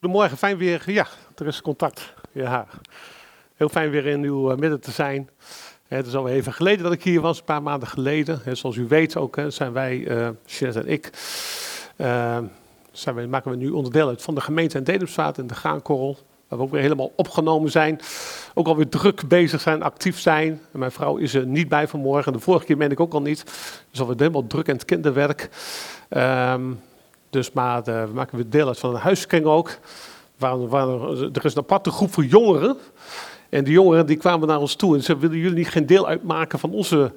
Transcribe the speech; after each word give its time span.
Goedemorgen, 0.00 0.36
fijn 0.36 0.56
weer. 0.56 0.82
Ja, 0.86 1.06
er 1.36 1.46
is 1.46 1.62
contact. 1.62 2.12
Ja, 2.32 2.66
heel 3.54 3.68
fijn 3.68 3.90
weer 3.90 4.06
in 4.06 4.22
uw 4.22 4.50
eh, 4.50 4.56
midden 4.56 4.80
te 4.80 4.90
zijn. 4.90 5.30
Het 5.88 6.06
is 6.06 6.14
al 6.14 6.28
even 6.28 6.52
geleden 6.52 6.82
dat 6.82 6.92
ik 6.92 7.02
hier 7.02 7.20
was, 7.20 7.38
een 7.38 7.44
paar 7.44 7.62
maanden 7.62 7.88
geleden. 7.88 8.56
Zoals 8.56 8.76
u 8.76 8.86
weet 8.86 9.16
ook, 9.16 9.40
zijn 9.48 9.72
wij, 9.72 9.96
uh, 9.96 10.26
en 10.60 10.88
ik, 10.88 11.10
uh, 11.96 12.38
zijn 12.92 13.14
wij, 13.14 13.26
maken 13.26 13.50
we 13.50 13.56
nu 13.56 13.70
onderdeel 13.70 14.08
uit 14.08 14.22
van 14.22 14.34
de 14.34 14.40
gemeente 14.40 14.78
en 14.78 14.84
Dedemsvaart 14.84 15.38
en 15.38 15.46
de 15.46 15.54
Gaankorrel. 15.54 16.18
Waar 16.48 16.58
we 16.58 16.64
ook 16.64 16.70
weer 16.70 16.80
helemaal 16.80 17.12
opgenomen 17.16 17.70
zijn. 17.70 18.00
Ook 18.54 18.66
alweer 18.66 18.88
druk 18.88 19.28
bezig 19.28 19.60
zijn, 19.60 19.82
actief 19.82 20.18
zijn. 20.18 20.60
En 20.72 20.78
mijn 20.78 20.92
vrouw 20.92 21.16
is 21.16 21.34
er 21.34 21.46
niet 21.46 21.68
bij 21.68 21.88
vanmorgen. 21.88 22.32
De 22.32 22.38
vorige 22.38 22.64
keer 22.64 22.76
ben 22.76 22.90
ik 22.90 23.00
ook 23.00 23.14
al 23.14 23.22
niet. 23.22 23.44
Dus 23.90 24.00
alweer 24.00 24.16
helemaal 24.18 24.46
druk 24.46 24.68
in 24.68 24.74
het 24.74 24.84
kinderwerk. 24.84 25.48
Um, 26.10 26.80
dus 27.30 27.52
maar 27.52 27.82
de, 27.82 28.06
we 28.06 28.12
maken 28.14 28.36
weer 28.36 28.50
deel 28.50 28.66
uit 28.66 28.78
van 28.78 28.94
een 28.94 29.00
huiskring 29.00 29.44
ook. 29.44 29.78
Waar, 30.38 30.68
waar, 30.68 30.88
er 31.10 31.44
is 31.44 31.54
een 31.54 31.62
aparte 31.62 31.90
groep 31.90 32.12
voor 32.12 32.24
jongeren. 32.24 32.76
En 33.48 33.64
die 33.64 33.72
jongeren 33.72 34.06
die 34.06 34.16
kwamen 34.16 34.48
naar 34.48 34.60
ons 34.60 34.74
toe 34.74 34.94
en 34.94 35.02
zeiden, 35.02 35.28
willen 35.28 35.42
jullie 35.44 35.58
niet 35.58 35.68
geen 35.68 35.86
deel 35.86 36.06
uitmaken 36.06 36.58
van 36.58 36.70
onze 36.70 37.12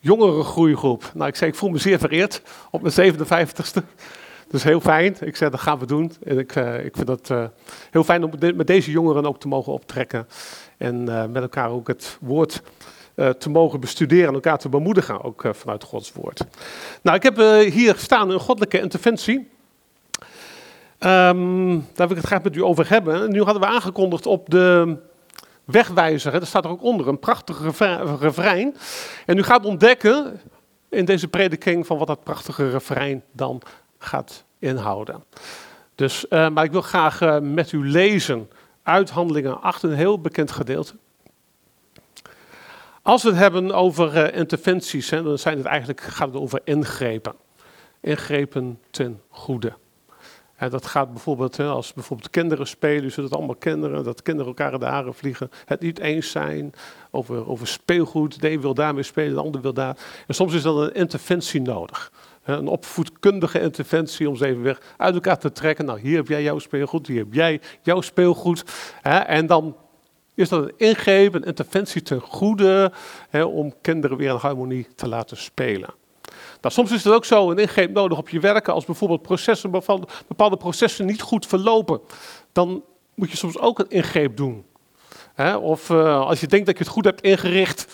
jongerengroeigroep? 0.00 1.10
Nou, 1.14 1.28
ik 1.28 1.36
zei, 1.36 1.50
ik 1.50 1.56
voel 1.56 1.70
me 1.70 1.78
zeer 1.78 1.98
vereerd 1.98 2.42
op 2.70 2.82
mijn 2.82 3.14
57ste. 3.16 3.82
Dus 4.48 4.62
heel 4.62 4.80
fijn. 4.80 5.16
Ik 5.20 5.36
zei, 5.36 5.50
dat 5.50 5.60
gaan 5.60 5.78
we 5.78 5.86
doen. 5.86 6.12
En 6.24 6.38
ik, 6.38 6.56
uh, 6.56 6.84
ik 6.84 6.96
vind 6.96 7.08
het 7.08 7.28
uh, 7.28 7.44
heel 7.90 8.04
fijn 8.04 8.24
om 8.24 8.30
met 8.54 8.66
deze 8.66 8.90
jongeren 8.90 9.26
ook 9.26 9.40
te 9.40 9.48
mogen 9.48 9.72
optrekken. 9.72 10.26
En 10.76 11.04
met 11.04 11.42
elkaar 11.42 11.70
ook 11.70 11.88
het 11.88 12.18
woord 12.20 12.62
te 13.38 13.50
mogen 13.50 13.80
bestuderen 13.80 14.28
en 14.28 14.34
elkaar 14.34 14.58
te 14.58 14.68
bemoedigen, 14.68 15.22
ook 15.22 15.44
vanuit 15.52 15.84
Gods 15.84 16.12
woord. 16.12 16.44
Nou, 17.02 17.16
ik 17.16 17.22
heb 17.22 17.36
hier 17.72 17.94
staan 17.96 18.30
een 18.30 18.40
goddelijke 18.40 18.80
interventie. 18.80 19.48
Um, 20.98 21.86
daar 21.94 22.08
wil 22.08 22.16
ik 22.16 22.22
het 22.22 22.26
graag 22.26 22.42
met 22.42 22.56
u 22.56 22.62
over 22.62 22.88
hebben. 22.88 23.30
Nu 23.30 23.42
hadden 23.42 23.62
we 23.62 23.68
aangekondigd 23.68 24.26
op 24.26 24.50
de 24.50 24.96
wegwijzer, 25.64 26.32
hè, 26.32 26.38
daar 26.38 26.46
staat 26.46 26.64
er 26.64 26.70
ook 26.70 26.82
onder, 26.82 27.08
een 27.08 27.18
prachtige 27.18 27.70
refrein. 28.20 28.76
En 29.26 29.38
u 29.38 29.42
gaat 29.42 29.64
ontdekken 29.64 30.40
in 30.88 31.04
deze 31.04 31.28
prediking 31.28 31.86
van 31.86 31.98
wat 31.98 32.06
dat 32.06 32.24
prachtige 32.24 32.70
refrein 32.70 33.22
dan 33.32 33.62
gaat 33.98 34.44
inhouden. 34.58 35.24
Dus, 35.94 36.26
maar 36.28 36.64
ik 36.64 36.72
wil 36.72 36.82
graag 36.82 37.40
met 37.40 37.72
u 37.72 37.88
lezen 37.90 38.50
uit 38.82 39.10
Handelingen 39.10 39.62
8, 39.62 39.82
een 39.82 39.92
heel 39.92 40.20
bekend 40.20 40.50
gedeelte. 40.50 40.94
Als 43.04 43.22
we 43.22 43.28
het 43.28 43.38
hebben 43.38 43.72
over 43.72 44.16
uh, 44.16 44.38
interventies, 44.38 45.10
hè, 45.10 45.22
dan 45.22 45.38
zijn 45.38 45.56
het 45.56 45.66
eigenlijk, 45.66 46.00
gaat 46.00 46.28
het 46.28 46.36
over 46.36 46.60
ingrepen. 46.64 47.34
Ingrepen 48.00 48.80
ten 48.90 49.20
goede. 49.28 49.72
En 50.56 50.70
dat 50.70 50.86
gaat 50.86 51.10
bijvoorbeeld, 51.10 51.60
als 51.60 51.92
bijvoorbeeld 51.92 52.30
kinderen 52.30 52.66
spelen, 52.66 53.12
zult 53.12 53.26
het 53.26 53.36
allemaal 53.36 53.54
kinderen, 53.54 54.04
dat 54.04 54.22
kinderen 54.22 54.48
elkaar 54.48 54.72
in 54.72 54.78
de 54.78 54.84
haren 54.84 55.14
vliegen, 55.14 55.50
het 55.64 55.80
niet 55.80 55.98
eens 55.98 56.30
zijn 56.30 56.72
over, 57.10 57.48
over 57.48 57.66
speelgoed, 57.66 58.40
de 58.40 58.50
een 58.50 58.60
wil 58.60 58.74
daarmee 58.74 59.02
spelen, 59.02 59.34
de 59.34 59.40
ander 59.40 59.60
wil 59.60 59.74
daar. 59.74 59.96
En 60.26 60.34
soms 60.34 60.54
is 60.54 60.62
dan 60.62 60.78
een 60.78 60.94
interventie 60.94 61.60
nodig. 61.60 62.12
Een 62.44 62.68
opvoedkundige 62.68 63.60
interventie 63.60 64.28
om 64.28 64.36
ze 64.36 64.46
even 64.46 64.62
weer 64.62 64.78
uit 64.96 65.14
elkaar 65.14 65.38
te 65.38 65.52
trekken. 65.52 65.84
Nou, 65.84 66.00
hier 66.00 66.16
heb 66.16 66.28
jij 66.28 66.42
jouw 66.42 66.58
speelgoed, 66.58 67.06
hier 67.06 67.18
heb 67.18 67.34
jij 67.34 67.60
jouw 67.82 68.00
speelgoed. 68.00 68.64
En 69.02 69.46
dan 69.46 69.76
is 70.34 70.48
dat 70.48 70.62
een 70.62 70.72
ingreep, 70.76 71.34
een 71.34 71.44
interventie 71.44 72.02
ten 72.02 72.20
goede 72.20 72.92
om 73.32 73.74
kinderen 73.80 74.16
weer 74.16 74.30
in 74.30 74.36
harmonie 74.36 74.86
te 74.94 75.08
laten 75.08 75.36
spelen. 75.36 75.94
Nou, 76.60 76.74
soms 76.74 76.92
is 76.92 77.04
het 77.04 77.12
ook 77.12 77.24
zo 77.24 77.50
een 77.50 77.58
ingreep 77.58 77.92
nodig 77.92 78.18
op 78.18 78.28
je 78.28 78.40
werken 78.40 78.72
als 78.72 78.84
bijvoorbeeld 78.84 79.22
processen, 79.22 79.70
bepaalde 80.26 80.56
processen 80.56 81.06
niet 81.06 81.22
goed 81.22 81.46
verlopen. 81.46 82.00
Dan 82.52 82.82
moet 83.14 83.30
je 83.30 83.36
soms 83.36 83.58
ook 83.58 83.78
een 83.78 83.90
ingreep 83.90 84.36
doen. 84.36 84.64
Of 85.60 85.90
uh, 85.90 86.20
als 86.20 86.40
je 86.40 86.46
denkt 86.46 86.66
dat 86.66 86.78
je 86.78 86.84
het 86.84 86.92
goed 86.92 87.04
hebt 87.04 87.20
ingericht 87.20 87.86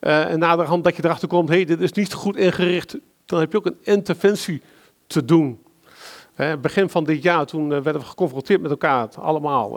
uh, 0.00 0.30
en 0.30 0.38
naderhand 0.38 0.84
dat 0.84 0.96
je 0.96 1.04
erachter 1.04 1.28
komt, 1.28 1.48
hé, 1.48 1.54
hey, 1.54 1.64
dit 1.64 1.80
is 1.80 1.92
niet 1.92 2.12
goed 2.12 2.36
ingericht, 2.36 2.96
dan 3.24 3.40
heb 3.40 3.52
je 3.52 3.58
ook 3.58 3.66
een 3.66 3.78
interventie 3.82 4.62
te 5.06 5.24
doen. 5.24 5.61
Begin 6.60 6.88
van 6.88 7.04
dit 7.04 7.22
jaar, 7.22 7.46
toen 7.46 7.68
werden 7.68 8.00
we 8.00 8.06
geconfronteerd 8.06 8.60
met 8.60 8.70
elkaar 8.70 9.08
allemaal, 9.18 9.70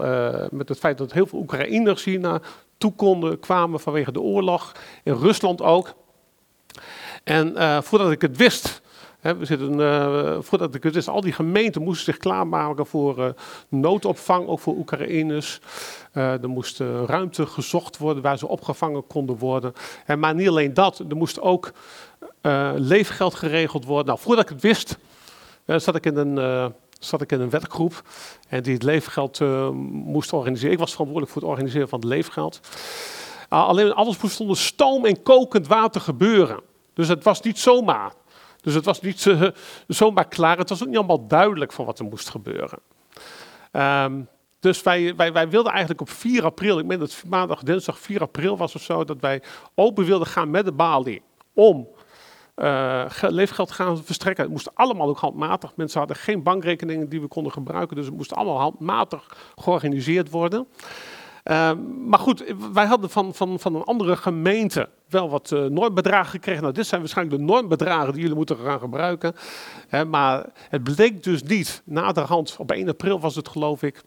met 0.52 0.70
het 0.70 0.80
feit 0.80 0.98
dat 0.98 1.12
heel 1.12 1.26
veel 1.26 1.40
Oekraïners 1.40 2.04
hier 2.04 2.20
naartoe 2.20 2.94
konden, 2.96 3.40
kwamen 3.40 3.80
vanwege 3.80 4.12
de 4.12 4.22
oorlog, 4.22 4.72
in 5.04 5.14
Rusland 5.14 5.62
ook. 5.62 5.94
En 7.24 7.54
uh, 7.56 7.82
voordat 7.82 8.12
ik 8.12 8.22
het 8.22 8.38
wist, 8.38 8.82
we 9.22 9.46
zitten, 9.46 9.74
voordat 10.44 10.76
ik 10.76 10.84
het 10.84 10.94
wist, 10.94 11.08
al 11.08 11.22
die 11.22 11.34
gemeenten 11.34 11.82
moesten 11.82 12.06
zich 12.06 12.18
klaarmaken 12.18 12.86
voor 12.86 13.34
noodopvang, 13.70 14.48
ook 14.48 14.60
voor 14.60 14.76
Oekraïners. 14.76 15.60
er 16.14 16.50
moest 16.50 16.80
ruimte 17.06 17.46
gezocht 17.46 17.98
worden 17.98 18.24
waar 18.24 18.38
ze 18.38 18.48
opgevangen 18.48 19.08
konden 19.08 19.38
worden. 19.38 19.74
En, 20.06 20.20
maar 20.20 20.36
niet 20.36 20.48
alleen 20.48 20.74
dat, 20.74 21.00
er 21.10 21.16
moest 21.16 21.42
ook 21.42 21.72
leefgeld 22.76 23.36
geregeld 23.36 23.86
worden. 23.86 24.06
Nou, 24.06 24.20
voordat 24.20 24.44
ik 24.44 24.50
het 24.50 24.62
wist, 24.62 24.98
zat 25.66 25.96
ik 25.96 26.06
in 26.06 26.18
een 26.18 26.74
zat 27.00 27.22
ik 27.22 27.32
in 27.32 27.42
een 27.42 27.50
werkgroep 27.50 28.02
en 28.48 28.64
die 28.64 28.74
het 28.74 28.84
leefgeld 28.84 29.40
uh, 29.40 29.70
moest 29.90 30.34
organiseren. 30.34 30.74
Ik 30.74 30.80
was 30.80 30.92
verantwoordelijk 30.92 31.34
voor 31.34 31.42
het 31.42 31.52
organiseren 31.52 31.90
van 31.90 32.00
het 32.00 32.08
leefgeld. 32.08 32.60
Uh, 33.50 33.68
alleen 33.68 33.94
alles 33.94 34.22
moest 34.22 34.40
onder 34.40 34.58
stoom 34.58 35.06
en 35.06 35.24
kokend 35.24 35.68
water 35.68 36.02
gebeuren. 36.02 36.62
Dus 36.94 37.08
het 37.08 37.24
was 37.24 37.42
niet 37.42 37.60
zomaar. 37.60 38.14
Dus 38.62 38.74
het 38.74 38.86
was 38.86 39.02
niet 39.02 39.36
zomaar 39.88 40.28
klaar. 40.28 40.58
Het 40.58 40.70
was 40.70 40.82
ook 40.82 40.88
niet 40.88 40.98
allemaal 40.98 41.28
duidelijk 41.28 41.72
van 41.72 41.86
wat 41.86 42.00
er 42.00 42.06
moest 42.06 42.30
gebeuren. 42.30 42.80
Um, 43.72 44.28
dus 44.60 44.84
wij, 44.84 45.16
wij, 45.16 45.34
wij 45.34 45.50
wilden 45.50 45.72
eigenlijk 45.72 46.02
op 46.02 46.10
4 46.10 46.44
april, 46.44 46.80
ik 46.80 46.86
meen 46.86 47.00
dat 47.00 47.24
maandag, 47.28 47.64
dinsdag 47.64 48.00
4 48.00 48.22
april 48.22 48.58
was 48.58 48.76
of 48.76 48.82
zo, 48.82 49.04
dat 49.04 49.18
wij 49.20 49.42
open 49.76 50.06
wilden 50.06 50.28
gaan 50.28 50.50
met 50.50 50.66
de 50.66 50.72
balie 50.72 51.22
om 51.54 51.88
uh, 52.56 53.06
leefgeld 53.22 53.72
gaan 53.72 54.04
verstrekken. 54.04 54.44
Het 54.44 54.54
moest 54.54 54.76
allemaal 54.76 55.08
ook 55.08 55.20
handmatig. 55.20 55.76
Mensen 55.76 56.00
hadden 56.00 56.18
geen 56.18 56.44
bankrekeningen 56.44 57.10
die 57.10 57.22
we 57.22 57.28
konden 57.28 57.52
gebruiken, 57.52 57.96
dus 57.96 58.06
het 58.06 58.16
moest 58.16 58.34
allemaal 58.34 58.60
handmatig 58.60 59.52
georganiseerd 59.56 60.30
worden. 60.30 60.68
Uh, 61.52 61.72
maar 62.08 62.20
goed, 62.20 62.54
wij 62.74 62.86
hadden 62.86 63.10
van, 63.10 63.34
van, 63.34 63.60
van 63.60 63.76
een 63.76 63.84
andere 63.84 64.16
gemeente 64.16 64.90
wel 65.10 65.30
wat 65.30 65.52
uh, 65.52 65.66
normbedragen 65.66 66.32
gekregen. 66.32 66.62
Nou, 66.62 66.74
dit 66.74 66.88
zijn 66.88 67.02
waarschijnlijk 67.02 67.38
de 67.38 67.44
normbedragen 67.44 68.12
die 68.12 68.22
jullie 68.22 68.36
moeten 68.36 68.58
gaan 68.58 68.80
gebruiken. 68.80 69.36
maar 70.08 70.46
het 70.70 70.84
bleek 70.84 71.24
dus 71.24 71.44
niet. 71.44 71.82
Naderhand, 71.86 72.56
op 72.58 72.72
1 72.72 72.90
april 72.90 73.20
was 73.20 73.36
het 73.36 73.48
geloof 73.48 73.84
ik, 73.84 74.04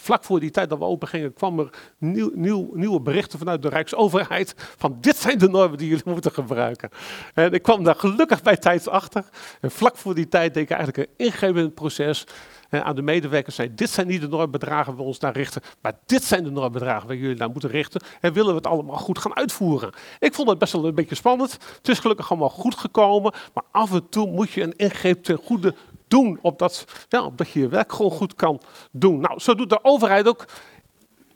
vlak 0.00 0.24
voor 0.24 0.40
die 0.40 0.50
tijd 0.50 0.68
dat 0.68 0.78
we 0.78 0.84
open 0.84 1.08
gingen, 1.08 1.32
kwam 1.32 1.58
er 1.58 1.70
nieuw, 1.98 2.30
nieuw, 2.34 2.70
nieuwe 2.72 3.00
berichten 3.00 3.38
vanuit 3.38 3.62
de 3.62 3.68
Rijksoverheid 3.68 4.54
van 4.56 4.96
dit 5.00 5.16
zijn 5.16 5.38
de 5.38 5.48
normen 5.48 5.78
die 5.78 5.88
jullie 5.88 6.02
moeten 6.12 6.32
gebruiken. 6.32 6.90
En 7.34 7.52
ik 7.52 7.62
kwam 7.62 7.84
daar 7.84 7.94
gelukkig 7.94 8.42
bij 8.42 8.56
tijd 8.56 8.88
achter. 8.88 9.24
En 9.60 9.70
vlak 9.70 9.96
voor 9.96 10.14
die 10.14 10.28
tijd 10.28 10.54
deed 10.54 10.62
ik 10.62 10.70
eigenlijk 10.70 10.98
een 10.98 11.26
ingreep 11.26 11.56
in 11.56 11.64
het 11.64 11.74
proces 11.74 12.26
aan 12.70 12.96
de 12.96 13.02
medewerkers 13.02 13.54
zei, 13.54 13.74
dit 13.74 13.90
zijn 13.90 14.06
niet 14.06 14.20
de 14.20 14.28
normbedragen 14.28 14.86
waar 14.86 14.96
we 14.96 15.08
ons 15.08 15.18
naar 15.18 15.32
richten, 15.32 15.62
maar 15.82 15.92
dit 16.06 16.24
zijn 16.24 16.44
de 16.44 16.50
normbedragen 16.50 17.06
waar 17.08 17.16
jullie 17.16 17.36
naar 17.36 17.50
moeten 17.50 17.70
richten 17.70 18.02
en 18.20 18.32
willen 18.32 18.50
we 18.50 18.56
het 18.56 18.66
allemaal 18.66 18.96
goed 18.96 19.18
gaan 19.18 19.36
uitvoeren. 19.36 19.92
Ik 20.18 20.34
vond 20.34 20.48
het 20.48 20.58
best 20.58 20.72
wel 20.72 20.84
een 20.84 20.94
beetje 20.94 21.14
spannend. 21.14 21.52
Het 21.76 21.88
is 21.88 21.98
gelukkig 21.98 22.30
allemaal 22.30 22.48
goed 22.48 22.74
gekomen, 22.74 23.32
maar 23.54 23.64
af 23.70 23.92
en 23.92 24.08
toe 24.08 24.30
moet 24.30 24.50
je 24.50 24.62
een 24.62 24.76
ingreep 24.76 25.22
ten 25.22 25.36
goede 25.36 25.74
doen, 26.10 26.38
opdat, 26.42 26.84
ja, 27.08 27.24
opdat 27.24 27.50
je 27.50 27.60
je 27.60 27.68
werk 27.68 27.92
gewoon 27.92 28.10
goed 28.10 28.34
kan 28.34 28.60
doen. 28.90 29.20
Nou, 29.20 29.40
zo 29.40 29.54
doet 29.54 29.70
de 29.70 29.84
overheid 29.84 30.28
ook 30.28 30.44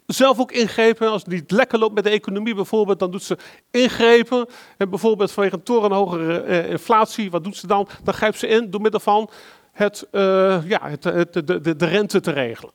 zelf 0.05 0.39
ook 0.39 0.51
ingrepen. 0.51 1.11
Als 1.11 1.21
het 1.21 1.31
niet 1.31 1.51
lekker 1.51 1.79
loopt 1.79 1.93
met 1.93 2.03
de 2.03 2.09
economie 2.09 2.55
bijvoorbeeld, 2.55 2.99
dan 2.99 3.11
doet 3.11 3.23
ze 3.23 3.37
ingrepen. 3.71 4.47
En 4.77 4.89
bijvoorbeeld 4.89 5.31
vanwege 5.31 5.55
een 5.55 5.63
torenhogere 5.63 6.39
eh, 6.39 6.69
inflatie, 6.69 7.31
wat 7.31 7.43
doet 7.43 7.55
ze 7.55 7.67
dan? 7.67 7.87
Dan 8.03 8.13
grijpt 8.13 8.39
ze 8.39 8.47
in 8.47 8.69
door 8.69 8.81
middel 8.81 8.99
van 8.99 9.29
het, 9.71 10.07
uh, 10.11 10.21
ja, 10.67 10.79
het, 10.81 11.03
het, 11.03 11.33
de, 11.33 11.61
de, 11.61 11.75
de 11.75 11.85
rente 11.85 12.19
te 12.19 12.31
regelen. 12.31 12.73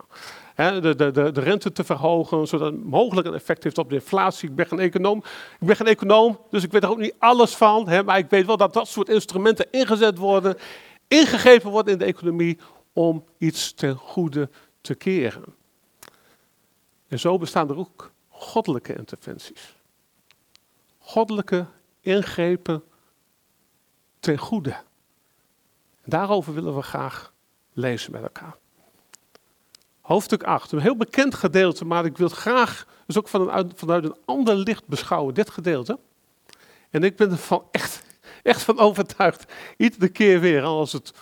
He, 0.55 0.81
de, 0.81 0.95
de, 0.95 1.11
de, 1.11 1.33
de 1.33 1.41
rente 1.41 1.73
te 1.73 1.85
verhogen, 1.85 2.47
zodat 2.47 2.73
het 2.73 2.85
mogelijk 2.85 3.27
een 3.27 3.35
effect 3.35 3.65
heeft 3.65 3.79
op 3.79 3.89
de 3.89 3.95
inflatie. 3.95 4.49
Ik 4.49 4.55
ben 4.55 4.67
geen 4.67 4.79
econoom, 4.79 5.19
ik 5.61 5.67
ben 5.67 5.77
geen 5.77 5.87
econoom 5.87 6.39
dus 6.51 6.63
ik 6.63 6.73
weet 6.73 6.83
er 6.83 6.91
ook 6.91 6.99
niet 6.99 7.15
alles 7.19 7.55
van. 7.55 7.89
He, 7.89 8.03
maar 8.03 8.19
ik 8.19 8.31
weet 8.31 8.47
wel 8.47 8.57
dat 8.57 8.73
dat 8.73 8.89
soort 8.89 9.09
instrumenten 9.09 9.67
ingezet 9.71 10.19
worden, 10.19 10.57
ingegeven 11.19 11.71
worden 11.71 11.93
in 11.93 11.99
de 11.99 12.05
economie 12.05 12.59
om 12.93 13.25
iets 13.39 13.73
ten 13.73 13.97
goede 13.97 14.51
te 14.81 14.95
keren. 14.95 15.55
En 17.09 17.19
zo 17.19 17.39
bestaan 17.39 17.69
er 17.69 17.77
ook 17.77 18.11
goddelijke 18.29 18.95
interventies. 18.95 19.77
Goddelijke 20.99 21.67
ingrepen 22.01 22.85
ten 24.21 24.39
goede. 24.39 24.77
Daarover 26.05 26.55
willen 26.55 26.77
we 26.77 26.83
graag 26.83 27.33
lezen 27.73 28.13
met 28.13 28.23
elkaar. 28.23 28.57
Hoofdstuk 30.01 30.43
8, 30.43 30.73
een 30.73 30.81
heel 30.81 30.97
bekend 30.97 31.35
gedeelte, 31.35 31.85
maar 31.85 32.05
ik 32.05 32.17
wil 32.17 32.29
graag 32.29 32.87
dus 33.07 33.19
ook 33.19 33.29
vanuit, 33.29 33.73
vanuit 33.77 34.05
een 34.05 34.17
ander 34.25 34.57
licht 34.57 34.87
beschouwen, 34.87 35.35
dit 35.35 35.51
gedeelte. 35.51 35.99
En 36.91 37.03
ik 37.03 37.17
ben 37.17 37.31
er 37.31 37.37
van 37.37 37.65
echt, 37.71 38.03
echt 38.43 38.63
van 38.63 38.79
overtuigd, 38.79 39.53
iedere 39.77 40.09
keer 40.09 40.41
weer 40.41 40.63
als 40.63 40.93
het 40.93 41.13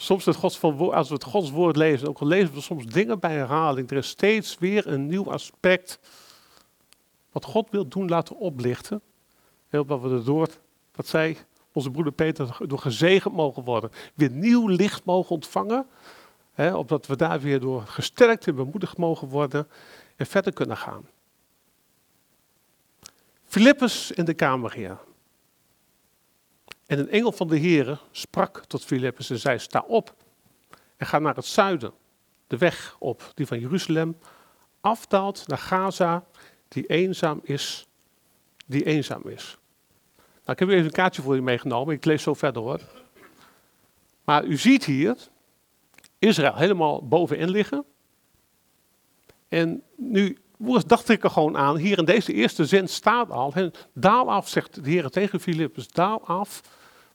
Soms 0.00 0.24
het 0.24 0.36
Gods 0.36 0.58
van, 0.58 0.92
als 0.94 1.08
we 1.08 1.14
het 1.14 1.24
Gods 1.24 1.50
woord 1.50 1.76
lezen, 1.76 2.08
ook 2.08 2.18
al 2.18 2.26
lezen 2.26 2.54
we 2.54 2.60
soms 2.60 2.86
dingen 2.86 3.18
bij 3.18 3.34
herhaling, 3.34 3.90
er 3.90 3.96
is 3.96 4.08
steeds 4.08 4.58
weer 4.58 4.86
een 4.86 5.06
nieuw 5.06 5.32
aspect 5.32 5.98
wat 7.32 7.44
God 7.44 7.70
wil 7.70 7.88
doen 7.88 8.08
laten 8.08 8.36
oplichten. 8.36 9.00
Heel 9.68 9.86
wat 9.86 10.00
we 10.00 10.08
erdoor, 10.08 10.48
wat 10.94 11.06
zei 11.06 11.36
onze 11.72 11.90
broeder 11.90 12.12
Peter, 12.12 12.56
door 12.66 12.78
gezegend 12.78 13.34
mogen 13.34 13.64
worden. 13.64 13.90
Weer 14.14 14.30
nieuw 14.30 14.68
licht 14.68 15.04
mogen 15.04 15.30
ontvangen. 15.30 15.86
Hè, 16.52 16.74
opdat 16.74 17.06
we 17.06 17.16
daar 17.16 17.40
weer 17.40 17.60
door 17.60 17.82
gesterkt 17.82 18.46
en 18.46 18.54
bemoedigd 18.54 18.96
mogen 18.96 19.28
worden 19.28 19.68
en 20.16 20.26
verder 20.26 20.52
kunnen 20.52 20.76
gaan. 20.76 21.08
Filippus 23.44 24.10
in 24.10 24.24
de 24.24 24.34
kamerheer. 24.34 24.98
En 26.88 26.98
een 26.98 27.10
engel 27.10 27.32
van 27.32 27.48
de 27.48 27.58
Heere 27.58 27.98
sprak 28.10 28.64
tot 28.66 28.84
Filippus 28.84 29.30
en 29.30 29.38
zei, 29.38 29.58
sta 29.58 29.84
op 29.86 30.14
en 30.96 31.06
ga 31.06 31.18
naar 31.18 31.34
het 31.34 31.44
zuiden, 31.44 31.92
de 32.46 32.56
weg 32.56 32.96
op, 32.98 33.32
die 33.34 33.46
van 33.46 33.60
Jeruzalem 33.60 34.18
afdaalt 34.80 35.46
naar 35.46 35.58
Gaza, 35.58 36.24
die 36.68 36.86
eenzaam 36.86 37.40
is, 37.42 37.86
die 38.66 38.84
eenzaam 38.84 39.28
is. 39.28 39.58
Nou, 40.16 40.52
ik 40.52 40.58
heb 40.58 40.68
even 40.68 40.84
een 40.84 40.90
kaartje 40.90 41.22
voor 41.22 41.36
u 41.36 41.42
meegenomen, 41.42 41.94
ik 41.94 42.04
lees 42.04 42.22
zo 42.22 42.34
verder 42.34 42.62
hoor. 42.62 42.80
Maar 44.24 44.44
u 44.44 44.56
ziet 44.56 44.84
hier 44.84 45.16
Israël 46.18 46.54
helemaal 46.54 47.08
bovenin 47.08 47.50
liggen. 47.50 47.84
En 49.48 49.82
nu 49.96 50.38
dacht 50.86 51.08
ik 51.08 51.24
er 51.24 51.30
gewoon 51.30 51.56
aan, 51.56 51.76
hier 51.76 51.98
in 51.98 52.04
deze 52.04 52.32
eerste 52.32 52.66
zin 52.66 52.88
staat 52.88 53.30
al, 53.30 53.54
daal 53.92 54.30
af, 54.30 54.48
zegt 54.48 54.84
de 54.84 54.90
Heer 54.90 55.08
tegen 55.08 55.40
Filippus, 55.40 55.88
daal 55.88 56.26
af 56.26 56.62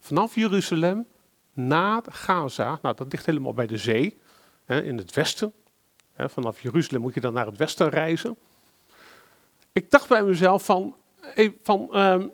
vanaf 0.04 0.36
Jeruzalem 0.36 1.08
naar 1.54 2.02
Gaza. 2.10 2.80
Nou, 2.82 2.96
dat 2.96 3.12
ligt 3.12 3.26
helemaal 3.26 3.54
bij 3.54 3.68
de 3.68 3.78
zee, 3.78 4.18
hè, 4.66 4.82
in 4.84 4.98
het 4.98 5.14
westen. 5.14 5.54
Hè, 6.14 6.30
vanaf 6.30 6.62
Jeruzalem 6.62 7.02
moet 7.02 7.14
je 7.14 7.20
dan 7.20 7.34
naar 7.34 7.46
het 7.46 7.58
westen 7.58 7.90
reizen. 7.90 8.38
Ik 9.72 9.92
dacht 9.92 10.08
bij 10.08 10.24
mezelf 10.24 10.66
van, 10.66 10.96
van 11.62 11.98
um, 11.98 12.32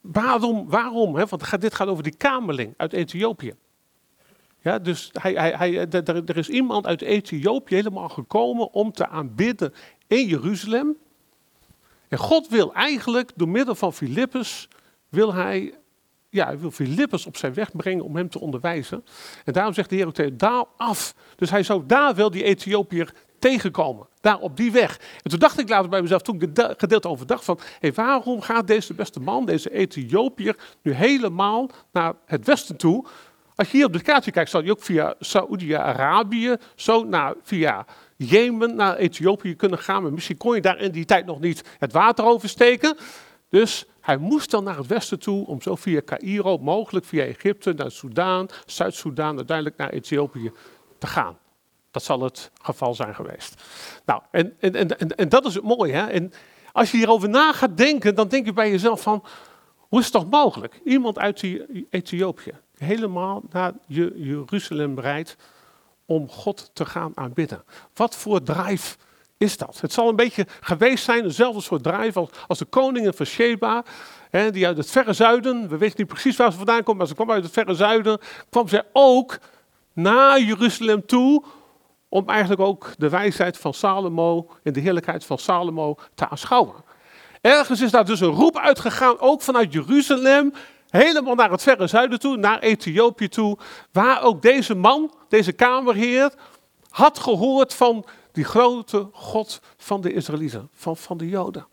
waarom, 0.00 0.68
waarom? 0.68 1.16
Hè? 1.16 1.26
Want 1.26 1.60
dit 1.60 1.74
gaat 1.74 1.88
over 1.88 2.02
die 2.02 2.16
kamerling 2.16 2.74
uit 2.76 2.92
Ethiopië. 2.92 3.54
Ja, 4.60 4.78
dus 4.78 5.10
hij, 5.12 5.32
hij, 5.32 5.52
hij, 5.52 5.88
er 5.90 6.36
is 6.36 6.48
iemand 6.48 6.86
uit 6.86 7.02
Ethiopië 7.02 7.74
helemaal 7.74 8.08
gekomen 8.08 8.72
om 8.72 8.92
te 8.92 9.08
aanbidden 9.08 9.74
in 10.06 10.26
Jeruzalem. 10.26 10.96
En 12.08 12.18
God 12.18 12.48
wil 12.48 12.74
eigenlijk 12.74 13.32
door 13.34 13.48
middel 13.48 13.74
van 13.74 13.92
Filippus, 13.92 14.68
wil 15.08 15.34
hij, 15.34 15.74
ja, 16.30 16.46
hij 16.46 16.58
wil 16.58 16.70
Filippus 16.70 17.26
op 17.26 17.36
zijn 17.36 17.54
weg 17.54 17.76
brengen 17.76 18.04
om 18.04 18.16
hem 18.16 18.28
te 18.28 18.40
onderwijzen. 18.40 19.04
En 19.44 19.52
daarom 19.52 19.74
zegt 19.74 19.90
de 19.90 19.96
Heer 19.96 20.36
daal 20.36 20.68
af. 20.76 21.14
Dus 21.36 21.50
hij 21.50 21.62
zou 21.62 21.82
daar 21.86 22.14
wel 22.14 22.30
die 22.30 22.42
Ethiopiër 22.42 23.12
tegenkomen. 23.38 24.06
Daar 24.20 24.38
op 24.38 24.56
die 24.56 24.72
weg. 24.72 25.00
En 25.22 25.30
toen 25.30 25.38
dacht 25.38 25.58
ik 25.58 25.68
later 25.68 25.90
bij 25.90 26.02
mezelf, 26.02 26.22
toen 26.22 26.42
ik 26.42 26.48
het 26.54 26.74
gedeelte 26.78 27.08
overdacht 27.08 27.44
van, 27.44 27.58
hey, 27.80 27.92
waarom 27.92 28.40
gaat 28.40 28.66
deze 28.66 28.94
beste 28.94 29.20
man, 29.20 29.46
deze 29.46 29.70
Ethiopiër, 29.70 30.56
nu 30.82 30.92
helemaal 30.92 31.70
naar 31.92 32.14
het 32.26 32.46
westen 32.46 32.76
toe? 32.76 33.06
Als 33.54 33.70
je 33.70 33.76
hier 33.76 33.86
op 33.86 33.92
de 33.92 34.02
kaartje 34.02 34.30
kijkt, 34.30 34.50
zou 34.50 34.64
je 34.64 34.70
ook 34.70 34.82
via 34.82 35.14
Saoedi-Arabië, 35.18 36.56
zo 36.74 37.04
naar, 37.04 37.34
via 37.42 37.86
Jemen 38.16 38.74
naar 38.74 38.96
Ethiopië 38.96 39.56
kunnen 39.56 39.78
gaan. 39.78 40.02
Maar 40.02 40.12
misschien 40.12 40.36
kon 40.36 40.54
je 40.54 40.60
daar 40.60 40.78
in 40.78 40.90
die 40.90 41.04
tijd 41.04 41.26
nog 41.26 41.40
niet 41.40 41.62
het 41.78 41.92
water 41.92 42.24
oversteken. 42.24 42.96
Dus 43.48 43.86
hij 44.06 44.16
moest 44.16 44.50
dan 44.50 44.64
naar 44.64 44.76
het 44.76 44.86
westen 44.86 45.18
toe 45.18 45.46
om 45.46 45.62
zo 45.62 45.74
via 45.74 46.02
Cairo, 46.04 46.58
mogelijk 46.58 47.04
via 47.06 47.24
Egypte, 47.24 47.72
naar 47.72 47.90
Soudaan, 47.90 48.46
Zuid-Soedan, 48.66 49.36
uiteindelijk 49.36 49.76
naar 49.76 49.90
Ethiopië 49.90 50.52
te 50.98 51.06
gaan. 51.06 51.38
Dat 51.90 52.02
zal 52.02 52.20
het 52.20 52.50
geval 52.62 52.94
zijn 52.94 53.14
geweest. 53.14 53.62
Nou, 54.04 54.22
en, 54.30 54.54
en, 54.60 54.74
en, 54.98 55.16
en, 55.16 55.28
dat 55.28 55.44
is 55.44 55.54
het 55.54 55.64
mooie. 55.64 55.92
Hè? 55.92 56.06
En 56.06 56.32
als 56.72 56.90
je 56.90 56.96
hierover 56.96 57.28
na 57.28 57.52
gaat 57.52 57.76
denken, 57.76 58.14
dan 58.14 58.28
denk 58.28 58.46
je 58.46 58.52
bij 58.52 58.70
jezelf 58.70 59.00
van, 59.00 59.24
hoe 59.76 59.98
is 59.98 60.04
het 60.04 60.14
toch 60.14 60.30
mogelijk? 60.30 60.80
Iemand 60.84 61.18
uit 61.18 61.44
Ethiopië, 61.90 62.52
helemaal 62.78 63.42
naar 63.50 63.72
Jeruzalem 63.86 64.94
bereidt 64.94 65.36
om 66.04 66.28
God 66.28 66.70
te 66.72 66.84
gaan 66.84 67.12
aanbidden. 67.14 67.64
Wat 67.94 68.16
voor 68.16 68.42
drive 68.42 68.96
is 69.38 69.56
dat? 69.56 69.78
Het 69.80 69.92
zal 69.92 70.08
een 70.08 70.16
beetje 70.16 70.46
geweest 70.60 71.04
zijn, 71.04 71.22
dezelfde 71.22 71.60
soort 71.60 71.82
drive 71.82 72.18
als, 72.18 72.28
als 72.46 72.58
de 72.58 72.64
koningen 72.64 73.14
van 73.14 73.26
Sheba, 73.26 73.84
hè, 74.30 74.50
die 74.50 74.66
uit 74.66 74.76
het 74.76 74.90
verre 74.90 75.12
zuiden, 75.12 75.68
we 75.68 75.76
weten 75.76 75.96
niet 75.98 76.06
precies 76.06 76.36
waar 76.36 76.50
ze 76.50 76.56
vandaan 76.56 76.82
komt, 76.82 76.98
maar 76.98 77.06
ze 77.06 77.14
kwam 77.14 77.30
uit 77.30 77.44
het 77.44 77.52
verre 77.52 77.74
zuiden, 77.74 78.18
kwam 78.50 78.68
zij 78.68 78.82
ook 78.92 79.38
naar 79.92 80.40
Jeruzalem 80.40 81.06
toe 81.06 81.44
om 82.08 82.28
eigenlijk 82.28 82.60
ook 82.60 82.92
de 82.98 83.08
wijsheid 83.08 83.58
van 83.58 83.74
Salomo 83.74 84.50
en 84.62 84.72
de 84.72 84.80
heerlijkheid 84.80 85.24
van 85.24 85.38
Salomo 85.38 85.96
te 86.14 86.28
aanschouwen. 86.28 86.74
Ergens 87.40 87.80
is 87.80 87.90
daar 87.90 88.04
dus 88.04 88.20
een 88.20 88.28
roep 88.28 88.58
uitgegaan, 88.58 89.20
ook 89.20 89.42
vanuit 89.42 89.72
Jeruzalem, 89.72 90.52
helemaal 90.88 91.34
naar 91.34 91.50
het 91.50 91.62
verre 91.62 91.86
zuiden 91.86 92.18
toe, 92.18 92.36
naar 92.36 92.58
Ethiopië 92.58 93.28
toe, 93.28 93.58
waar 93.92 94.22
ook 94.22 94.42
deze 94.42 94.74
man, 94.74 95.14
deze 95.28 95.52
kamerheer, 95.52 96.32
had 96.90 97.18
gehoord 97.18 97.74
van 97.74 98.04
die 98.36 98.44
grote 98.44 99.08
God 99.12 99.60
van 99.76 100.00
de 100.00 100.12
Israëlieten, 100.12 100.68
van, 100.72 100.96
van 100.96 101.16
de 101.16 101.28
Joden. 101.28 101.66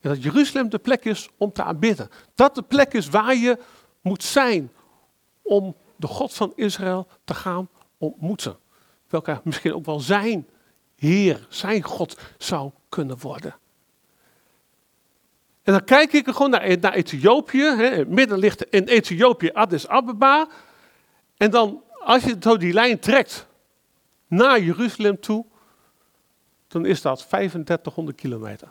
En 0.00 0.10
dat 0.10 0.22
Jeruzalem 0.22 0.68
de 0.68 0.78
plek 0.78 1.04
is 1.04 1.28
om 1.36 1.52
te 1.52 1.62
aanbidden. 1.62 2.08
Dat 2.34 2.54
de 2.54 2.62
plek 2.62 2.92
is 2.92 3.08
waar 3.08 3.36
je 3.36 3.58
moet 4.00 4.22
zijn 4.22 4.72
om 5.42 5.76
de 5.96 6.06
God 6.06 6.34
van 6.34 6.52
Israël 6.54 7.08
te 7.24 7.34
gaan 7.34 7.68
ontmoeten. 7.98 8.58
Welke 9.08 9.40
misschien 9.44 9.74
ook 9.74 9.84
wel 9.84 10.00
zijn 10.00 10.48
Heer, 10.96 11.46
zijn 11.48 11.82
God 11.82 12.20
zou 12.36 12.70
kunnen 12.88 13.18
worden. 13.18 13.54
En 15.62 15.72
dan 15.72 15.84
kijk 15.84 16.12
ik 16.12 16.26
gewoon 16.26 16.50
naar, 16.50 16.78
naar 16.80 16.92
Ethiopië. 16.92 17.62
Hè. 17.62 18.04
midden 18.04 18.38
ligt 18.38 18.64
in 18.64 18.84
Ethiopië 18.84 19.50
Addis 19.50 19.88
Ababa. 19.88 20.48
En 21.36 21.50
dan, 21.50 21.82
als 22.04 22.24
je 22.24 22.36
zo 22.40 22.56
die 22.56 22.72
lijn 22.72 22.98
trekt 22.98 23.46
naar 24.28 24.60
Jeruzalem 24.60 25.20
toe, 25.20 25.44
dan 26.68 26.86
is 26.86 27.02
dat 27.02 27.28
3500 27.28 28.16
kilometer. 28.16 28.68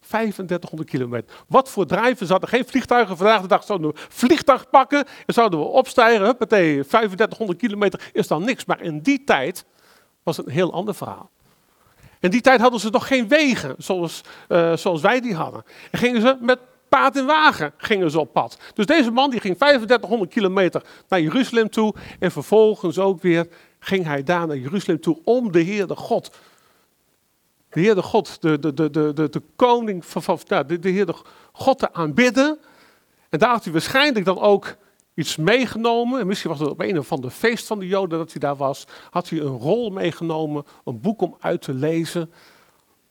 3500 0.00 0.90
kilometer. 0.90 1.44
Wat 1.48 1.68
voor 1.68 1.86
drijven? 1.86 2.26
Ze 2.26 2.32
hadden 2.32 2.50
geen 2.50 2.66
vliegtuigen. 2.66 3.16
Vandaag 3.16 3.40
de 3.40 3.48
dag 3.48 3.64
zouden 3.64 3.90
we 3.90 4.00
vliegtuig 4.08 4.70
pakken 4.70 5.04
en 5.26 5.34
zouden 5.34 5.58
we 5.58 5.64
opstijgen. 5.64 6.24
Huppatee, 6.24 6.84
3500 6.84 7.58
kilometer 7.58 8.10
is 8.12 8.26
dan 8.26 8.44
niks. 8.44 8.64
Maar 8.64 8.80
in 8.80 9.00
die 9.00 9.24
tijd 9.24 9.64
was 10.22 10.36
het 10.36 10.46
een 10.46 10.52
heel 10.52 10.72
ander 10.72 10.94
verhaal. 10.94 11.30
In 12.20 12.30
die 12.30 12.40
tijd 12.40 12.60
hadden 12.60 12.80
ze 12.80 12.90
nog 12.90 13.06
geen 13.06 13.28
wegen 13.28 13.74
zoals, 13.78 14.20
uh, 14.48 14.76
zoals 14.76 15.00
wij 15.00 15.20
die 15.20 15.34
hadden. 15.34 15.64
En 15.90 15.98
gingen 15.98 16.20
ze 16.20 16.36
met 16.40 16.58
paard 16.88 17.16
en 17.16 17.26
wagen 17.26 17.72
gingen 17.76 18.10
ze 18.10 18.20
op 18.20 18.32
pad. 18.32 18.58
Dus 18.74 18.86
deze 18.86 19.10
man 19.10 19.30
die 19.30 19.40
ging 19.40 19.56
3500 19.56 20.30
kilometer 20.30 20.82
naar 21.08 21.20
Jeruzalem 21.20 21.70
toe. 21.70 21.94
En 22.18 22.30
vervolgens 22.30 22.98
ook 22.98 23.22
weer 23.22 23.48
ging 23.78 24.04
hij 24.04 24.22
daar 24.22 24.46
naar 24.46 24.56
Jeruzalem 24.56 25.00
toe 25.00 25.18
om 25.24 25.52
de 25.52 25.60
Heer 25.60 25.86
de 25.86 25.96
God. 25.96 26.30
De 27.70 27.80
Heer 27.80 27.94
de 27.94 28.02
God, 28.02 28.40
de, 28.40 28.58
de, 28.58 28.74
de, 28.74 28.90
de, 28.90 29.12
de, 29.12 29.42
koning 29.56 30.06
van, 30.06 30.22
van 30.22 30.38
nou, 30.46 30.66
de, 30.66 30.78
de 30.78 30.88
Heer 30.88 31.06
de 31.06 31.14
God 31.52 31.78
te 31.78 31.92
aanbidden. 31.92 32.58
En 33.28 33.38
daar 33.38 33.50
had 33.50 33.64
hij 33.64 33.72
waarschijnlijk 33.72 34.24
dan 34.24 34.38
ook 34.38 34.76
iets 35.14 35.36
meegenomen. 35.36 36.20
En 36.20 36.26
misschien 36.26 36.50
was 36.50 36.60
het 36.60 36.68
op 36.68 36.80
een 36.80 36.98
of 36.98 37.12
ander 37.12 37.30
feest 37.30 37.66
van 37.66 37.78
de 37.78 37.86
Joden 37.86 38.18
dat 38.18 38.30
hij 38.30 38.40
daar 38.40 38.56
was. 38.56 38.84
Had 39.10 39.28
hij 39.28 39.40
een 39.40 39.58
rol 39.58 39.90
meegenomen, 39.90 40.64
een 40.84 41.00
boek 41.00 41.20
om 41.20 41.36
uit 41.40 41.62
te 41.62 41.74
lezen. 41.74 42.32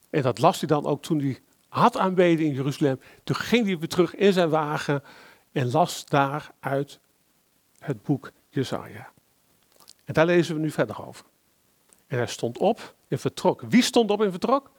En 0.10 0.22
dat 0.22 0.40
las 0.40 0.60
hij 0.60 0.68
dan 0.68 0.86
ook 0.86 1.02
toen 1.02 1.20
hij 1.20 1.40
had 1.70 1.98
aanbeden 1.98 2.46
in 2.46 2.54
Jeruzalem. 2.54 3.00
Toen 3.24 3.36
ging 3.36 3.66
hij 3.66 3.78
weer 3.78 3.88
terug 3.88 4.16
in 4.16 4.34
zijn 4.34 4.50
wagen 4.50 5.04
en 5.52 5.72
las 5.72 6.06
daaruit 6.06 7.00
het 7.80 8.04
boek 8.04 8.32
Jesaja. 8.50 9.12
En 10.06 10.14
daar 10.14 10.26
lezen 10.26 10.56
we 10.56 10.62
nu 10.62 10.72
verder 10.72 11.08
over. 11.08 11.26
En 12.08 12.18
hij 12.18 12.28
stond 12.28 12.58
op 12.58 12.96
en 13.08 13.20
vertrok. 13.20 13.62
Wie 13.70 13.82
stond 13.82 14.12
op 14.12 14.22
en 14.22 14.32
vertrok? 14.32 14.72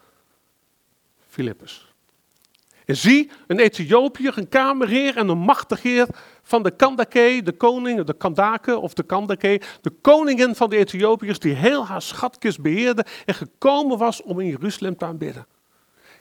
Filippus. 1.29 1.89
En 2.89 2.97
zie, 2.97 3.31
een 3.47 3.59
Ethiopiër, 3.59 4.39
een 4.39 4.49
kamerheer 4.49 5.17
en 5.17 5.29
een 5.29 5.39
machtig 5.39 5.83
heer 5.83 6.07
van 6.43 6.63
de 6.63 6.71
Kandake, 6.71 7.41
de 7.45 7.53
koning, 7.53 8.05
de 8.05 8.17
Kandake 8.17 8.79
of 8.79 8.95
de 8.95 9.03
Kandake, 9.03 9.61
de 9.81 9.91
koningin 9.91 10.55
van 10.55 10.71
de 10.71 10.77
Ethiopiërs, 10.77 11.39
die 11.39 11.55
heel 11.55 11.87
haar 11.87 12.03
schatkist 12.03 12.61
beheerde 12.61 13.05
en 13.25 13.35
gekomen 13.35 13.99
was 13.99 14.23
om 14.23 14.41
in 14.41 14.47
Jeruzalem 14.47 14.97
te 14.97 15.05
aanbidden. 15.05 15.47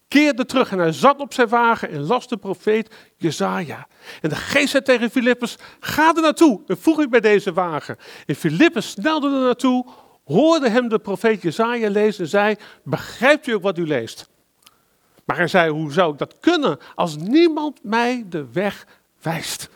Keerde 0.07 0.45
terug 0.45 0.71
en 0.71 0.79
hij 0.79 0.91
zat 0.91 1.19
op 1.19 1.33
zijn 1.33 1.47
wagen 1.47 1.89
en 1.89 2.01
las 2.01 2.27
de 2.27 2.37
profeet 2.37 2.95
Jezaja. 3.17 3.87
En 4.21 4.29
de 4.29 4.35
geest 4.35 4.69
zei 4.69 4.83
tegen 4.83 5.09
Filippus, 5.09 5.57
ga 5.79 6.15
er 6.15 6.21
naartoe 6.21 6.61
en 6.67 6.77
voeg 6.77 7.01
ik 7.01 7.09
bij 7.09 7.19
deze 7.19 7.53
wagen. 7.53 7.97
En 8.25 8.35
Filippus 8.35 8.89
snelde 8.89 9.27
er 9.27 9.41
naartoe, 9.41 9.85
hoorde 10.27 10.69
hem 10.69 10.87
de 10.87 10.99
profeet 10.99 11.41
Jezaja 11.41 11.89
lezen 11.89 12.23
en 12.23 12.29
zei, 12.29 12.55
begrijpt 12.83 13.47
u 13.47 13.53
ook 13.53 13.61
wat 13.61 13.77
u 13.77 13.87
leest? 13.87 14.29
Maar 15.25 15.37
hij 15.37 15.47
zei, 15.47 15.71
hoe 15.71 15.91
zou 15.91 16.11
ik 16.11 16.17
dat 16.17 16.39
kunnen 16.39 16.79
als 16.95 17.17
niemand 17.17 17.83
mij 17.83 18.25
de 18.29 18.45
weg 18.51 18.87
wijst? 19.21 19.69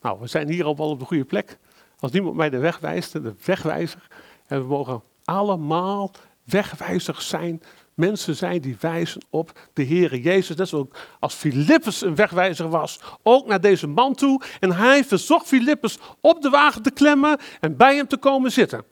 Nou, 0.00 0.20
we 0.20 0.26
zijn 0.26 0.48
hier 0.48 0.64
al 0.64 0.74
op 0.74 0.98
de 0.98 1.04
goede 1.04 1.24
plek. 1.24 1.58
Als 1.98 2.12
niemand 2.12 2.36
mij 2.36 2.50
de 2.50 2.58
weg 2.58 2.78
wijst, 2.78 3.12
de 3.12 3.34
wegwijzer. 3.44 4.06
En 4.46 4.60
we 4.60 4.66
mogen 4.66 5.02
allemaal 5.24 6.10
wegwijzers 6.44 7.28
zijn. 7.28 7.62
Mensen 7.94 8.36
zijn 8.36 8.60
die 8.60 8.76
wijzen 8.80 9.22
op 9.30 9.52
de 9.72 9.82
Heer 9.82 10.16
Jezus. 10.16 10.56
Net 10.56 10.68
zoals 10.68 10.86
als 11.20 11.34
Filippus 11.34 12.02
een 12.02 12.14
wegwijzer 12.14 12.68
was, 12.68 13.00
ook 13.22 13.46
naar 13.46 13.60
deze 13.60 13.86
man 13.86 14.14
toe. 14.14 14.42
En 14.60 14.72
hij 14.72 15.04
verzocht 15.04 15.46
Filippus 15.46 15.98
op 16.20 16.42
de 16.42 16.50
wagen 16.50 16.82
te 16.82 16.90
klemmen 16.90 17.38
en 17.60 17.76
bij 17.76 17.96
hem 17.96 18.06
te 18.06 18.16
komen 18.16 18.52
zitten. 18.52 18.84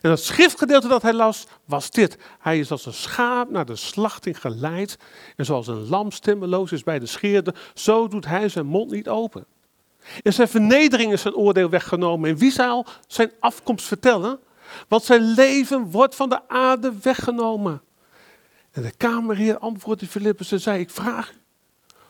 En 0.00 0.10
het 0.10 0.20
schriftgedeelte 0.20 0.88
dat 0.88 1.02
hij 1.02 1.12
las 1.12 1.46
was 1.64 1.90
dit. 1.90 2.18
Hij 2.38 2.58
is 2.58 2.70
als 2.70 2.86
een 2.86 2.92
schaap 2.92 3.50
naar 3.50 3.66
de 3.66 3.76
slachting 3.76 4.40
geleid. 4.40 4.96
En 5.36 5.44
zoals 5.44 5.66
een 5.66 5.88
lam 5.88 6.10
stemmeloos 6.10 6.72
is 6.72 6.82
bij 6.82 6.98
de 6.98 7.06
scheerde, 7.06 7.54
zo 7.74 8.08
doet 8.08 8.26
hij 8.26 8.48
zijn 8.48 8.66
mond 8.66 8.90
niet 8.90 9.08
open. 9.08 9.44
In 10.22 10.32
zijn 10.32 10.48
vernedering 10.48 11.12
is 11.12 11.22
zijn 11.22 11.34
oordeel 11.34 11.70
weggenomen. 11.70 12.30
En 12.30 12.36
wie 12.36 12.50
zal 12.50 12.86
zijn 13.06 13.32
afkomst 13.40 13.86
vertellen? 13.86 14.40
Want 14.88 15.02
zijn 15.02 15.22
leven 15.22 15.90
wordt 15.90 16.14
van 16.14 16.28
de 16.28 16.48
aarde 16.48 16.92
weggenomen. 17.02 17.82
En 18.70 18.82
de 18.82 18.92
kamerheer 18.96 19.58
antwoordde 19.58 20.06
Filippus 20.06 20.52
en 20.52 20.60
zei, 20.60 20.80
ik 20.80 20.90
vraag 20.90 21.32
u, 21.32 21.36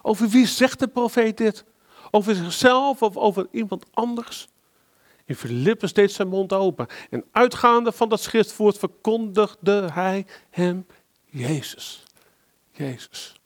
over 0.02 0.28
wie 0.28 0.46
zegt 0.46 0.78
de 0.78 0.88
profeet 0.88 1.36
dit? 1.36 1.64
Over 2.10 2.34
zichzelf 2.34 3.02
of 3.02 3.16
over 3.16 3.46
iemand 3.50 3.84
anders? 3.92 4.48
En 5.30 5.36
Filippus 5.36 5.92
deed 5.92 6.12
zijn 6.12 6.28
mond 6.28 6.52
open. 6.52 6.86
En 7.10 7.24
uitgaande 7.32 7.92
van 7.92 8.08
dat 8.08 8.20
schriftwoord 8.20 8.78
verkondigde 8.78 9.88
hij 9.92 10.26
hem 10.50 10.86
Jezus. 11.24 12.02
Jezus. 12.70 13.40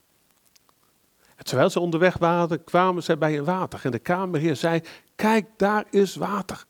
En 1.36 1.44
terwijl 1.44 1.70
ze 1.70 1.80
onderweg 1.80 2.18
waren, 2.18 2.64
kwamen 2.64 3.02
zij 3.02 3.18
bij 3.18 3.38
een 3.38 3.44
water. 3.44 3.80
En 3.82 3.90
de 3.90 3.98
kamerheer 3.98 4.56
zei, 4.56 4.80
kijk, 5.16 5.46
daar 5.56 5.84
is 5.90 6.14
water. 6.14 6.64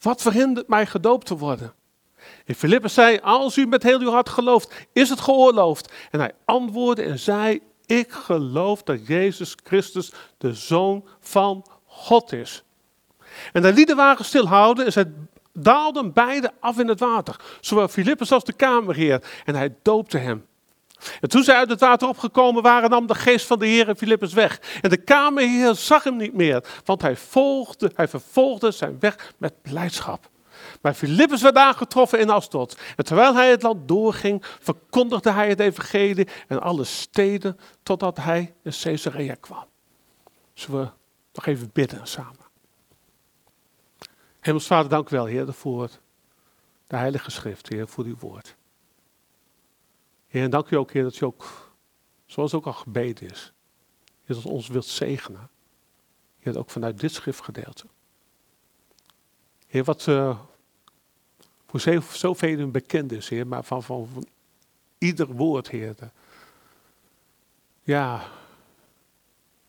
Wat 0.00 0.22
verhindert 0.22 0.68
mij 0.68 0.86
gedoopt 0.86 1.26
te 1.26 1.36
worden? 1.36 1.74
En 2.44 2.54
Filippus 2.54 2.94
zei, 2.94 3.18
als 3.22 3.56
u 3.56 3.66
met 3.66 3.82
heel 3.82 4.00
uw 4.00 4.10
hart 4.10 4.28
gelooft, 4.28 4.88
is 4.92 5.08
het 5.08 5.20
geoorloofd. 5.20 5.92
En 6.10 6.20
hij 6.20 6.32
antwoordde 6.44 7.02
en 7.02 7.18
zei, 7.18 7.60
ik 7.86 8.12
geloof 8.12 8.82
dat 8.82 9.06
Jezus 9.06 9.54
Christus 9.64 10.12
de 10.38 10.54
Zoon 10.54 11.08
van 11.20 11.66
God 11.84 12.32
is. 12.32 12.64
En 13.52 13.62
de 13.62 13.72
lieden 13.72 13.96
waren 13.96 14.24
stilhouden 14.24 14.84
en 14.84 14.92
zij 14.92 15.12
daalden 15.52 16.12
beide 16.12 16.52
af 16.60 16.78
in 16.78 16.88
het 16.88 17.00
water. 17.00 17.36
Zowel 17.60 17.88
Filippus 17.88 18.32
als 18.32 18.44
de 18.44 18.52
kamerheer. 18.52 19.22
En 19.44 19.54
hij 19.54 19.74
doopte 19.82 20.18
hem. 20.18 20.48
En 21.20 21.28
toen 21.28 21.42
zij 21.42 21.54
uit 21.54 21.70
het 21.70 21.80
water 21.80 22.08
opgekomen 22.08 22.62
waren, 22.62 22.90
nam 22.90 23.06
de 23.06 23.14
geest 23.14 23.46
van 23.46 23.58
de 23.58 23.66
Heer 23.66 23.94
Filippus 23.96 24.32
weg. 24.32 24.60
En 24.80 24.90
de 24.90 24.96
kamerheer 24.96 25.74
zag 25.74 26.04
hem 26.04 26.16
niet 26.16 26.34
meer, 26.34 26.64
want 26.84 27.02
hij, 27.02 27.16
volgde, 27.16 27.90
hij 27.94 28.08
vervolgde 28.08 28.70
zijn 28.70 28.96
weg 29.00 29.32
met 29.38 29.62
blijdschap. 29.62 30.28
Maar 30.80 30.94
Filippus 30.94 31.42
werd 31.42 31.56
aangetroffen 31.56 32.18
in 32.18 32.30
Asdod. 32.30 32.78
En 32.96 33.04
terwijl 33.04 33.34
hij 33.34 33.50
het 33.50 33.62
land 33.62 33.88
doorging, 33.88 34.44
verkondigde 34.60 35.30
hij 35.30 35.48
het 35.48 35.60
evangelie 35.60 36.28
in 36.48 36.58
alle 36.58 36.84
steden, 36.84 37.58
totdat 37.82 38.16
hij 38.16 38.54
in 38.62 38.72
Caesarea 38.82 39.34
kwam. 39.40 39.64
Zullen 40.54 40.80
we 40.80 40.90
nog 41.32 41.46
even 41.46 41.70
bidden 41.72 42.06
samen? 42.06 42.39
Hemels 44.40 44.66
Vader, 44.66 44.90
dank 44.90 45.10
u 45.10 45.16
wel, 45.16 45.24
Heer, 45.24 45.52
voor 45.52 45.90
de 46.86 46.96
Heilige 46.96 47.30
Schrift, 47.30 47.68
Heer, 47.68 47.88
voor 47.88 48.04
uw 48.04 48.16
woord. 48.18 48.56
Heer, 50.26 50.42
en 50.42 50.50
dank 50.50 50.70
u 50.70 50.76
ook, 50.76 50.92
Heer, 50.92 51.02
dat 51.02 51.20
u 51.20 51.24
ook, 51.24 51.72
zoals 52.26 52.54
ook 52.54 52.66
al 52.66 52.72
gebeden 52.72 53.30
is, 53.30 53.52
dat 54.26 54.44
ons 54.44 54.68
wilt 54.68 54.84
zegenen. 54.84 55.48
Heer, 56.38 56.58
ook 56.58 56.70
vanuit 56.70 57.00
dit 57.00 57.12
schriftgedeelte. 57.12 57.84
Heer, 59.66 59.84
wat 59.84 60.06
uh, 60.06 60.40
voor 61.66 62.02
zoveel 62.12 62.70
bekend 62.70 63.12
is, 63.12 63.28
Heer, 63.28 63.46
maar 63.46 63.64
van, 63.64 63.82
van, 63.82 64.08
van 64.12 64.26
ieder 64.98 65.26
woord, 65.26 65.68
Heer. 65.68 65.96
ja, 67.82 68.28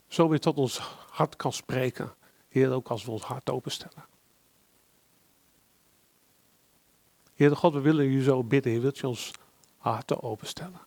zo 0.08 0.30
weer 0.30 0.40
tot 0.40 0.58
ons 0.58 0.78
hart 1.10 1.36
kan 1.36 1.54
spreken. 1.54 2.13
Heer, 2.48 2.72
ook 2.72 2.88
als 2.88 3.06
we 3.06 3.12
ons 3.12 3.24
hart 3.24 3.50
openstellen. 3.50 4.10
Heer 7.42 7.56
God, 7.56 7.74
we 7.74 7.80
willen 7.80 8.06
u 8.06 8.24
zo 8.24 8.44
bidden. 8.44 8.72
Heer, 8.72 8.82
wilt 8.82 9.02
u 9.02 9.08
ons 9.08 9.32
harten 9.78 10.24
openstellen? 10.24 10.82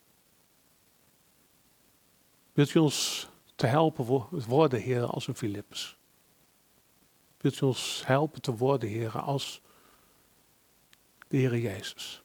Wilt 2.53 2.75
u 2.75 2.79
ons 2.79 3.29
te 3.55 3.67
helpen 3.67 4.05
worden, 4.47 4.81
Heer, 4.81 5.07
als 5.07 5.27
een 5.27 5.35
Filippus? 5.35 5.97
Wilt 7.37 7.61
u 7.61 7.67
ons 7.67 8.03
helpen 8.07 8.43
te 8.43 8.57
worden, 8.57 8.89
Heer, 8.89 9.19
als 9.19 9.61
de 11.29 11.37
Heer 11.37 11.59
Jezus? 11.59 12.23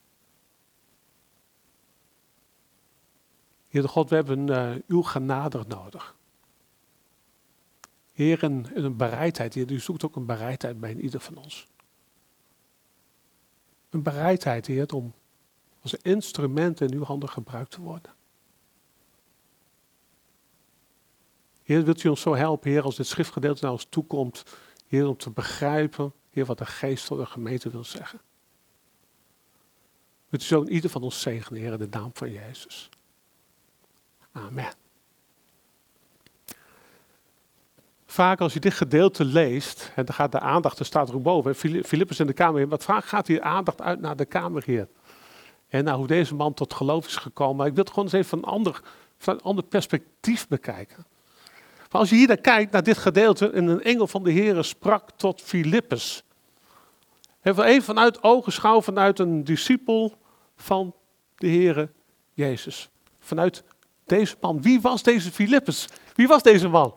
Heer 3.68 3.88
God, 3.88 4.08
we 4.08 4.14
hebben 4.14 4.46
uh, 4.46 4.74
uw 4.86 5.02
genade 5.02 5.64
nodig. 5.68 6.16
Heer, 8.12 8.42
een, 8.42 8.66
een 8.74 8.96
bereidheid. 8.96 9.54
Heer, 9.54 9.70
u 9.70 9.80
zoekt 9.80 10.04
ook 10.04 10.16
een 10.16 10.26
bereidheid 10.26 10.80
bij 10.80 10.94
ieder 10.94 11.20
van 11.20 11.36
ons. 11.36 11.68
Een 13.90 14.02
bereidheid, 14.02 14.66
Heer, 14.66 14.94
om 14.94 15.14
als 15.80 15.94
instrument 15.94 16.80
in 16.80 16.92
uw 16.92 17.04
handen 17.04 17.28
gebruikt 17.28 17.70
te 17.70 17.80
worden. 17.80 18.12
Heer, 21.62 21.84
wilt 21.84 22.02
u 22.02 22.08
ons 22.08 22.20
zo 22.20 22.34
helpen, 22.34 22.70
Heer, 22.70 22.82
als 22.82 22.96
dit 22.96 23.06
schriftgedeelte 23.06 23.64
naar 23.64 23.72
ons 23.72 23.86
toekomt, 23.88 24.44
Heer, 24.86 25.08
om 25.08 25.16
te 25.16 25.30
begrijpen, 25.30 26.12
Heer, 26.30 26.44
wat 26.44 26.58
de 26.58 26.66
geest 26.66 27.04
van 27.04 27.18
de 27.18 27.26
gemeente 27.26 27.70
wil 27.70 27.84
zeggen. 27.84 28.20
Wilt 30.28 30.42
u 30.42 30.46
zo 30.46 30.60
in 30.60 30.72
ieder 30.72 30.90
van 30.90 31.02
ons 31.02 31.20
zegenen, 31.20 31.60
Heer, 31.60 31.72
in 31.72 31.78
de 31.78 31.88
naam 31.90 32.10
van 32.14 32.32
Jezus. 32.32 32.88
Amen. 34.32 34.79
Vaak 38.10 38.40
als 38.40 38.52
je 38.52 38.60
dit 38.60 38.74
gedeelte 38.74 39.24
leest, 39.24 39.92
en 39.94 40.04
dan 40.04 40.14
gaat 40.14 40.32
de 40.32 40.40
aandacht, 40.40 40.78
er 40.78 40.84
staat 40.84 41.08
er 41.08 41.22
boven, 41.22 41.54
Filippus 41.84 42.20
in 42.20 42.26
de 42.26 42.32
kamer, 42.32 42.68
wat 42.68 42.84
vaak 42.84 43.04
gaat 43.04 43.26
die 43.26 43.42
aandacht 43.42 43.80
uit 43.80 44.00
naar 44.00 44.16
de 44.16 44.24
kamerheer. 44.24 44.88
En 45.68 45.84
naar 45.84 45.94
hoe 45.94 46.06
deze 46.06 46.34
man 46.34 46.54
tot 46.54 46.74
geloof 46.74 47.06
is 47.06 47.16
gekomen. 47.16 47.56
Maar 47.56 47.66
ik 47.66 47.74
wil 47.74 47.84
het 47.84 47.92
gewoon 47.92 48.04
eens 48.04 48.14
even 48.14 48.28
van 48.28 48.38
een 48.38 48.44
ander, 48.44 48.82
van 49.18 49.34
een 49.34 49.40
ander 49.40 49.64
perspectief 49.64 50.48
bekijken. 50.48 51.06
Maar 51.90 52.00
als 52.00 52.10
je 52.10 52.16
hier 52.16 52.26
naar 52.26 52.36
kijkt, 52.36 52.72
naar 52.72 52.82
dit 52.82 52.98
gedeelte, 52.98 53.50
en 53.50 53.66
een 53.66 53.82
engel 53.82 54.06
van 54.06 54.22
de 54.22 54.30
Heer 54.30 54.64
sprak 54.64 55.10
tot 55.16 55.40
Filippus. 55.40 56.22
Even 57.42 57.82
vanuit 57.82 58.22
ogenschouw, 58.22 58.82
vanuit 58.82 59.18
een 59.18 59.44
discipel 59.44 60.14
van 60.56 60.94
de 61.36 61.46
Heer 61.46 61.92
Jezus. 62.32 62.88
Vanuit 63.18 63.64
deze 64.06 64.36
man. 64.40 64.62
Wie 64.62 64.80
was 64.80 65.02
deze 65.02 65.30
Filippus? 65.30 65.88
Wie 66.14 66.28
was 66.28 66.42
deze 66.42 66.68
man? 66.68 66.94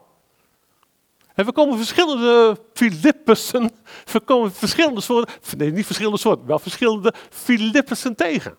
En 1.33 1.45
we 1.45 1.51
komen 1.51 1.77
verschillende 1.77 2.57
Filippussen, 2.73 3.71
we 4.11 4.19
komen 4.19 4.53
verschillende 4.53 5.01
soorten, 5.01 5.57
nee 5.57 5.71
niet 5.71 5.85
verschillende 5.85 6.17
soorten, 6.17 6.45
wel 6.45 6.59
verschillende 6.59 7.13
Filippussen 7.29 8.15
tegen. 8.15 8.57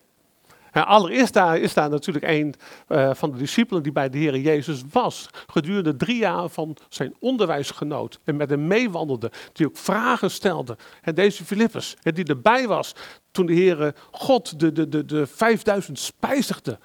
En 0.75 0.85
allereerst 0.85 1.33
daar 1.33 1.57
is 1.57 1.73
daar 1.73 1.89
natuurlijk 1.89 2.25
een 2.27 2.55
uh, 2.89 3.09
van 3.13 3.31
de 3.31 3.37
discipelen 3.37 3.83
die 3.83 3.91
bij 3.91 4.09
de 4.09 4.17
Heer 4.17 4.37
Jezus 4.37 4.81
was. 4.91 5.29
Gedurende 5.47 5.95
drie 5.95 6.17
jaar 6.17 6.49
van 6.49 6.77
zijn 6.89 7.15
onderwijsgenoot. 7.19 8.19
En 8.23 8.35
met 8.35 8.49
hem 8.49 8.67
meewandelde. 8.67 9.31
Die 9.53 9.67
ook 9.67 9.77
vragen 9.77 10.31
stelde. 10.31 10.77
En 11.01 11.15
deze 11.15 11.45
Filippus, 11.45 11.95
die 12.01 12.25
erbij 12.25 12.67
was 12.67 12.95
toen 13.31 13.45
de 13.45 13.53
Heer 13.53 13.95
God 14.11 14.59
de, 14.59 14.71
de, 14.71 14.89
de, 14.89 15.05
de 15.05 15.27
5000 15.27 15.99
spijzigde. 15.99 16.79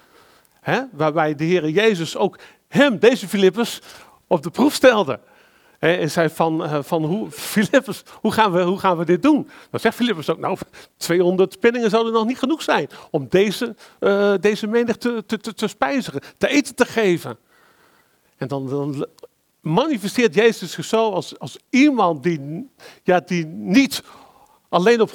Hè, 0.59 0.81
waarbij 0.91 1.35
de 1.35 1.43
Heer 1.43 1.69
Jezus 1.69 2.17
ook 2.17 2.39
hem, 2.67 2.99
deze 2.99 3.27
Filippus, 3.27 3.81
op 4.27 4.43
de 4.43 4.49
proef 4.49 4.73
stelde. 4.73 5.19
En 5.81 6.11
zei 6.11 6.29
van, 6.29 6.63
uh, 6.63 6.77
van 6.81 7.05
hoe, 7.05 7.31
Philippus, 7.53 8.03
hoe 8.13 8.31
gaan, 8.31 8.51
we, 8.51 8.61
hoe 8.61 8.79
gaan 8.79 8.97
we 8.97 9.05
dit 9.05 9.21
doen? 9.21 9.49
Dan 9.69 9.79
zegt 9.79 9.95
Philippus 9.95 10.29
ook, 10.29 10.39
nou, 10.39 10.57
200 10.97 11.59
penningen 11.59 11.89
zouden 11.89 12.13
nog 12.13 12.25
niet 12.25 12.39
genoeg 12.39 12.61
zijn 12.61 12.89
om 13.11 13.27
deze, 13.29 13.75
uh, 13.99 14.33
deze 14.39 14.67
menigte 14.67 15.23
te, 15.25 15.37
te, 15.37 15.53
te, 15.53 15.67
spijzigen, 15.67 16.21
te 16.37 16.47
eten 16.47 16.75
te 16.75 16.85
geven. 16.85 17.37
En 18.37 18.47
dan, 18.47 19.05
manifesteert 19.61 20.35
Jezus 20.35 20.71
zich 20.71 20.85
zo 20.85 21.11
als, 21.11 21.39
als 21.39 21.57
iemand 21.69 22.23
die, 22.23 22.69
ja, 23.03 23.19
die 23.19 23.45
niet 23.45 24.03
alleen 24.69 25.01
op, 25.01 25.11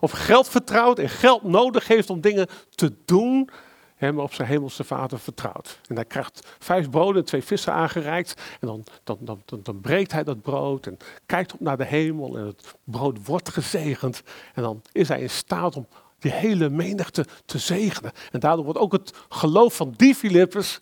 op 0.00 0.12
geld 0.12 0.48
vertrouwt 0.48 0.98
en 0.98 1.08
geld 1.08 1.42
nodig 1.42 1.86
heeft 1.86 2.10
om 2.10 2.20
dingen 2.20 2.46
te 2.74 2.92
doen, 3.04 3.50
hem 3.94 4.18
op 4.18 4.32
zijn 4.32 4.48
hemelse 4.48 4.84
vader 4.84 5.18
vertrouwt. 5.18 5.80
En 5.88 5.94
hij 5.94 6.04
krijgt 6.04 6.56
vijf 6.58 6.90
broden 6.90 7.20
en 7.20 7.26
twee 7.26 7.42
vissen 7.42 7.72
aangereikt. 7.72 8.42
En 8.60 8.66
dan, 8.66 8.84
dan, 9.04 9.18
dan, 9.20 9.42
dan, 9.44 9.60
dan 9.62 9.80
breekt 9.80 10.12
hij 10.12 10.24
dat 10.24 10.42
brood 10.42 10.86
en 10.86 10.98
kijkt 11.26 11.52
op 11.52 11.60
naar 11.60 11.76
de 11.76 11.84
hemel. 11.84 12.38
En 12.38 12.46
het 12.46 12.74
brood 12.84 13.26
wordt 13.26 13.48
gezegend. 13.48 14.22
En 14.54 14.62
dan 14.62 14.82
is 14.92 15.08
hij 15.08 15.20
in 15.20 15.30
staat 15.30 15.76
om 15.76 15.86
die 16.18 16.32
hele 16.32 16.70
menigte 16.70 17.26
te 17.44 17.58
zegenen. 17.58 18.12
En 18.30 18.40
daardoor 18.40 18.64
wordt 18.64 18.80
ook 18.80 18.92
het 18.92 19.12
geloof 19.28 19.76
van 19.76 19.94
die 19.96 20.14
Filippus 20.14 20.80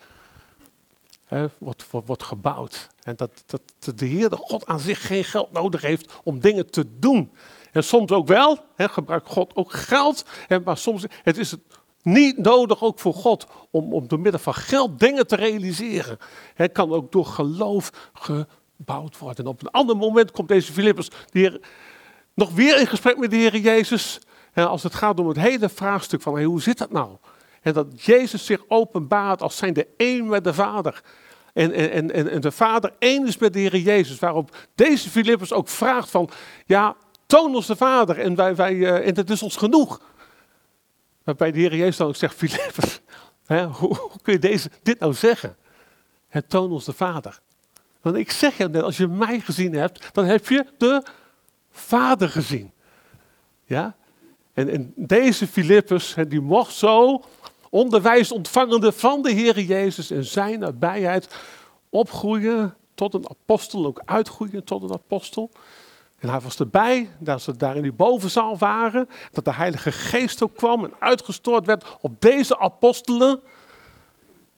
hè, 1.24 1.46
wordt, 1.58 1.90
wordt, 1.90 2.06
wordt 2.06 2.22
gebouwd. 2.22 2.88
En 3.02 3.16
dat, 3.16 3.30
dat 3.46 3.98
de 3.98 4.06
Heer 4.06 4.28
de 4.28 4.36
God 4.36 4.66
aan 4.66 4.80
zich 4.80 5.06
geen 5.06 5.24
geld 5.24 5.52
nodig 5.52 5.80
heeft 5.80 6.12
om 6.24 6.40
dingen 6.40 6.70
te 6.70 6.98
doen. 6.98 7.32
En 7.72 7.84
soms 7.84 8.10
ook 8.10 8.26
wel, 8.26 8.58
hè, 8.76 8.88
gebruikt 8.88 9.28
God 9.28 9.56
ook 9.56 9.72
geld. 9.72 10.24
Hè, 10.46 10.60
maar 10.60 10.76
soms 10.76 11.04
het 11.22 11.38
is 11.38 11.50
het 11.50 11.60
niet 12.02 12.38
nodig 12.38 12.82
ook 12.82 12.98
voor 12.98 13.14
God 13.14 13.46
om, 13.70 13.92
om 13.92 14.08
door 14.08 14.20
middel 14.20 14.40
van 14.40 14.54
geld 14.54 14.98
dingen 14.98 15.26
te 15.26 15.36
realiseren. 15.36 16.18
Het 16.54 16.72
kan 16.72 16.92
ook 16.92 17.12
door 17.12 17.26
geloof 17.26 18.10
gebouwd 18.12 19.18
worden. 19.18 19.44
En 19.44 19.50
op 19.50 19.60
een 19.60 19.70
ander 19.70 19.96
moment 19.96 20.30
komt 20.30 20.48
deze 20.48 20.72
Filippus 20.72 21.10
de 21.30 21.60
nog 22.34 22.50
weer 22.50 22.80
in 22.80 22.86
gesprek 22.86 23.18
met 23.18 23.30
de 23.30 23.36
Heer 23.36 23.56
Jezus. 23.56 24.20
Hè, 24.52 24.66
als 24.66 24.82
het 24.82 24.94
gaat 24.94 25.20
om 25.20 25.28
het 25.28 25.36
hele 25.36 25.68
vraagstuk 25.68 26.22
van 26.22 26.42
hoe 26.42 26.62
zit 26.62 26.78
dat 26.78 26.90
nou? 26.90 27.16
En 27.62 27.72
dat 27.72 28.04
Jezus 28.04 28.44
zich 28.44 28.64
openbaart 28.68 29.42
als 29.42 29.56
zijn 29.56 29.72
de 29.72 29.86
één 29.96 30.26
met 30.26 30.44
de 30.44 30.54
Vader. 30.54 31.02
En, 31.52 31.72
en, 31.72 32.12
en, 32.12 32.30
en 32.30 32.40
de 32.40 32.52
Vader 32.52 32.92
één 32.98 33.26
is 33.26 33.38
met 33.38 33.52
de 33.52 33.58
Heer 33.58 33.76
Jezus. 33.76 34.18
Waarop 34.18 34.56
deze 34.74 35.10
Filippus 35.10 35.52
ook 35.52 35.68
vraagt 35.68 36.10
van, 36.10 36.30
ja, 36.66 36.96
toon 37.26 37.54
ons 37.54 37.66
de 37.66 37.76
Vader 37.76 38.18
en, 38.18 38.34
wij, 38.34 38.54
wij, 38.54 38.74
uh, 38.74 39.06
en 39.06 39.14
dat 39.14 39.30
is 39.30 39.42
ons 39.42 39.56
genoeg. 39.56 40.00
Waarbij 41.24 41.52
de 41.52 41.58
Heer 41.58 41.76
Jezus 41.76 41.96
dan 41.96 42.06
ook 42.06 42.16
zegt, 42.16 42.34
Filippus, 42.34 43.00
hoe, 43.78 44.10
kun 44.22 44.32
je 44.32 44.38
deze, 44.38 44.70
dit 44.82 44.98
nou 44.98 45.14
zeggen? 45.14 45.56
Het 46.28 46.48
toon 46.48 46.70
ons 46.70 46.84
de 46.84 46.92
Vader. 46.92 47.40
Want 48.00 48.16
ik 48.16 48.30
zeg 48.30 48.56
je 48.56 48.68
net, 48.68 48.82
als 48.82 48.96
je 48.96 49.06
mij 49.06 49.40
gezien 49.40 49.74
hebt, 49.74 50.08
dan 50.12 50.24
heb 50.24 50.48
je 50.48 50.66
de 50.78 51.02
Vader 51.70 52.28
gezien. 52.28 52.72
Ja? 53.64 53.96
En, 54.52 54.68
en 54.68 54.92
deze 54.96 55.46
Filippus, 55.46 56.14
die 56.28 56.40
mocht 56.40 56.74
zo 56.74 57.22
onderwijs 57.70 58.32
ontvangende 58.32 58.92
van 58.92 59.22
de 59.22 59.30
Heer 59.30 59.60
Jezus 59.60 60.10
en 60.10 60.24
zijn 60.24 60.58
nabijheid 60.58 61.34
opgroeien 61.88 62.74
tot 62.94 63.14
een 63.14 63.28
apostel, 63.28 63.86
ook 63.86 64.02
uitgroeien 64.04 64.64
tot 64.64 64.82
een 64.82 64.92
apostel. 64.92 65.50
En 66.22 66.28
hij 66.28 66.40
was 66.40 66.58
erbij, 66.58 67.10
dat 67.18 67.42
ze 67.42 67.56
daar 67.56 67.76
in 67.76 67.82
die 67.82 67.92
bovenzaal 67.92 68.58
waren, 68.58 69.08
dat 69.32 69.44
de 69.44 69.52
Heilige 69.52 69.92
Geest 69.92 70.42
ook 70.42 70.54
kwam 70.54 70.84
en 70.84 70.92
uitgestort 70.98 71.66
werd 71.66 71.96
op 72.00 72.20
deze 72.20 72.58
apostelen. 72.58 73.40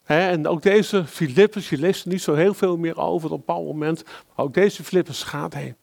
en 0.04 0.46
ook 0.46 0.62
deze 0.62 1.04
Filippus, 1.04 1.68
je 1.68 1.78
leest 1.78 2.04
er 2.04 2.10
niet 2.10 2.22
zo 2.22 2.34
heel 2.34 2.54
veel 2.54 2.76
meer 2.76 2.98
over 2.98 3.26
op 3.26 3.32
een 3.32 3.44
bepaald 3.46 3.66
moment, 3.66 4.04
maar 4.04 4.44
ook 4.44 4.54
deze 4.54 4.84
Filippus 4.84 5.22
gaat 5.22 5.54
heen 5.54 5.76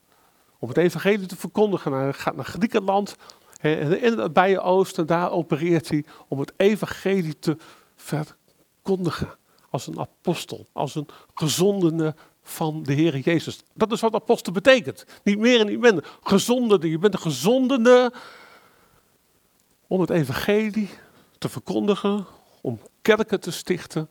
om 0.58 0.68
het 0.68 0.76
evangelie 0.76 1.26
te 1.26 1.36
verkondigen. 1.36 1.92
Hij 1.92 2.12
gaat 2.12 2.36
naar 2.36 2.44
Griekenland, 2.44 3.16
en 3.60 4.00
in 4.00 4.18
het 4.18 4.32
Bijen 4.32 4.62
Oosten, 4.62 5.06
daar 5.06 5.30
opereert 5.30 5.88
hij 5.88 6.04
om 6.28 6.38
het 6.40 6.52
evangelie 6.56 7.38
te 7.38 7.56
verkondigen. 7.96 9.28
Als 9.70 9.86
een 9.86 10.00
apostel, 10.00 10.66
als 10.72 10.94
een 10.94 11.08
gezondene 11.34 12.14
van 12.42 12.82
de 12.82 12.92
Heer 12.92 13.18
Jezus. 13.18 13.62
Dat 13.74 13.92
is 13.92 14.00
wat 14.00 14.14
apostel 14.14 14.52
betekent. 14.52 15.04
Niet 15.22 15.38
meer 15.38 15.60
en 15.60 15.66
niet 15.66 15.80
minder. 15.80 16.18
Gezondene, 16.22 16.90
je 16.90 16.98
bent 16.98 17.14
een 17.14 17.20
gezondene 17.20 18.12
om 19.86 20.00
het 20.00 20.10
evangelie 20.10 20.90
te 21.38 21.48
verkondigen, 21.48 22.26
om 22.60 22.80
kerken 23.02 23.40
te 23.40 23.50
stichten. 23.50 24.08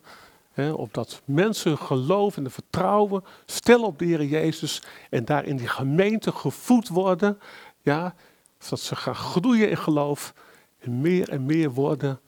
Hè, 0.52 0.72
opdat 0.72 1.22
mensen 1.24 1.78
geloven 1.78 2.44
en 2.44 2.50
vertrouwen 2.50 3.24
stellen 3.46 3.86
op 3.86 3.98
de 3.98 4.04
Heer 4.04 4.24
Jezus 4.24 4.82
en 5.10 5.24
daar 5.24 5.44
in 5.44 5.56
die 5.56 5.68
gemeente 5.68 6.32
gevoed 6.32 6.88
worden. 6.88 7.40
Ja, 7.82 8.14
zodat 8.58 8.80
ze 8.80 8.96
gaan 8.96 9.14
groeien 9.14 9.70
in 9.70 9.76
geloof 9.76 10.34
en 10.78 11.00
meer 11.00 11.28
en 11.28 11.46
meer 11.46 11.70
worden 11.70 12.20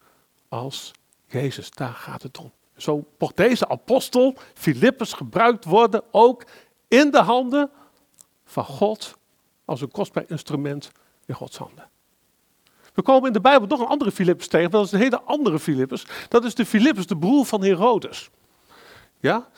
als 0.49 0.93
Jezus. 1.27 1.71
Daar 1.71 1.95
gaat 1.95 2.23
het 2.23 2.39
om. 2.39 2.53
Zo 2.77 3.05
mocht 3.19 3.37
deze 3.37 3.69
apostel, 3.69 4.35
Filippus, 4.55 5.13
gebruikt 5.13 5.65
worden 5.65 6.03
ook 6.11 6.45
in 6.89 7.11
de 7.11 7.21
handen 7.21 7.71
van 8.45 8.65
God 8.65 9.17
als 9.65 9.81
een 9.81 9.91
kostbaar 9.91 10.25
instrument 10.27 10.91
in 11.27 11.35
Gods 11.35 11.57
handen. 11.57 11.89
We 12.95 13.03
komen 13.03 13.27
in 13.27 13.33
de 13.33 13.41
Bijbel 13.41 13.69
nog 13.69 13.81
een 13.81 13.87
andere 13.87 14.13
Filippus 14.13 14.49
tegen, 14.49 14.71
dat 14.71 14.85
is 14.85 14.93
een 14.93 15.01
hele 15.01 15.23
andere 15.23 15.59
Filippus. 15.59 16.07
Dat 16.29 16.45
is 16.45 16.55
de 16.55 16.67
Filippus, 16.67 17.07
de 17.07 17.17
broer 17.17 17.47
van 17.47 17.65
Herodes. 17.65 18.31
Ja? 19.21 19.49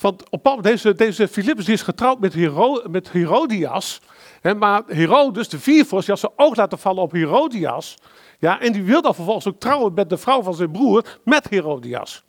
Want 0.00 0.30
op 0.30 0.58
deze, 0.62 0.94
deze 0.94 1.28
Filippus 1.28 1.68
is 1.68 1.82
getrouwd 1.82 2.20
met, 2.20 2.32
Hero, 2.32 2.82
met 2.88 3.12
Herodias. 3.12 4.00
Hè, 4.40 4.54
maar 4.54 4.82
Herodes, 4.86 5.48
de 5.48 5.58
viervors, 5.58 6.04
die 6.04 6.14
had 6.14 6.22
zijn 6.22 6.48
oog 6.48 6.56
laten 6.56 6.78
vallen 6.78 7.02
op 7.02 7.12
Herodias. 7.12 7.96
Ja, 8.38 8.60
en 8.60 8.72
die 8.72 8.82
wilde 8.82 9.02
dan 9.02 9.14
vervolgens 9.14 9.46
ook 9.46 9.60
trouwen 9.60 9.94
met 9.94 10.08
de 10.08 10.18
vrouw 10.18 10.42
van 10.42 10.54
zijn 10.54 10.70
broer, 10.70 11.18
met 11.24 11.48
Herodias. 11.48 12.24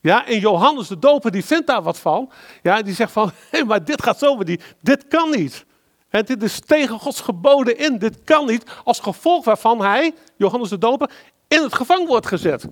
Ja, 0.00 0.26
en 0.26 0.38
Johannes 0.38 0.88
de 0.88 0.98
Doper, 0.98 1.30
die 1.30 1.44
vindt 1.44 1.66
daar 1.66 1.82
wat 1.82 1.98
van. 1.98 2.30
Ja, 2.62 2.82
die 2.82 2.94
zegt 2.94 3.12
van, 3.12 3.30
hé, 3.50 3.64
maar 3.64 3.84
dit 3.84 4.02
gaat 4.02 4.18
zo, 4.18 4.44
die, 4.44 4.60
dit 4.80 5.08
kan 5.08 5.30
niet. 5.30 5.64
En 6.08 6.24
dit 6.24 6.42
is 6.42 6.60
tegen 6.60 6.98
Gods 6.98 7.20
geboden 7.20 7.78
in, 7.78 7.98
dit 7.98 8.24
kan 8.24 8.46
niet. 8.46 8.64
Als 8.84 9.00
gevolg 9.00 9.44
waarvan 9.44 9.80
hij, 9.80 10.14
Johannes 10.36 10.68
de 10.68 10.78
Doper, 10.78 11.10
in 11.48 11.62
het 11.62 11.74
gevangen 11.74 12.06
wordt 12.06 12.26
gezet. 12.26 12.66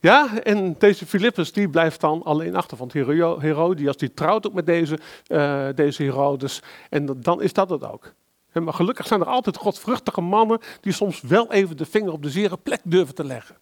Ja, 0.00 0.38
en 0.42 0.74
deze 0.78 1.06
Filippus 1.06 1.52
die 1.52 1.68
blijft 1.68 2.00
dan 2.00 2.22
alleen 2.22 2.56
achter, 2.56 2.76
want 2.76 2.92
Herodias 2.92 3.96
die 3.96 4.14
trouwt 4.14 4.46
ook 4.46 4.52
met 4.52 4.66
deze, 4.66 4.98
uh, 5.28 5.66
deze 5.74 6.02
Herodes 6.02 6.62
en 6.90 7.20
dan 7.20 7.42
is 7.42 7.52
dat 7.52 7.70
het 7.70 7.84
ook. 7.84 8.12
Maar 8.52 8.74
gelukkig 8.74 9.06
zijn 9.06 9.20
er 9.20 9.26
altijd 9.26 9.56
godvruchtige 9.56 10.20
mannen 10.20 10.60
die 10.80 10.92
soms 10.92 11.20
wel 11.20 11.52
even 11.52 11.76
de 11.76 11.86
vinger 11.86 12.12
op 12.12 12.22
de 12.22 12.30
zere 12.30 12.56
plek 12.56 12.80
durven 12.84 13.14
te 13.14 13.24
leggen. 13.24 13.56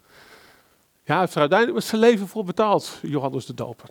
Ja, 1.06 1.20
heeft 1.20 1.34
er 1.34 1.40
uiteindelijk 1.40 1.78
met 1.78 1.88
zijn 1.88 2.00
leven 2.00 2.28
voor 2.28 2.44
betaald, 2.44 2.98
Johannes 3.02 3.46
de 3.46 3.54
Doper. 3.54 3.88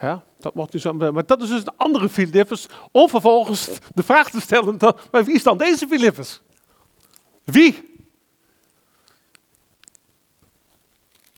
Ja, 0.00 0.24
dat 0.38 0.54
mocht 0.54 0.72
hij 0.72 0.80
zo, 0.80 0.92
maar 0.92 1.26
dat 1.26 1.42
is 1.42 1.48
dus 1.48 1.60
een 1.60 1.76
andere 1.76 2.08
Filippus, 2.08 2.66
om 2.90 3.08
vervolgens 3.08 3.68
de 3.94 4.02
vraag 4.02 4.30
te 4.30 4.40
stellen, 4.40 4.76
maar 5.10 5.24
wie 5.24 5.34
is 5.34 5.42
dan 5.42 5.58
deze 5.58 5.86
Filippus? 5.86 6.40
Wie? 7.44 7.96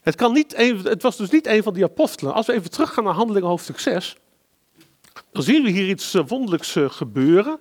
Het, 0.03 0.15
kan 0.15 0.33
niet 0.33 0.57
het 0.83 1.03
was 1.03 1.17
dus 1.17 1.31
niet 1.31 1.47
een 1.47 1.63
van 1.63 1.75
die 1.75 1.85
apostelen. 1.85 2.35
Als 2.35 2.47
we 2.47 2.53
even 2.53 2.71
teruggaan 2.71 3.05
naar 3.05 3.15
handelingen 3.15 3.49
hoofdstuk 3.49 3.79
6, 3.79 4.17
dan 5.33 5.43
zien 5.43 5.63
we 5.63 5.71
hier 5.71 5.89
iets 5.89 6.15
eh, 6.15 6.27
wonderlijks 6.27 6.77
eh, 6.77 6.91
gebeuren. 6.91 7.61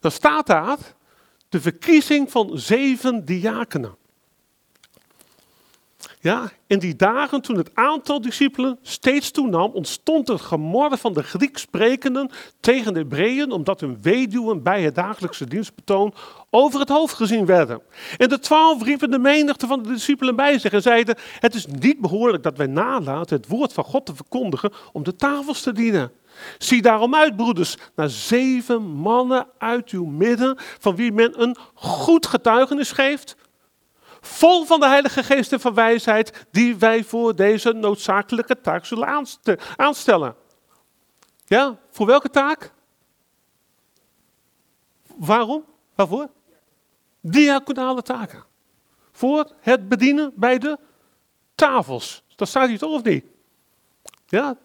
Dan 0.00 0.10
staat 0.10 0.46
daar 0.46 0.78
de 1.48 1.60
verkiezing 1.60 2.30
van 2.30 2.50
zeven 2.58 3.24
diakenen. 3.24 3.98
Ja, 6.22 6.50
in 6.66 6.78
die 6.78 6.96
dagen 6.96 7.40
toen 7.40 7.56
het 7.56 7.70
aantal 7.74 8.20
discipelen 8.20 8.78
steeds 8.82 9.30
toenam, 9.30 9.70
ontstond 9.72 10.28
het 10.28 10.40
gemorde 10.40 10.96
van 10.96 11.12
de 11.12 11.22
Grieks 11.22 11.60
sprekenden 11.60 12.30
tegen 12.60 12.92
de 12.92 12.98
Hebreeën, 12.98 13.50
omdat 13.50 13.80
hun 13.80 13.98
weduwen 14.02 14.62
bij 14.62 14.82
het 14.82 14.94
dagelijkse 14.94 15.46
dienstbetoon 15.46 16.14
over 16.50 16.80
het 16.80 16.88
hoofd 16.88 17.14
gezien 17.14 17.46
werden. 17.46 17.82
En 18.16 18.28
de 18.28 18.38
twaalf 18.38 18.82
riepen 18.82 19.10
de 19.10 19.18
menigte 19.18 19.66
van 19.66 19.82
de 19.82 19.88
discipelen 19.88 20.36
bij 20.36 20.58
zich 20.58 20.72
en 20.72 20.82
zeiden, 20.82 21.16
het 21.38 21.54
is 21.54 21.66
niet 21.66 22.00
behoorlijk 22.00 22.42
dat 22.42 22.56
wij 22.56 22.66
nalaten 22.66 23.36
het 23.36 23.48
woord 23.48 23.72
van 23.72 23.84
God 23.84 24.06
te 24.06 24.14
verkondigen 24.14 24.72
om 24.92 25.02
de 25.02 25.16
tafels 25.16 25.62
te 25.62 25.72
dienen. 25.72 26.12
Zie 26.58 26.82
daarom 26.82 27.14
uit, 27.14 27.36
broeders, 27.36 27.76
naar 27.94 28.08
zeven 28.08 28.82
mannen 28.82 29.46
uit 29.58 29.90
uw 29.90 30.04
midden, 30.04 30.58
van 30.78 30.96
wie 30.96 31.12
men 31.12 31.42
een 31.42 31.56
goed 31.74 32.26
getuigenis 32.26 32.92
geeft, 32.92 33.36
vol 34.20 34.64
van 34.64 34.80
de 34.80 34.86
Heilige 34.86 35.22
Geest 35.22 35.52
en 35.52 35.60
van 35.60 35.74
wijsheid, 35.74 36.46
die 36.50 36.76
wij 36.76 37.04
voor 37.04 37.36
deze 37.36 37.72
noodzakelijke 37.72 38.60
taak 38.60 38.84
zullen 38.84 39.26
aanstellen. 39.76 40.34
Ja, 41.44 41.78
voor 41.90 42.06
welke 42.06 42.30
taak? 42.30 42.72
Waarom? 45.16 45.64
Waarvoor? 45.94 46.28
Diaconale 47.20 48.02
taken. 48.02 48.44
Voor 49.12 49.52
het 49.60 49.88
bedienen 49.88 50.32
bij 50.34 50.58
de 50.58 50.78
tafels. 51.54 52.22
Dat 52.36 52.48
staat 52.48 52.68
hier 52.68 52.78
toch 52.78 52.92
of 52.92 53.02
niet? 53.02 53.24
Ja. 54.26 54.56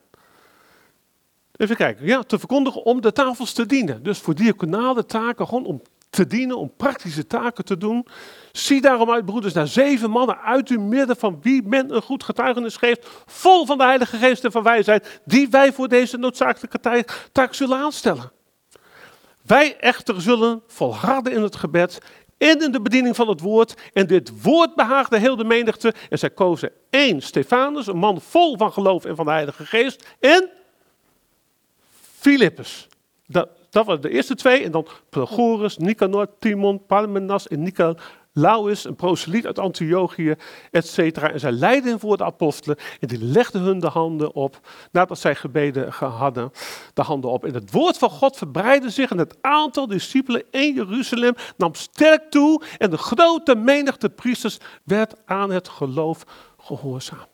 Even 1.56 1.76
kijken. 1.76 2.06
Ja, 2.06 2.24
te 2.24 2.40
verkondigen 2.40 2.84
om 2.84 3.02
de 3.02 3.12
tafels 3.12 3.54
te 3.54 3.66
dienen. 3.66 4.04
Dus 4.04 4.20
voor 4.20 4.36
diaconale 4.36 5.06
taken, 5.06 5.48
gewoon 5.48 5.66
om 5.66 5.82
te 6.16 6.56
om 6.58 6.74
praktische 6.78 7.28
taken 7.28 7.66
te 7.66 7.78
doen. 7.78 8.08
Zie 8.52 8.82
daarom 8.82 9.12
uit, 9.12 9.26
broeders, 9.26 9.54
naar 9.54 9.68
zeven 9.68 10.10
mannen 10.10 10.42
uit 10.42 10.70
uw 10.70 10.82
midden 10.82 11.16
van 11.16 11.40
wie 11.42 11.64
men 11.64 11.96
een 11.96 12.02
goed 12.02 12.24
getuigenis 12.24 12.78
geeft, 12.78 13.08
vol 13.26 13.66
van 13.66 13.78
de 13.78 13.84
Heilige 13.84 14.18
Geest 14.18 14.44
en 14.44 14.52
van 14.52 14.64
wijsheid, 14.64 15.22
die 15.26 15.50
wij 15.50 15.74
voor 15.74 15.88
deze 15.88 16.18
noodzakelijke 16.18 16.80
taak 17.32 17.54
zullen 17.54 17.78
aanstellen. 17.78 18.32
Wij 19.42 19.78
echter 19.78 20.22
zullen 20.22 20.62
volharden 20.68 21.34
in 21.34 21.42
het 21.42 21.56
gebed 21.56 22.02
en 22.38 22.62
in 22.62 22.72
de 22.72 22.82
bediening 22.82 23.16
van 23.16 23.28
het 23.28 23.40
woord. 23.40 23.74
En 23.94 24.08
dit 24.08 24.42
woord 24.42 24.76
behaagde 24.76 25.20
heel 25.20 25.36
de 25.36 25.44
menigte. 25.44 25.94
En 26.10 26.20
zij 26.20 26.30
kozen 26.30 26.72
één, 26.90 27.22
Stefanus, 27.22 27.88
een 27.88 27.98
man 27.98 28.22
vol 28.22 28.58
van 28.58 28.74
geloof 28.74 29.06
en 29.06 29.16
van 29.16 29.26
de 29.26 29.32
Heilige 29.32 29.66
Geest. 29.66 30.16
En 30.20 30.50
Filippus, 32.20 32.88
dat 33.76 33.86
waren 33.86 34.02
de 34.02 34.10
eerste 34.10 34.36
twee. 34.36 34.64
En 34.64 34.72
dan 34.72 34.88
Prochorus, 35.10 35.78
Nicanor, 35.78 36.28
Timon, 36.40 36.86
Parmenas 36.86 37.48
en 37.48 37.64
Nicolaus, 37.64 38.86
een 38.86 38.96
proseliet 38.96 39.46
uit 39.46 39.60
Antiochië, 39.60 40.36
et 40.72 40.88
cetera. 40.88 41.32
En 41.32 41.40
zij 41.40 41.52
leidden 41.52 42.00
voor 42.00 42.18
de 42.18 42.24
apostelen 42.24 42.78
en 43.00 43.08
die 43.08 43.24
legden 43.24 43.62
hun 43.62 43.80
de 43.80 43.88
handen 43.88 44.34
op, 44.34 44.60
nadat 44.92 45.20
zij 45.20 45.36
gebeden 45.36 45.92
hadden, 45.92 46.52
de 46.94 47.02
handen 47.02 47.30
op. 47.30 47.46
En 47.46 47.54
het 47.54 47.72
woord 47.72 47.98
van 47.98 48.10
God 48.10 48.38
verbreidde 48.38 48.90
zich 48.90 49.12
en 49.12 49.18
het 49.18 49.38
aantal 49.42 49.88
discipelen 49.88 50.44
in 50.52 50.74
Jeruzalem 50.74 51.34
nam 51.58 51.74
sterk 51.74 52.32
toe 52.32 52.64
en 52.78 52.90
de 52.90 52.98
grote 52.98 53.56
menigte 53.56 54.10
priesters 54.10 54.58
werd 54.84 55.14
aan 55.26 55.52
het 55.52 55.68
geloof 55.68 56.24
gehoorzaam. 56.60 57.28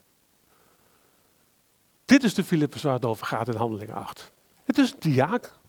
Dit 2.06 2.24
is 2.24 2.34
de 2.34 2.44
Filippus 2.44 2.82
waar 2.82 2.94
het 2.94 3.06
over 3.06 3.26
gaat 3.26 3.48
in 3.48 3.56
Handelingen 3.56 3.96
8. 3.96 4.32
Het 4.64 4.78
is 4.78 4.92
een 4.92 5.00
diaak. 5.00 5.60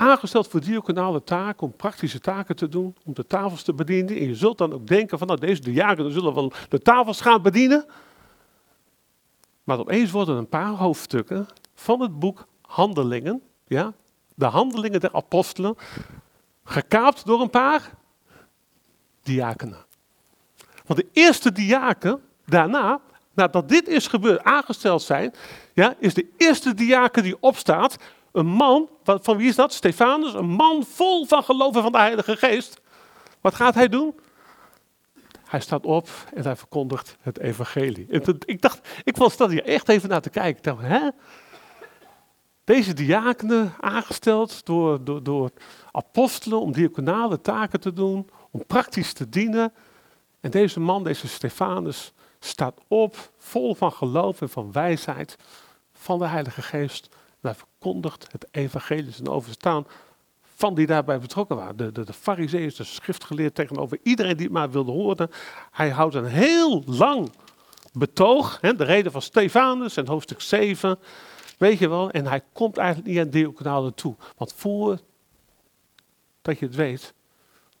Aangesteld 0.00 0.48
voor 0.48 0.60
diaconale 0.60 1.22
taken, 1.24 1.66
om 1.66 1.76
praktische 1.76 2.20
taken 2.20 2.56
te 2.56 2.68
doen, 2.68 2.96
om 3.04 3.14
de 3.14 3.26
tafels 3.26 3.62
te 3.62 3.74
bedienen. 3.74 4.16
En 4.16 4.26
je 4.26 4.34
zult 4.34 4.58
dan 4.58 4.72
ook 4.72 4.86
denken 4.86 5.18
van, 5.18 5.26
nou 5.26 5.40
deze 5.40 5.60
diaken 5.60 6.12
zullen 6.12 6.34
wel 6.34 6.52
de 6.68 6.78
tafels 6.78 7.20
gaan 7.20 7.42
bedienen. 7.42 7.86
Maar 9.64 9.78
opeens 9.78 10.10
worden 10.10 10.36
een 10.36 10.48
paar 10.48 10.72
hoofdstukken 10.72 11.46
van 11.74 12.00
het 12.00 12.18
boek 12.18 12.46
Handelingen, 12.62 13.42
ja, 13.66 13.92
de 14.34 14.44
Handelingen 14.44 15.00
der 15.00 15.12
Apostelen, 15.12 15.76
gekaapt 16.64 17.26
door 17.26 17.40
een 17.40 17.50
paar 17.50 17.90
diakenen. 19.22 19.84
Want 20.86 21.00
de 21.00 21.08
eerste 21.12 21.52
diaken 21.52 22.22
daarna 22.46 23.00
nadat 23.34 23.68
dit 23.68 23.88
is 23.88 24.06
gebeurd, 24.06 24.44
aangesteld 24.44 25.02
zijn, 25.02 25.34
ja, 25.74 25.94
is 25.98 26.14
de 26.14 26.28
eerste 26.36 26.74
diaken 26.74 27.22
die 27.22 27.36
opstaat, 27.40 27.96
een 28.32 28.46
man, 28.46 28.88
van 29.04 29.36
wie 29.36 29.48
is 29.48 29.54
dat? 29.54 29.72
Stefanus, 29.72 30.34
een 30.34 30.50
man 30.50 30.84
vol 30.84 31.26
van 31.26 31.44
geloven 31.44 31.82
van 31.82 31.92
de 31.92 31.98
Heilige 31.98 32.36
Geest. 32.36 32.80
Wat 33.40 33.54
gaat 33.54 33.74
hij 33.74 33.88
doen? 33.88 34.14
Hij 35.44 35.60
staat 35.60 35.84
op 35.84 36.08
en 36.34 36.42
hij 36.42 36.56
verkondigt 36.56 37.16
het 37.20 37.38
evangelie. 37.38 38.06
En 38.10 38.38
ik 38.44 38.60
dacht, 38.60 38.88
ik 39.04 39.16
was 39.16 39.36
dat 39.36 39.50
hier 39.50 39.64
echt 39.64 39.88
even 39.88 40.08
naar 40.08 40.20
te 40.20 40.30
kijken. 40.30 40.78
Hè? 40.78 41.08
Deze 42.64 42.92
diakenen 42.92 43.74
aangesteld 43.80 44.66
door, 44.66 45.04
door, 45.04 45.22
door 45.22 45.50
apostelen 45.90 46.60
om 46.60 46.72
diaconale 46.72 47.40
taken 47.40 47.80
te 47.80 47.92
doen, 47.92 48.30
om 48.50 48.66
praktisch 48.66 49.12
te 49.12 49.28
dienen. 49.28 49.72
En 50.40 50.50
deze 50.50 50.80
man, 50.80 51.04
deze 51.04 51.28
Stefanus, 51.28 52.12
staat 52.40 52.80
op, 52.88 53.30
vol 53.38 53.74
van 53.74 53.92
geloof 53.92 54.40
en 54.40 54.48
van 54.48 54.72
wijsheid 54.72 55.36
van 55.92 56.18
de 56.18 56.26
Heilige 56.26 56.62
Geest. 56.62 57.08
hij 57.40 57.54
het 57.82 58.46
evangelie 58.50 59.14
en 59.18 59.28
overstaan 59.28 59.86
van 60.54 60.74
die 60.74 60.86
daarbij 60.86 61.18
betrokken 61.18 61.56
waren. 61.56 61.76
De, 61.76 61.92
de, 61.92 62.04
de 62.04 62.12
fariseeën, 62.12 62.72
de 62.76 62.84
schriftgeleerd 62.84 63.54
tegenover 63.54 63.98
iedereen 64.02 64.36
die 64.36 64.44
het 64.44 64.54
maar 64.54 64.70
wilde 64.70 64.90
horen. 64.90 65.30
Hij 65.70 65.90
houdt 65.90 66.14
een 66.14 66.24
heel 66.24 66.82
lang 66.86 67.32
betoog, 67.92 68.58
hè, 68.60 68.74
de 68.74 68.84
reden 68.84 69.12
van 69.12 69.22
Stefanus 69.22 69.96
en 69.96 70.06
hoofdstuk 70.06 70.40
7, 70.40 70.98
weet 71.58 71.78
je 71.78 71.88
wel. 71.88 72.10
En 72.10 72.26
hij 72.26 72.42
komt 72.52 72.76
eigenlijk 72.76 73.08
niet 73.08 73.18
aan 73.18 73.30
diaconale 73.30 73.94
toe. 73.94 74.14
Want 74.36 74.52
voor 74.52 74.98
dat 76.42 76.58
je 76.58 76.66
het 76.66 76.74
weet, 76.74 77.14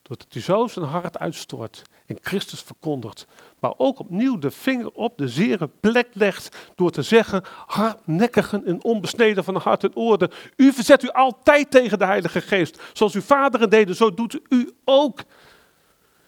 doordat 0.02 0.26
hij 0.30 0.42
zo 0.42 0.66
zijn 0.66 0.84
hart 0.84 1.18
uitstort 1.18 1.82
en 2.10 2.18
Christus 2.22 2.60
verkondigt, 2.60 3.26
maar 3.60 3.72
ook 3.76 3.98
opnieuw 3.98 4.38
de 4.38 4.50
vinger 4.50 4.90
op 4.90 5.18
de 5.18 5.28
zere 5.28 5.70
plek 5.80 6.08
legt 6.12 6.56
door 6.74 6.90
te 6.90 7.02
zeggen, 7.02 7.42
hardnekkigen 7.66 8.66
en 8.66 8.84
onbesneden 8.84 9.44
van 9.44 9.56
hart 9.56 9.84
en 9.84 9.96
oorden, 9.96 10.30
u 10.56 10.72
verzet 10.72 11.02
u 11.02 11.08
altijd 11.08 11.70
tegen 11.70 11.98
de 11.98 12.04
Heilige 12.04 12.40
Geest. 12.40 12.82
Zoals 12.92 13.14
uw 13.14 13.20
vaderen 13.20 13.70
deden, 13.70 13.96
zo 13.96 14.14
doet 14.14 14.40
u 14.48 14.70
ook. 14.84 15.20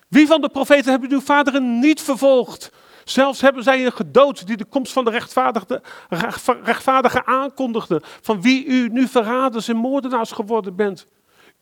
Wie 0.09 0.27
van 0.27 0.41
de 0.41 0.49
profeten 0.49 0.91
hebben 0.91 1.13
uw 1.13 1.21
vaderen 1.21 1.79
niet 1.79 2.01
vervolgd? 2.01 2.73
Zelfs 3.05 3.41
hebben 3.41 3.63
zij 3.63 3.85
een 3.85 3.93
gedood 3.93 4.47
die 4.47 4.57
de 4.57 4.65
komst 4.65 4.93
van 4.93 5.05
de 5.05 5.11
rechtvaardige, 5.11 5.83
rechtvaardige 6.63 7.27
aankondigde, 7.27 8.03
van 8.05 8.43
wie 8.43 8.65
u 8.65 8.89
nu 8.89 9.09
verraders 9.09 9.69
en 9.69 9.77
moordenaars 9.77 10.33
geworden 10.33 10.77
bent. 10.77 11.07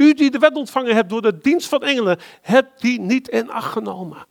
U 0.00 0.14
die 0.14 0.30
de 0.30 0.38
wet 0.38 0.56
ontvangen 0.56 0.94
hebt 0.94 1.08
door 1.08 1.22
de 1.22 1.38
dienst 1.38 1.68
van 1.68 1.82
engelen, 1.82 2.18
hebt 2.40 2.80
die 2.80 3.00
niet 3.00 3.28
in 3.28 3.50
acht 3.50 3.72
genomen. 3.72 4.26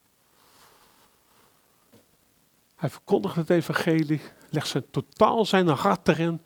Hij 2.76 2.90
verkondigt 2.90 3.36
het 3.36 3.50
evangelie, 3.50 4.22
legt 4.50 4.68
zijn, 4.68 4.86
totaal 4.92 5.46
zijn 5.46 5.68
hart 5.68 6.08
erin, 6.08 6.42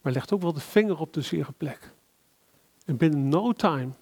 maar 0.00 0.12
legt 0.12 0.32
ook 0.32 0.42
wel 0.42 0.52
de 0.52 0.60
vinger 0.60 0.98
op 0.98 1.12
de 1.12 1.20
zere 1.20 1.52
plek. 1.52 1.92
En 2.84 2.96
binnen 2.96 3.28
no 3.28 3.52
time 3.52 3.92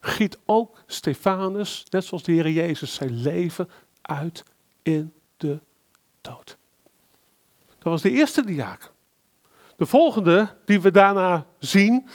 giet 0.00 0.38
ook 0.44 0.78
Stefanus, 0.86 1.84
net 1.90 2.04
zoals 2.04 2.22
de 2.22 2.32
Heer 2.32 2.50
Jezus, 2.50 2.94
zijn 2.94 3.22
leven 3.22 3.70
uit 4.02 4.44
in 4.82 5.12
de 5.36 5.60
dood. 6.20 6.56
Dat 7.66 7.92
was 7.92 8.02
de 8.02 8.10
eerste 8.10 8.44
diaken. 8.44 8.90
De 9.76 9.86
volgende 9.86 10.54
die 10.64 10.80
we 10.80 10.90
daarna 10.90 11.46
zien 11.58 12.08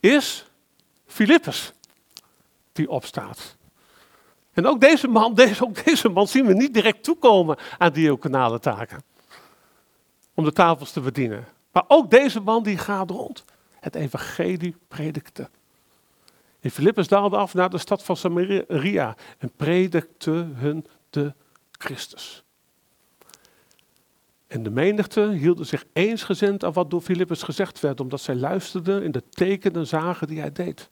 is 0.00 0.49
Filippus, 1.10 1.72
die 2.72 2.90
opstaat. 2.90 3.56
En 4.52 4.66
ook 4.66 4.80
deze 4.80 5.08
man, 5.08 5.34
deze, 5.34 5.64
ook 5.64 5.84
deze 5.84 6.08
man 6.08 6.28
zien 6.28 6.46
we 6.46 6.52
niet 6.52 6.74
direct 6.74 7.04
toekomen 7.04 7.56
aan 7.78 7.92
diaconale 7.92 8.58
taken. 8.58 9.02
Om 10.34 10.44
de 10.44 10.52
tafels 10.52 10.92
te 10.92 11.00
bedienen. 11.00 11.48
Maar 11.72 11.84
ook 11.88 12.10
deze 12.10 12.40
man 12.40 12.62
die 12.62 12.78
gaat 12.78 13.10
rond. 13.10 13.44
Het 13.80 13.94
evangelie 13.94 14.76
predikte. 14.88 15.48
In 16.60 16.70
Filippus 16.70 17.08
daalde 17.08 17.36
af 17.36 17.54
naar 17.54 17.70
de 17.70 17.78
stad 17.78 18.04
van 18.04 18.16
Samaria 18.16 19.16
en 19.38 19.52
predikte 19.56 20.48
hun 20.54 20.86
de 21.10 21.34
Christus. 21.70 22.44
En 24.46 24.62
de 24.62 24.70
menigte 24.70 25.30
hielden 25.30 25.66
zich 25.66 25.84
eensgezind 25.92 26.64
aan 26.64 26.72
wat 26.72 26.90
door 26.90 27.00
Filippus 27.00 27.42
gezegd 27.42 27.80
werd, 27.80 28.00
omdat 28.00 28.20
zij 28.20 28.34
luisterden 28.34 29.02
in 29.02 29.10
de 29.10 29.22
tekenen 29.28 29.86
zagen 29.86 30.26
die 30.26 30.40
hij 30.40 30.52
deed. 30.52 30.90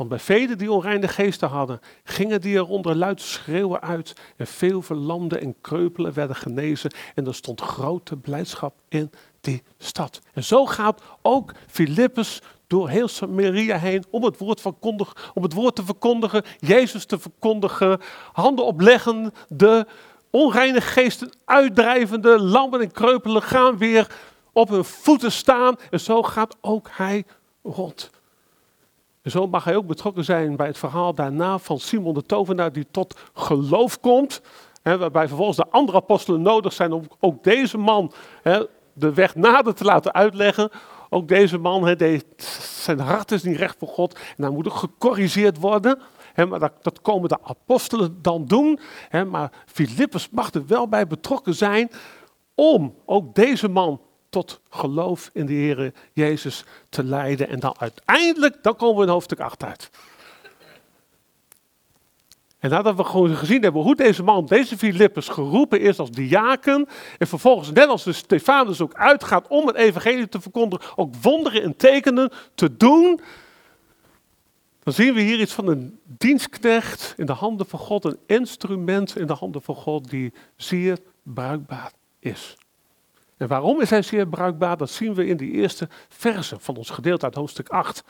Want 0.00 0.12
bij 0.12 0.20
velen 0.20 0.58
die 0.58 0.72
onreine 0.72 1.08
geesten 1.08 1.48
hadden, 1.48 1.80
gingen 2.04 2.40
die 2.40 2.54
eronder 2.54 2.96
luid 2.96 3.20
schreeuwen 3.20 3.80
uit. 3.80 4.12
En 4.36 4.46
veel 4.46 4.82
verlamden 4.82 5.40
en 5.40 5.54
kreupelen 5.60 6.12
werden 6.12 6.36
genezen. 6.36 6.92
En 7.14 7.26
er 7.26 7.34
stond 7.34 7.60
grote 7.60 8.16
blijdschap 8.16 8.74
in 8.88 9.10
die 9.40 9.62
stad. 9.78 10.20
En 10.32 10.44
zo 10.44 10.66
gaat 10.66 11.02
ook 11.22 11.52
Filippus 11.66 12.42
door 12.66 12.88
heel 12.88 13.08
Samaria 13.08 13.76
heen 13.76 14.04
om 14.10 14.24
het, 14.24 14.38
woord 14.38 14.64
om 15.34 15.42
het 15.42 15.52
woord 15.52 15.76
te 15.76 15.84
verkondigen, 15.84 16.44
Jezus 16.58 17.04
te 17.04 17.18
verkondigen, 17.18 18.00
handen 18.32 18.64
opleggen, 18.64 19.32
de 19.48 19.86
onreine 20.30 20.80
geesten 20.80 21.30
uitdrijvende, 21.44 22.40
lammen 22.40 22.80
en 22.80 22.92
kreupelen 22.92 23.42
gaan 23.42 23.78
weer 23.78 24.06
op 24.52 24.68
hun 24.68 24.84
voeten 24.84 25.32
staan. 25.32 25.76
En 25.90 26.00
zo 26.00 26.22
gaat 26.22 26.56
ook 26.60 26.88
hij 26.92 27.24
rond. 27.62 28.10
Zo 29.24 29.46
mag 29.46 29.64
hij 29.64 29.76
ook 29.76 29.86
betrokken 29.86 30.24
zijn 30.24 30.56
bij 30.56 30.66
het 30.66 30.78
verhaal 30.78 31.14
daarna 31.14 31.58
van 31.58 31.78
Simon 31.78 32.14
de 32.14 32.22
Tovenaar, 32.22 32.72
die 32.72 32.86
tot 32.90 33.18
geloof 33.34 34.00
komt. 34.00 34.42
Hè, 34.82 34.98
waarbij 34.98 35.26
vervolgens 35.26 35.56
de 35.56 35.68
andere 35.70 35.98
apostelen 35.98 36.42
nodig 36.42 36.72
zijn 36.72 36.92
om 36.92 37.04
ook 37.18 37.44
deze 37.44 37.78
man 37.78 38.12
hè, 38.42 38.66
de 38.92 39.14
weg 39.14 39.34
nader 39.34 39.74
te 39.74 39.84
laten 39.84 40.12
uitleggen. 40.12 40.70
Ook 41.08 41.28
deze 41.28 41.58
man, 41.58 41.86
hè, 41.86 42.18
zijn 42.82 43.00
hart 43.00 43.32
is 43.32 43.42
niet 43.42 43.56
recht 43.56 43.76
voor 43.78 43.88
God 43.88 44.14
en 44.14 44.44
hij 44.44 44.52
moet 44.52 44.66
ook 44.66 44.74
gecorrigeerd 44.74 45.58
worden. 45.58 45.98
Maar 46.48 46.58
dat, 46.58 46.72
dat, 46.82 47.00
komen 47.00 47.28
de 47.28 47.38
apostelen 47.42 48.18
dan 48.22 48.44
doen. 48.44 48.78
Maar 49.30 49.52
Filippus 49.66 50.30
mag 50.30 50.52
er 50.52 50.66
wel 50.66 50.88
bij 50.88 51.06
betrokken 51.06 51.54
zijn 51.54 51.90
om 52.54 52.94
ook 53.06 53.34
deze 53.34 53.68
man 53.68 54.00
tot 54.30 54.60
geloof 54.70 55.30
in 55.32 55.46
de 55.46 55.52
Heer 55.52 55.92
Jezus 56.12 56.64
te 56.88 57.04
leiden. 57.04 57.48
En 57.48 57.60
dan 57.60 57.74
uiteindelijk, 57.78 58.62
dan 58.62 58.76
komen 58.76 58.96
we 58.96 59.02
in 59.02 59.12
hoofdstuk 59.12 59.40
8 59.40 59.64
uit. 59.64 59.90
En 62.60 62.70
nadat 62.70 62.96
we 62.96 63.04
gewoon 63.04 63.36
gezien 63.36 63.62
hebben 63.62 63.82
hoe 63.82 63.96
deze 63.96 64.22
man, 64.22 64.46
deze 64.46 64.78
Filippus, 64.78 65.28
geroepen 65.28 65.80
is 65.80 65.98
als 65.98 66.10
diaken. 66.10 66.88
En 67.18 67.26
vervolgens, 67.26 67.72
net 67.72 67.88
als 67.88 68.04
de 68.04 68.12
Stefanus 68.12 68.80
ook 68.80 68.94
uitgaat 68.94 69.48
om 69.48 69.66
het 69.66 69.76
evangelie 69.76 70.28
te 70.28 70.40
verkondigen, 70.40 70.96
ook 70.96 71.14
wonderen 71.22 71.62
en 71.62 71.76
tekenen 71.76 72.30
te 72.54 72.76
doen. 72.76 73.20
Dan 74.82 74.92
zien 74.92 75.14
we 75.14 75.20
hier 75.20 75.40
iets 75.40 75.52
van 75.52 75.68
een 75.68 75.98
dienstknecht 76.04 77.14
in 77.16 77.26
de 77.26 77.32
handen 77.32 77.66
van 77.66 77.78
God, 77.78 78.04
een 78.04 78.18
instrument 78.26 79.16
in 79.16 79.26
de 79.26 79.32
handen 79.32 79.62
van 79.62 79.74
God 79.74 80.10
die 80.10 80.32
zeer 80.56 80.98
bruikbaar 81.22 81.92
is. 82.18 82.56
En 83.40 83.48
waarom 83.48 83.80
is 83.80 83.90
hij 83.90 84.02
zeer 84.02 84.26
bruikbaar? 84.28 84.76
Dat 84.76 84.90
zien 84.90 85.14
we 85.14 85.26
in 85.26 85.36
die 85.36 85.50
eerste 85.50 85.88
verse 86.08 86.56
van 86.58 86.76
ons 86.76 86.90
gedeelte 86.90 87.24
uit 87.24 87.34
hoofdstuk 87.34 87.68
8. 87.68 88.02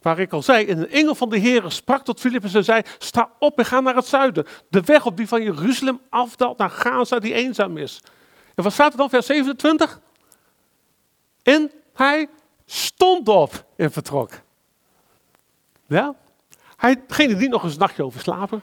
Waar 0.00 0.18
ik 0.18 0.32
al 0.32 0.42
zei, 0.42 0.70
een 0.70 0.88
engel 0.88 1.14
van 1.14 1.28
de 1.28 1.38
Heer 1.38 1.70
sprak 1.70 2.04
tot 2.04 2.20
Filippus 2.20 2.54
en 2.54 2.64
zei, 2.64 2.82
sta 2.98 3.30
op 3.38 3.58
en 3.58 3.64
ga 3.64 3.80
naar 3.80 3.94
het 3.94 4.06
zuiden. 4.06 4.46
De 4.68 4.80
weg 4.80 5.06
op 5.06 5.16
die 5.16 5.28
van 5.28 5.42
Jeruzalem 5.42 6.00
afdaalt 6.08 6.58
naar 6.58 6.70
Gaza 6.70 7.18
die 7.18 7.34
eenzaam 7.34 7.76
is. 7.76 8.00
En 8.54 8.62
wat 8.62 8.72
staat 8.72 8.92
er 8.92 8.98
dan, 8.98 9.08
vers 9.08 9.26
27? 9.26 10.00
En 11.42 11.70
hij 11.94 12.28
stond 12.66 13.28
op 13.28 13.64
en 13.76 13.92
vertrok. 13.92 14.30
Ja? 15.86 16.14
Hij 16.76 17.02
ging 17.08 17.30
er 17.30 17.38
niet 17.38 17.50
nog 17.50 17.62
eens 17.62 17.72
een 17.72 17.78
nachtje 17.78 18.04
over 18.04 18.20
slapen. 18.20 18.62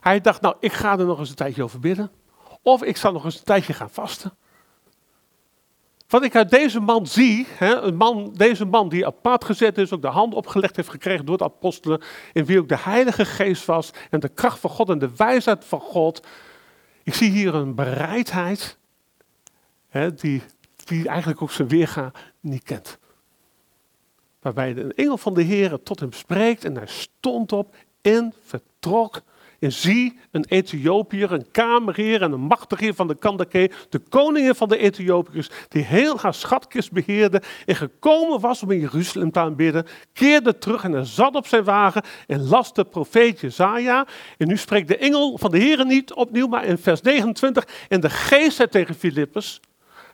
Hij 0.00 0.20
dacht, 0.20 0.40
nou, 0.40 0.56
ik 0.60 0.72
ga 0.72 0.98
er 0.98 1.06
nog 1.06 1.18
eens 1.18 1.28
een 1.28 1.34
tijdje 1.34 1.62
over 1.62 1.80
bidden. 1.80 2.10
Of 2.62 2.82
ik 2.82 2.96
zal 2.96 3.12
nog 3.12 3.24
eens 3.24 3.38
een 3.38 3.44
tijdje 3.44 3.72
gaan 3.72 3.90
vasten. 3.90 4.32
Wat 6.08 6.24
ik 6.24 6.36
uit 6.36 6.50
deze 6.50 6.80
man 6.80 7.06
zie, 7.06 7.46
hè, 7.48 7.74
een 7.80 7.96
man, 7.96 8.32
deze 8.36 8.64
man 8.64 8.88
die 8.88 9.06
apart 9.06 9.44
gezet 9.44 9.78
is, 9.78 9.92
ook 9.92 10.02
de 10.02 10.08
hand 10.08 10.34
opgelegd 10.34 10.76
heeft 10.76 10.88
gekregen 10.88 11.26
door 11.26 11.38
de 11.38 11.44
apostelen, 11.44 12.02
in 12.32 12.44
wie 12.44 12.58
ook 12.58 12.68
de 12.68 12.78
Heilige 12.78 13.24
Geest 13.24 13.64
was 13.64 13.90
en 14.10 14.20
de 14.20 14.28
kracht 14.28 14.58
van 14.58 14.70
God 14.70 14.88
en 14.88 14.98
de 14.98 15.10
wijsheid 15.16 15.64
van 15.64 15.80
God. 15.80 16.26
Ik 17.02 17.14
zie 17.14 17.30
hier 17.30 17.54
een 17.54 17.74
bereidheid 17.74 18.78
hè, 19.88 20.14
die, 20.14 20.42
die 20.84 21.08
eigenlijk 21.08 21.42
ook 21.42 21.50
zijn 21.50 21.68
weerga 21.68 22.12
niet 22.40 22.62
kent. 22.62 22.98
Waarbij 24.40 24.74
de 24.74 24.94
engel 24.94 25.18
van 25.18 25.34
de 25.34 25.42
Heer 25.42 25.82
tot 25.82 26.00
hem 26.00 26.12
spreekt 26.12 26.64
en 26.64 26.76
hij 26.76 26.86
stond 26.86 27.52
op 27.52 27.74
en 28.02 28.34
vertrok 28.42 29.22
en 29.66 29.72
zie, 29.72 30.18
een 30.30 30.44
Ethiopiër, 30.48 31.32
een 31.32 31.50
kamerheer 31.50 32.22
en 32.22 32.32
een 32.32 32.40
machtigheer 32.40 32.94
van 32.94 33.08
de 33.08 33.14
Kandake, 33.14 33.70
de 33.88 33.98
koningin 33.98 34.54
van 34.54 34.68
de 34.68 34.76
Ethiopiërs, 34.76 35.50
die 35.68 35.82
heel 35.82 36.18
haar 36.18 36.34
schatkist 36.34 36.92
beheerde 36.92 37.42
en 37.64 37.76
gekomen 37.76 38.40
was 38.40 38.62
om 38.62 38.70
in 38.70 38.80
Jeruzalem 38.80 39.30
te 39.30 39.38
aanbidden, 39.38 39.86
keerde 40.12 40.58
terug 40.58 40.84
en 40.84 40.92
hij 40.92 41.04
zat 41.04 41.34
op 41.34 41.46
zijn 41.46 41.64
wagen 41.64 42.02
en 42.26 42.48
las 42.48 42.72
de 42.72 42.84
profeet 42.84 43.40
Jezaja. 43.40 44.06
En 44.38 44.48
nu 44.48 44.56
spreekt 44.56 44.88
de 44.88 44.96
engel 44.96 45.38
van 45.38 45.50
de 45.50 45.58
Heer 45.58 45.86
niet 45.86 46.12
opnieuw, 46.12 46.46
maar 46.46 46.64
in 46.64 46.78
vers 46.78 47.00
29, 47.00 47.68
en 47.88 48.00
de 48.00 48.10
geest 48.10 48.56
zei 48.56 48.68
tegen 48.68 48.94
Filippus, 48.94 49.60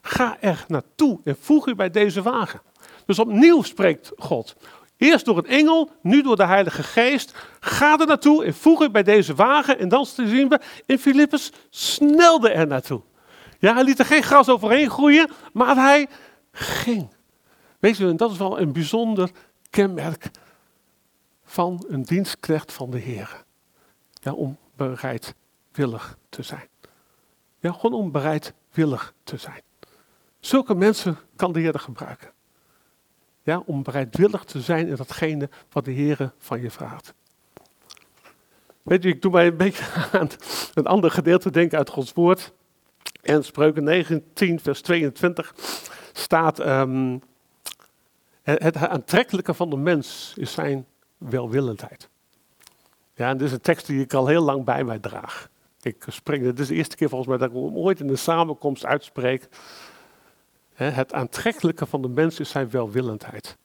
ga 0.02 0.36
er 0.40 0.64
naartoe 0.68 1.20
en 1.24 1.36
voeg 1.40 1.66
u 1.66 1.74
bij 1.74 1.90
deze 1.90 2.22
wagen. 2.22 2.62
Dus 3.06 3.18
opnieuw 3.18 3.62
spreekt 3.62 4.12
God. 4.16 4.56
Eerst 5.02 5.24
door 5.24 5.38
een 5.38 5.46
engel, 5.46 5.90
nu 6.02 6.22
door 6.22 6.36
de 6.36 6.46
Heilige 6.46 6.82
Geest. 6.82 7.34
Ga 7.60 7.98
er 7.98 8.06
naartoe 8.06 8.44
en 8.44 8.54
voeg 8.54 8.82
u 8.82 8.90
bij 8.90 9.02
deze 9.02 9.34
wagen. 9.34 9.78
En 9.78 9.88
dan 9.88 10.06
zien 10.06 10.48
we, 10.48 10.60
in 10.86 10.98
Filippus 10.98 11.52
snelde 11.70 12.50
er 12.50 12.66
naartoe. 12.66 13.02
Ja, 13.58 13.74
hij 13.74 13.84
liet 13.84 13.98
er 13.98 14.04
geen 14.04 14.22
gras 14.22 14.48
overheen 14.48 14.90
groeien, 14.90 15.30
maar 15.52 15.76
hij 15.76 16.08
ging. 16.52 17.08
Weet 17.78 17.96
je, 17.96 18.14
dat 18.14 18.30
is 18.30 18.38
wel 18.38 18.60
een 18.60 18.72
bijzonder 18.72 19.30
kenmerk 19.70 20.30
van 21.44 21.84
een 21.88 22.02
dienstknecht 22.02 22.72
van 22.72 22.90
de 22.90 22.98
Heer. 22.98 23.44
Ja, 24.12 24.32
om 24.32 24.58
bereidwillig 24.76 26.18
te 26.28 26.42
zijn. 26.42 26.68
Ja, 27.60 27.72
gewoon 27.72 28.00
om 28.00 28.10
bereidwillig 28.10 29.14
te 29.24 29.36
zijn. 29.36 29.62
Zulke 30.40 30.74
mensen 30.74 31.18
kan 31.36 31.52
de 31.52 31.60
Heer 31.60 31.78
gebruiken. 31.78 32.31
Ja, 33.42 33.62
om 33.66 33.82
bereidwillig 33.82 34.44
te 34.44 34.60
zijn 34.60 34.88
in 34.88 34.96
datgene 34.96 35.48
wat 35.72 35.84
de 35.84 35.90
Heer 35.90 36.32
van 36.38 36.60
je 36.60 36.70
vraagt. 36.70 37.14
Weet 38.82 39.02
je, 39.02 39.08
ik 39.08 39.22
doe 39.22 39.32
mij 39.32 39.46
een 39.46 39.56
beetje 39.56 39.84
aan 40.12 40.28
een 40.74 40.86
ander 40.86 41.10
gedeelte 41.10 41.50
denken 41.50 41.78
uit 41.78 41.90
Gods 41.90 42.12
woord. 42.12 42.52
En 43.22 43.44
spreuken 43.44 43.84
19, 43.84 44.60
vers 44.60 44.80
22 44.80 45.54
staat, 46.12 46.66
um, 46.66 47.20
het 48.42 48.76
aantrekkelijke 48.76 49.54
van 49.54 49.70
de 49.70 49.76
mens 49.76 50.32
is 50.36 50.52
zijn 50.52 50.86
welwillendheid. 51.18 52.08
Ja, 53.14 53.28
en 53.28 53.36
dit 53.36 53.46
is 53.46 53.52
een 53.52 53.60
tekst 53.60 53.86
die 53.86 54.00
ik 54.00 54.14
al 54.14 54.26
heel 54.26 54.42
lang 54.42 54.64
bij 54.64 54.84
mij 54.84 54.98
draag. 54.98 55.48
Ik 55.82 56.04
spreek, 56.08 56.42
dit 56.42 56.58
is 56.58 56.68
de 56.68 56.74
eerste 56.74 56.96
keer 56.96 57.08
volgens 57.08 57.30
mij 57.30 57.38
dat 57.38 57.48
ik 57.48 57.54
hem 57.54 57.76
ooit 57.76 58.00
in 58.00 58.08
een 58.08 58.18
samenkomst 58.18 58.84
uitspreek 58.84 59.48
het 60.82 61.12
aantrekkelijke 61.12 61.86
van 61.86 62.02
de 62.02 62.08
mens 62.08 62.40
is 62.40 62.50
zijn 62.50 62.70
welwillendheid. 62.70 63.56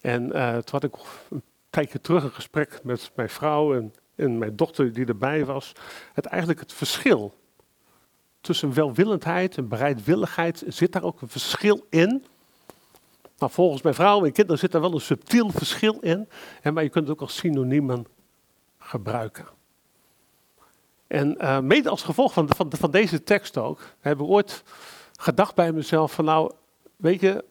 En 0.00 0.22
uh, 0.22 0.52
toen 0.52 0.80
had 0.80 0.84
ik 0.84 0.94
een 1.30 1.42
tijdje 1.70 2.00
terug 2.00 2.24
een 2.24 2.30
gesprek 2.30 2.80
met 2.82 3.10
mijn 3.14 3.28
vrouw 3.28 3.74
en, 3.74 3.94
en 4.14 4.38
mijn 4.38 4.56
dochter 4.56 4.92
die 4.92 5.06
erbij 5.06 5.44
was. 5.44 5.72
Het 6.12 6.26
eigenlijk 6.26 6.60
het 6.60 6.72
verschil 6.72 7.34
tussen 8.40 8.74
welwillendheid 8.74 9.56
en 9.56 9.68
bereidwilligheid, 9.68 10.64
zit 10.66 10.92
daar 10.92 11.02
ook 11.02 11.20
een 11.20 11.28
verschil 11.28 11.86
in? 11.90 12.24
Nou, 13.38 13.52
volgens 13.52 13.82
mijn 13.82 13.94
vrouw 13.94 14.24
en 14.24 14.32
kinderen 14.32 14.58
zit 14.58 14.72
daar 14.72 14.80
wel 14.80 14.94
een 14.94 15.00
subtiel 15.00 15.50
verschil 15.50 15.98
in, 16.00 16.28
maar 16.72 16.82
je 16.82 16.88
kunt 16.88 17.08
het 17.08 17.16
ook 17.16 17.22
als 17.22 17.36
synoniemen 17.36 18.06
gebruiken. 18.78 19.46
En 21.06 21.36
uh, 21.40 21.60
mede 21.60 21.88
als 21.88 22.02
gevolg 22.02 22.32
van, 22.32 22.48
van, 22.56 22.72
van 22.76 22.90
deze 22.90 23.22
tekst 23.22 23.56
ook, 23.56 23.80
hebben 24.00 24.26
we 24.26 24.32
ooit 24.32 24.62
gedacht 25.20 25.54
bij 25.54 25.72
mezelf 25.72 26.12
van 26.12 26.24
nou, 26.24 26.52
weet 26.96 27.20
je, 27.20 27.44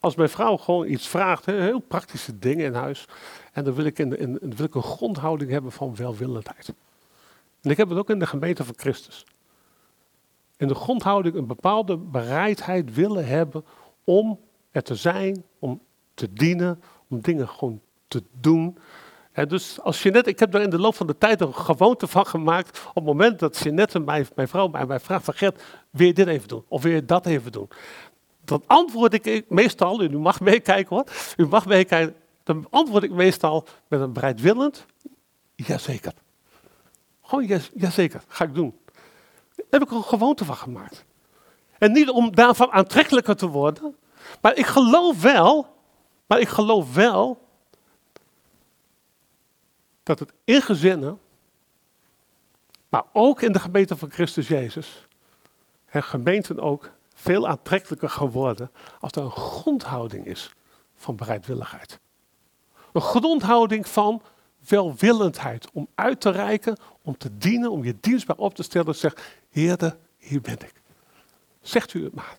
als 0.00 0.14
mijn 0.14 0.28
vrouw 0.28 0.56
gewoon 0.56 0.88
iets 0.88 1.08
vraagt, 1.08 1.46
heel 1.46 1.78
praktische 1.78 2.38
dingen 2.38 2.64
in 2.64 2.74
huis, 2.74 3.04
en 3.52 3.64
dan 3.64 3.74
wil 3.74 3.84
ik, 3.84 3.98
in, 3.98 4.18
in, 4.18 4.38
wil 4.40 4.66
ik 4.66 4.74
een 4.74 4.82
grondhouding 4.82 5.50
hebben 5.50 5.72
van 5.72 5.96
welwillendheid. 5.96 6.72
En 7.60 7.70
ik 7.70 7.76
heb 7.76 7.88
het 7.88 7.98
ook 7.98 8.10
in 8.10 8.18
de 8.18 8.26
gemeente 8.26 8.64
van 8.64 8.74
Christus. 8.76 9.24
In 10.56 10.68
de 10.68 10.74
grondhouding 10.74 11.34
een 11.34 11.46
bepaalde 11.46 11.96
bereidheid 11.96 12.94
willen 12.94 13.26
hebben 13.26 13.64
om 14.04 14.40
er 14.70 14.82
te 14.82 14.94
zijn, 14.94 15.44
om 15.58 15.80
te 16.14 16.32
dienen, 16.32 16.82
om 17.08 17.20
dingen 17.20 17.48
gewoon 17.48 17.80
te 18.08 18.22
doen 18.40 18.78
dus 19.32 19.80
als 19.80 20.02
Jeanette, 20.02 20.30
ik 20.30 20.38
heb 20.38 20.54
er 20.54 20.60
in 20.60 20.70
de 20.70 20.78
loop 20.78 20.94
van 20.94 21.06
de 21.06 21.18
tijd 21.18 21.40
een 21.40 21.54
gewoonte 21.54 22.06
van 22.06 22.26
gemaakt. 22.26 22.80
Op 22.88 22.94
het 22.94 23.04
moment 23.04 23.38
dat 23.38 23.58
Jeanette, 23.58 23.98
mijn, 23.98 24.26
mijn 24.34 24.48
vrouw, 24.48 24.68
mij, 24.68 24.86
mij 24.86 25.00
vraagt 25.00 25.24
van 25.24 25.52
wil 25.90 26.06
je 26.06 26.12
dit 26.12 26.26
even 26.26 26.48
doen? 26.48 26.64
Of 26.68 26.82
wil 26.82 26.92
je 26.92 27.04
dat 27.04 27.26
even 27.26 27.52
doen? 27.52 27.68
Dan 28.44 28.62
antwoord 28.66 29.26
ik 29.26 29.44
meestal, 29.48 30.02
u 30.02 30.18
mag 30.18 30.40
meekijken 30.40 30.96
hoor, 30.96 31.04
u 31.36 31.46
mag 31.46 31.66
meekijken. 31.66 32.14
Dan 32.42 32.66
antwoord 32.70 33.02
ik 33.02 33.10
meestal 33.10 33.66
met 33.88 34.00
een 34.00 34.12
bereidwillend, 34.12 34.86
jazeker. 35.54 36.12
Gewoon 37.22 37.46
ja, 37.46 37.58
jazeker, 37.74 38.22
ga 38.28 38.44
ik 38.44 38.54
doen. 38.54 38.74
Daar 39.56 39.80
heb 39.80 39.82
ik 39.82 39.90
een 39.90 40.02
gewoonte 40.02 40.44
van 40.44 40.56
gemaakt. 40.56 41.04
En 41.78 41.92
niet 41.92 42.10
om 42.10 42.34
daarvan 42.34 42.70
aantrekkelijker 42.70 43.36
te 43.36 43.46
worden, 43.46 43.96
maar 44.40 44.56
ik 44.56 44.66
geloof 44.66 45.22
wel, 45.22 45.66
maar 46.26 46.40
ik 46.40 46.48
geloof 46.48 46.94
wel 46.94 47.48
dat 50.16 50.18
het 50.18 50.32
in 50.44 50.62
gezinnen, 50.62 51.18
maar 52.88 53.04
ook 53.12 53.42
in 53.42 53.52
de 53.52 53.58
gemeente 53.58 53.96
van 53.96 54.10
Christus 54.10 54.48
Jezus, 54.48 55.06
en 55.86 56.02
gemeenten 56.02 56.60
ook 56.60 56.90
veel 57.14 57.48
aantrekkelijker 57.48 58.10
geworden 58.10 58.70
als 59.00 59.12
er 59.12 59.22
een 59.22 59.30
grondhouding 59.30 60.26
is 60.26 60.54
van 60.94 61.16
bereidwilligheid. 61.16 61.98
Een 62.92 63.00
grondhouding 63.00 63.88
van 63.88 64.22
welwillendheid 64.68 65.70
om 65.72 65.88
uit 65.94 66.20
te 66.20 66.30
reiken, 66.30 66.76
om 67.02 67.16
te 67.16 67.36
dienen, 67.38 67.70
om 67.70 67.84
je 67.84 67.96
dienstbaar 68.00 68.36
op 68.36 68.54
te 68.54 68.62
stellen. 68.62 68.94
Zeg, 68.94 69.38
Heerde, 69.50 69.96
hier 70.18 70.40
ben 70.40 70.58
ik. 70.58 70.74
Zegt 71.60 71.94
u 71.94 72.04
het 72.04 72.14
maar. 72.14 72.38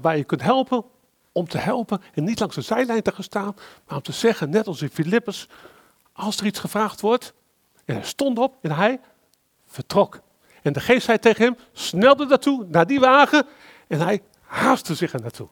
Waar 0.00 0.16
je 0.16 0.24
kunt 0.24 0.42
helpen, 0.42 0.84
om 1.32 1.48
te 1.48 1.58
helpen 1.58 2.02
en 2.14 2.24
niet 2.24 2.40
langs 2.40 2.54
de 2.54 2.62
zijlijn 2.62 3.02
te 3.02 3.12
gaan 3.12 3.24
staan, 3.24 3.54
maar 3.86 3.96
om 3.96 4.02
te 4.02 4.12
zeggen, 4.12 4.50
net 4.50 4.66
als 4.66 4.82
in 4.82 4.90
Filippus, 4.90 5.48
als 6.12 6.36
er 6.36 6.46
iets 6.46 6.58
gevraagd 6.58 7.00
wordt, 7.00 7.34
en 7.84 7.94
hij 7.94 8.04
stond 8.04 8.38
op 8.38 8.58
en 8.62 8.70
hij 8.70 9.00
vertrok. 9.66 10.20
En 10.62 10.72
de 10.72 10.80
geest 10.80 11.04
zei 11.04 11.18
tegen 11.18 11.44
hem, 11.44 11.56
snelde 11.72 12.26
naartoe, 12.26 12.66
naar 12.68 12.86
die 12.86 13.00
wagen, 13.00 13.46
en 13.86 14.00
hij 14.00 14.22
haastte 14.40 14.94
zich 14.94 15.12
er 15.12 15.20
naartoe. 15.20 15.48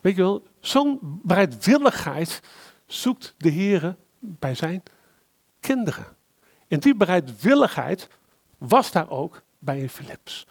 Weet 0.00 0.16
je 0.16 0.22
wel, 0.22 0.42
zo'n 0.60 0.98
bereidwilligheid 1.02 2.40
zoekt 2.86 3.34
de 3.36 3.48
Heer 3.48 3.96
bij 4.18 4.54
zijn 4.54 4.82
kinderen. 5.60 6.06
En 6.68 6.80
die 6.80 6.94
bereidwilligheid 6.94 8.08
was 8.58 8.92
daar 8.92 9.10
ook 9.10 9.42
bij 9.58 9.88
Philips. 9.88 10.46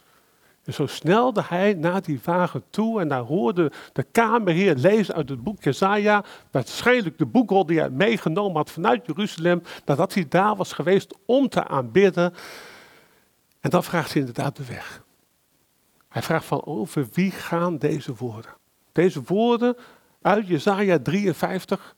En 0.65 0.73
zo 0.73 0.87
snelde 0.87 1.43
hij 1.47 1.73
naar 1.73 2.01
die 2.01 2.19
wagen 2.23 2.63
toe 2.69 3.01
en 3.01 3.07
daar 3.07 3.21
hoorde 3.21 3.71
de 3.93 4.03
kamerheer 4.03 4.75
lezen 4.75 5.15
uit 5.15 5.29
het 5.29 5.43
boek 5.43 5.63
Jezaja, 5.63 6.23
waarschijnlijk 6.51 7.17
de 7.17 7.25
boekrol 7.25 7.65
die 7.65 7.79
hij 7.79 7.89
meegenomen 7.89 8.55
had 8.55 8.71
vanuit 8.71 9.05
Jeruzalem, 9.05 9.61
nadat 9.85 10.13
hij 10.13 10.25
daar 10.29 10.55
was 10.55 10.73
geweest 10.73 11.17
om 11.25 11.49
te 11.49 11.67
aanbidden. 11.67 12.33
En 13.59 13.69
dan 13.69 13.83
vraagt 13.83 14.11
hij 14.11 14.19
inderdaad 14.19 14.55
de 14.55 14.65
weg. 14.65 15.03
Hij 16.09 16.21
vraagt 16.21 16.45
van 16.45 16.65
over 16.65 17.07
wie 17.13 17.31
gaan 17.31 17.77
deze 17.77 18.15
woorden? 18.15 18.51
Deze 18.91 19.21
woorden 19.25 19.75
uit 20.21 20.47
Jezaja 20.47 20.99
53, 20.99 21.95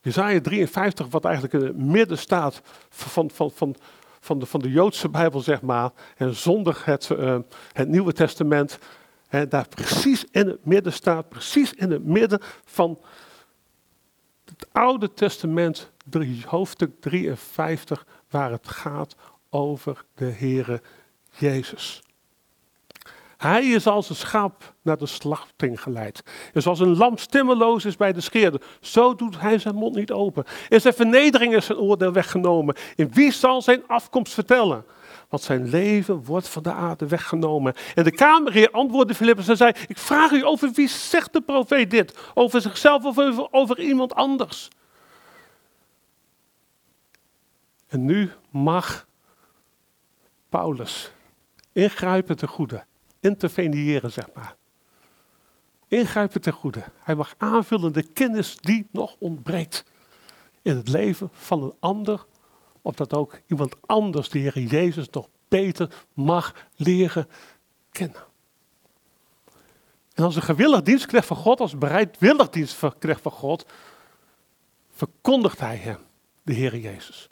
Jezaja 0.00 0.40
53 0.40 1.06
wat 1.10 1.24
eigenlijk 1.24 1.54
in 1.54 1.64
het 1.64 1.76
midden 1.76 2.18
staat 2.18 2.60
van, 2.88 3.30
van, 3.30 3.50
van, 3.50 3.76
van 4.20 4.38
de, 4.38 4.46
van 4.46 4.60
de 4.60 4.70
Joodse 4.70 5.08
Bijbel, 5.08 5.40
zeg 5.40 5.62
maar, 5.62 5.90
en 6.16 6.34
zonder 6.34 6.82
het, 6.84 7.08
uh, 7.12 7.38
het 7.72 7.88
Nieuwe 7.88 8.12
Testament, 8.12 8.78
hè, 9.28 9.48
daar 9.48 9.68
precies 9.68 10.24
in 10.30 10.46
het 10.46 10.64
midden 10.64 10.92
staat, 10.92 11.28
precies 11.28 11.74
in 11.74 11.90
het 11.90 12.04
midden 12.04 12.40
van 12.64 12.98
het 14.44 14.66
Oude 14.72 15.12
Testament, 15.12 15.90
hoofdstuk 16.44 17.00
53, 17.00 18.06
waar 18.30 18.50
het 18.50 18.68
gaat 18.68 19.16
over 19.50 20.04
de 20.14 20.30
Heere 20.30 20.82
Jezus. 21.38 22.02
Hij 23.38 23.66
is 23.66 23.86
als 23.86 24.08
een 24.08 24.16
schaap 24.16 24.74
naar 24.82 24.98
de 24.98 25.06
slachting 25.06 25.82
geleid. 25.82 26.22
En 26.52 26.62
zoals 26.62 26.80
een 26.80 26.96
lam 26.96 27.16
stemmeloos 27.16 27.84
is 27.84 27.96
bij 27.96 28.12
de 28.12 28.20
scheerder, 28.20 28.60
zo 28.80 29.14
doet 29.14 29.40
hij 29.40 29.58
zijn 29.58 29.74
mond 29.74 29.94
niet 29.94 30.12
open. 30.12 30.44
In 30.68 30.80
zijn 30.80 30.94
vernedering 30.94 31.54
is 31.54 31.66
zijn 31.66 31.78
oordeel 31.78 32.12
weggenomen. 32.12 32.76
In 32.94 33.10
wie 33.12 33.32
zal 33.32 33.62
zijn 33.62 33.82
afkomst 33.86 34.34
vertellen? 34.34 34.84
Want 35.28 35.42
zijn 35.42 35.68
leven 35.68 36.24
wordt 36.24 36.48
van 36.48 36.62
de 36.62 36.72
aarde 36.72 37.06
weggenomen. 37.06 37.74
En 37.94 38.04
de 38.04 38.10
kamerheer 38.10 38.70
antwoordde 38.70 39.14
Filippus 39.14 39.48
en 39.48 39.56
zei, 39.56 39.72
ik 39.86 39.98
vraag 39.98 40.30
u 40.30 40.44
over 40.44 40.70
wie 40.74 40.88
zegt 40.88 41.32
de 41.32 41.40
profeet 41.40 41.90
dit? 41.90 42.18
Over 42.34 42.60
zichzelf 42.60 43.04
of 43.04 43.18
over, 43.18 43.52
over 43.52 43.80
iemand 43.80 44.14
anders? 44.14 44.68
En 47.88 48.04
nu 48.04 48.30
mag 48.50 49.06
Paulus 50.48 51.12
ingrijpen 51.72 52.36
ten 52.36 52.48
goede, 52.48 52.84
interveneren 53.20 54.12
zeg 54.12 54.28
maar. 54.34 54.56
Ingrijpen 55.88 56.40
ten 56.40 56.52
goede. 56.52 56.84
Hij 56.98 57.14
mag 57.14 57.34
aanvullen 57.38 57.92
de 57.92 58.02
kennis 58.02 58.56
die 58.56 58.88
nog 58.90 59.16
ontbreekt 59.18 59.84
in 60.62 60.76
het 60.76 60.88
leven 60.88 61.28
van 61.32 61.62
een 61.62 61.74
ander, 61.80 62.26
opdat 62.82 63.14
ook 63.14 63.40
iemand 63.46 63.76
anders 63.86 64.28
de 64.28 64.38
Heer 64.38 64.58
Jezus 64.58 65.10
nog 65.10 65.28
beter 65.48 66.06
mag 66.14 66.54
leren 66.76 67.28
kennen. 67.90 68.26
En 70.14 70.24
als 70.24 70.36
een 70.36 70.42
gewillig 70.42 70.82
dienstknecht 70.82 71.26
van 71.26 71.36
God, 71.36 71.60
als 71.60 71.78
bereidwillig 71.78 72.48
dienstknecht 72.48 73.20
van 73.22 73.32
God, 73.32 73.66
verkondigt 74.90 75.60
hij 75.60 75.76
hem, 75.76 75.98
de 76.42 76.52
Heer 76.52 76.76
Jezus. 76.76 77.28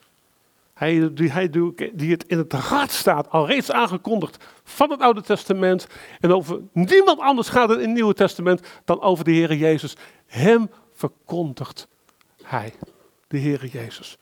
Hij, 0.77 1.15
die, 1.15 1.33
hij, 1.33 1.51
die 1.93 2.11
het 2.11 2.25
in 2.27 2.39
het 2.39 2.53
hart 2.53 2.91
staat, 2.91 3.31
al 3.31 3.47
reeds 3.47 3.71
aangekondigd 3.71 4.45
van 4.65 4.91
het 4.91 5.01
Oude 5.01 5.23
Testament. 5.23 5.87
En 6.21 6.33
over 6.33 6.61
niemand 6.73 7.21
anders 7.21 7.49
gaat 7.49 7.69
het 7.69 7.79
in 7.79 7.85
het 7.85 7.95
Nieuwe 7.95 8.15
Testament 8.15 8.67
dan 8.85 9.01
over 9.01 9.25
de 9.25 9.31
Heer 9.31 9.55
Jezus. 9.55 9.97
Hem 10.27 10.71
verkondigt 10.93 11.89
hij, 12.43 12.73
de 13.29 13.39
Heer 13.39 13.67
Jezus. 13.67 14.19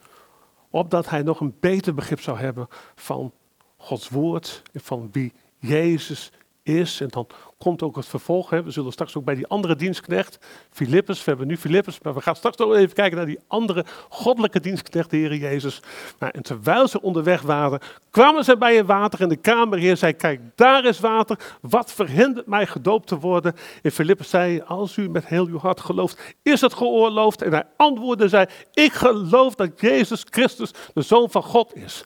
Opdat 0.71 1.09
hij 1.09 1.23
nog 1.23 1.41
een 1.41 1.57
beter 1.61 1.95
begrip 1.95 2.21
zou 2.21 2.39
hebben 2.39 2.69
van 2.95 3.33
Gods 3.77 4.09
woord 4.09 4.63
en 4.73 4.81
van 4.81 5.09
wie 5.13 5.33
Jezus 5.59 6.33
is. 6.63 7.01
En 7.01 7.09
dan 7.09 7.27
komt 7.65 7.83
ook 7.83 7.97
het 7.97 8.07
vervolg. 8.07 8.51
Hè. 8.51 8.63
We 8.63 8.71
zullen 8.71 8.93
straks 8.93 9.17
ook 9.17 9.25
bij 9.25 9.35
die 9.35 9.47
andere 9.47 9.77
dienstknecht, 9.77 10.39
Filippus, 10.71 11.19
we 11.19 11.31
hebben 11.31 11.47
nu 11.47 11.57
Filippus, 11.57 12.01
maar 12.03 12.15
we 12.15 12.21
gaan 12.21 12.37
straks 12.37 12.59
ook 12.59 12.75
even 12.75 12.95
kijken 12.95 13.17
naar 13.17 13.27
die 13.27 13.39
andere 13.47 13.85
goddelijke 14.09 14.61
dienstknecht, 14.61 15.11
de 15.11 15.17
Heer 15.17 15.35
Jezus. 15.35 15.81
Nou, 16.19 16.33
en 16.35 16.43
terwijl 16.43 16.89
ze 16.89 17.03
onderweg 17.03 17.43
waren, 17.43 17.81
kwamen 18.11 18.45
ze 18.45 18.57
bij 18.57 18.79
een 18.79 18.87
water 18.87 19.21
en 19.21 19.29
de 19.29 19.37
kamerheer 19.37 19.97
zei, 19.97 20.13
kijk, 20.13 20.41
daar 20.55 20.85
is 20.85 21.01
water, 21.01 21.39
wat 21.61 21.93
verhindert 21.93 22.47
mij 22.47 22.67
gedoopt 22.67 23.07
te 23.07 23.19
worden? 23.19 23.55
En 23.83 23.91
Filippus 23.91 24.31
zei, 24.31 24.61
als 24.61 24.97
u 24.97 25.09
met 25.09 25.27
heel 25.27 25.47
uw 25.47 25.59
hart 25.59 25.81
gelooft, 25.81 26.35
is 26.43 26.61
het 26.61 26.75
geoorloofd? 26.75 27.43
En 27.43 27.53
hij 27.53 27.65
antwoordde, 27.77 28.29
zei, 28.29 28.47
ik 28.73 28.93
geloof 28.93 29.55
dat 29.55 29.81
Jezus 29.81 30.25
Christus 30.31 30.71
de 30.95 31.03
Zoon 31.03 31.31
van 31.31 31.43
God 31.43 31.77
is. 31.77 32.05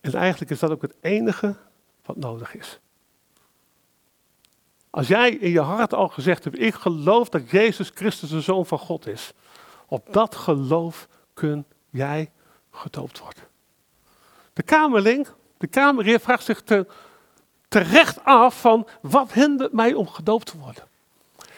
En 0.00 0.14
eigenlijk 0.14 0.50
is 0.50 0.58
dat 0.58 0.70
ook 0.70 0.82
het 0.82 0.94
enige 1.00 1.56
wat 2.04 2.16
nodig 2.16 2.54
is. 2.54 2.81
Als 4.92 5.08
jij 5.08 5.30
in 5.30 5.50
je 5.50 5.60
hart 5.60 5.94
al 5.94 6.08
gezegd 6.08 6.44
hebt, 6.44 6.60
ik 6.60 6.74
geloof 6.74 7.28
dat 7.28 7.50
Jezus 7.50 7.90
Christus 7.94 8.30
de 8.30 8.40
Zoon 8.40 8.66
van 8.66 8.78
God 8.78 9.06
is. 9.06 9.32
Op 9.86 10.12
dat 10.12 10.34
geloof 10.34 11.08
kun 11.34 11.66
jij 11.90 12.30
gedoopt 12.70 13.18
worden. 13.18 13.42
De 14.52 14.62
kamerling, 14.62 15.28
de 15.58 15.66
kamerheer 15.66 16.20
vraagt 16.20 16.44
zich 16.44 16.62
te, 16.62 16.86
terecht 17.68 18.24
af 18.24 18.60
van, 18.60 18.88
wat 19.02 19.32
hindert 19.32 19.72
mij 19.72 19.94
om 19.94 20.08
gedoopt 20.08 20.46
te 20.46 20.58
worden? 20.58 20.84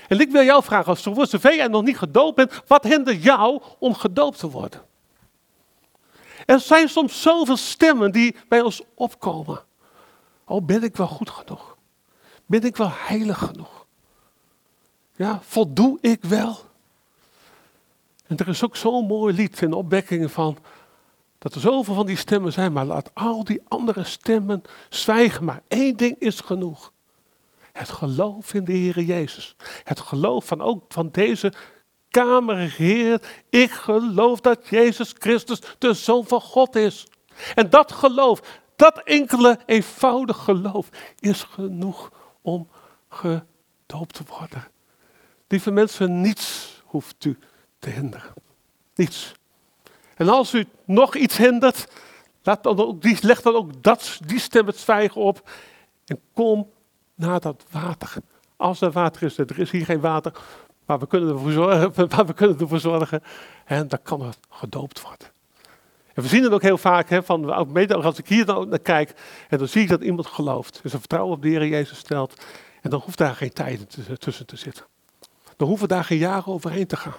En 0.09 0.21
ik 0.21 0.31
wil 0.31 0.43
jou 0.43 0.63
vragen, 0.63 0.87
als 0.87 1.03
zover 1.03 1.55
jij 1.55 1.69
nog 1.69 1.83
niet 1.83 1.99
gedoopt 1.99 2.37
bent, 2.37 2.63
wat 2.67 2.85
hindert 2.85 3.23
jou 3.23 3.63
om 3.79 3.95
gedoopt 3.95 4.39
te 4.39 4.51
worden? 4.51 4.83
Er 6.47 6.61
zijn 6.61 6.89
soms 6.89 7.23
zoveel 7.23 7.57
stemmen 7.57 8.13
die 8.13 8.37
bij 8.49 8.61
ons 8.61 8.83
opkomen. 8.95 9.63
Oh, 10.45 10.65
ben 10.65 10.83
ik 10.83 10.97
wel 10.97 11.07
goed 11.07 11.31
genoeg? 11.31 11.74
Ben 12.47 12.63
ik 12.63 12.77
wel 12.77 12.91
heilig 12.93 13.39
genoeg? 13.39 13.87
Ja, 15.17 15.41
voldoe 15.43 15.99
ik 16.01 16.25
wel? 16.25 16.59
En 18.27 18.37
er 18.37 18.49
is 18.49 18.65
ook 18.65 18.77
zo'n 18.77 19.07
mooi 19.07 19.35
lied 19.35 19.63
in 19.63 19.73
opwekkingen 19.73 20.31
van 20.31 20.59
dat 21.39 21.55
er 21.55 21.61
zoveel 21.61 21.95
van 21.95 22.07
die 22.07 22.17
stemmen 22.17 22.53
zijn, 22.53 22.73
maar 22.73 22.85
laat 22.85 23.11
al 23.15 23.45
die 23.45 23.63
andere 23.69 24.05
stemmen 24.05 24.63
zwijgen. 24.89 25.45
Maar 25.45 25.63
één 25.69 25.97
ding 25.97 26.17
is 26.19 26.41
genoeg. 26.41 26.93
Het 27.73 27.89
geloof 27.89 28.55
in 28.55 28.65
de 28.65 28.73
Heer 28.73 29.01
Jezus. 29.01 29.57
Het 29.85 30.01
geloof 30.01 30.47
van 30.47 30.61
ook 30.61 30.85
van 30.89 31.09
deze 31.13 31.53
kamerheer. 32.11 33.23
Ik 33.49 33.71
geloof 33.71 34.41
dat 34.41 34.69
Jezus 34.69 35.15
Christus 35.19 35.61
de 35.79 35.93
Zoon 35.93 36.27
van 36.27 36.41
God 36.41 36.77
is. 36.77 37.07
En 37.55 37.71
dat 37.71 37.93
geloof, 37.93 38.61
dat 38.77 38.99
enkele 38.99 39.59
eenvoudig 39.67 40.37
geloof 40.37 40.89
is 41.19 41.43
genoeg 41.43 42.11
om 42.45 42.69
gedoopt 43.09 44.15
te 44.15 44.23
worden. 44.39 44.65
Lieve 45.49 45.71
mensen, 45.71 46.21
niets 46.21 46.81
hoeft 46.85 47.25
u 47.25 47.39
te 47.79 47.91
hinderen. 47.91 48.33
Niets. 48.95 49.35
En 50.17 50.29
als 50.29 50.55
u 50.55 50.67
nog 50.85 51.15
iets 51.15 51.37
hindert, 51.37 51.89
laat 52.43 52.63
dan 52.63 52.79
ook 52.79 53.03
die, 53.03 53.19
leg 53.21 53.43
dan 53.43 53.55
ook 53.55 53.83
dat, 53.83 54.19
die 54.27 54.39
stem 54.39 54.67
het 54.67 54.77
zwijgen 54.77 55.21
op. 55.21 55.51
En 56.05 56.21
kom 56.33 56.71
naar 57.15 57.41
dat 57.41 57.65
water. 57.71 58.15
Als 58.57 58.81
er 58.81 58.91
water 58.91 59.23
is, 59.23 59.39
er 59.39 59.59
is 59.59 59.71
hier 59.71 59.85
geen 59.85 60.01
water, 60.01 60.33
maar 60.87 60.99
we 60.99 61.07
kunnen 61.07 61.29
ervoor 61.31 61.51
zorgen, 61.51 61.93
maar 62.17 62.27
we 62.27 62.35
kunnen 62.35 62.59
ervoor 62.59 62.81
zorgen 62.81 63.23
en 63.65 63.89
dan 63.89 64.03
kan 64.03 64.23
er 64.23 64.35
gedoopt 64.49 65.03
worden. 65.03 65.34
En 66.15 66.23
we 66.23 66.29
zien 66.29 66.43
het 66.43 66.53
ook 66.53 66.63
heel 66.63 66.79
vaak, 66.79 67.09
hè, 67.09 67.23
van, 67.23 67.73
als 67.89 68.19
ik 68.19 68.29
hier 68.29 68.45
dan 68.45 68.69
naar 68.69 68.79
kijk, 68.79 69.15
en 69.49 69.59
dan 69.59 69.69
zie 69.69 69.83
ik 69.83 69.89
dat 69.89 70.03
iemand 70.03 70.27
gelooft. 70.27 70.81
En 70.83 70.89
zijn 70.89 71.01
vertrouwen 71.01 71.37
op 71.37 71.43
de 71.43 71.49
Heer 71.49 71.67
Jezus 71.67 71.99
stelt. 71.99 72.45
En 72.81 72.91
dan 72.91 73.01
hoeft 73.01 73.19
daar 73.19 73.35
geen 73.35 73.53
tijd 73.53 73.99
tussen 74.19 74.47
te 74.47 74.57
zitten. 74.57 74.85
Dan 75.57 75.69
hoeven 75.69 75.89
daar 75.89 76.05
geen 76.05 76.19
jaren 76.19 76.53
overheen 76.53 76.87
te 76.87 76.97
gaan. 76.97 77.15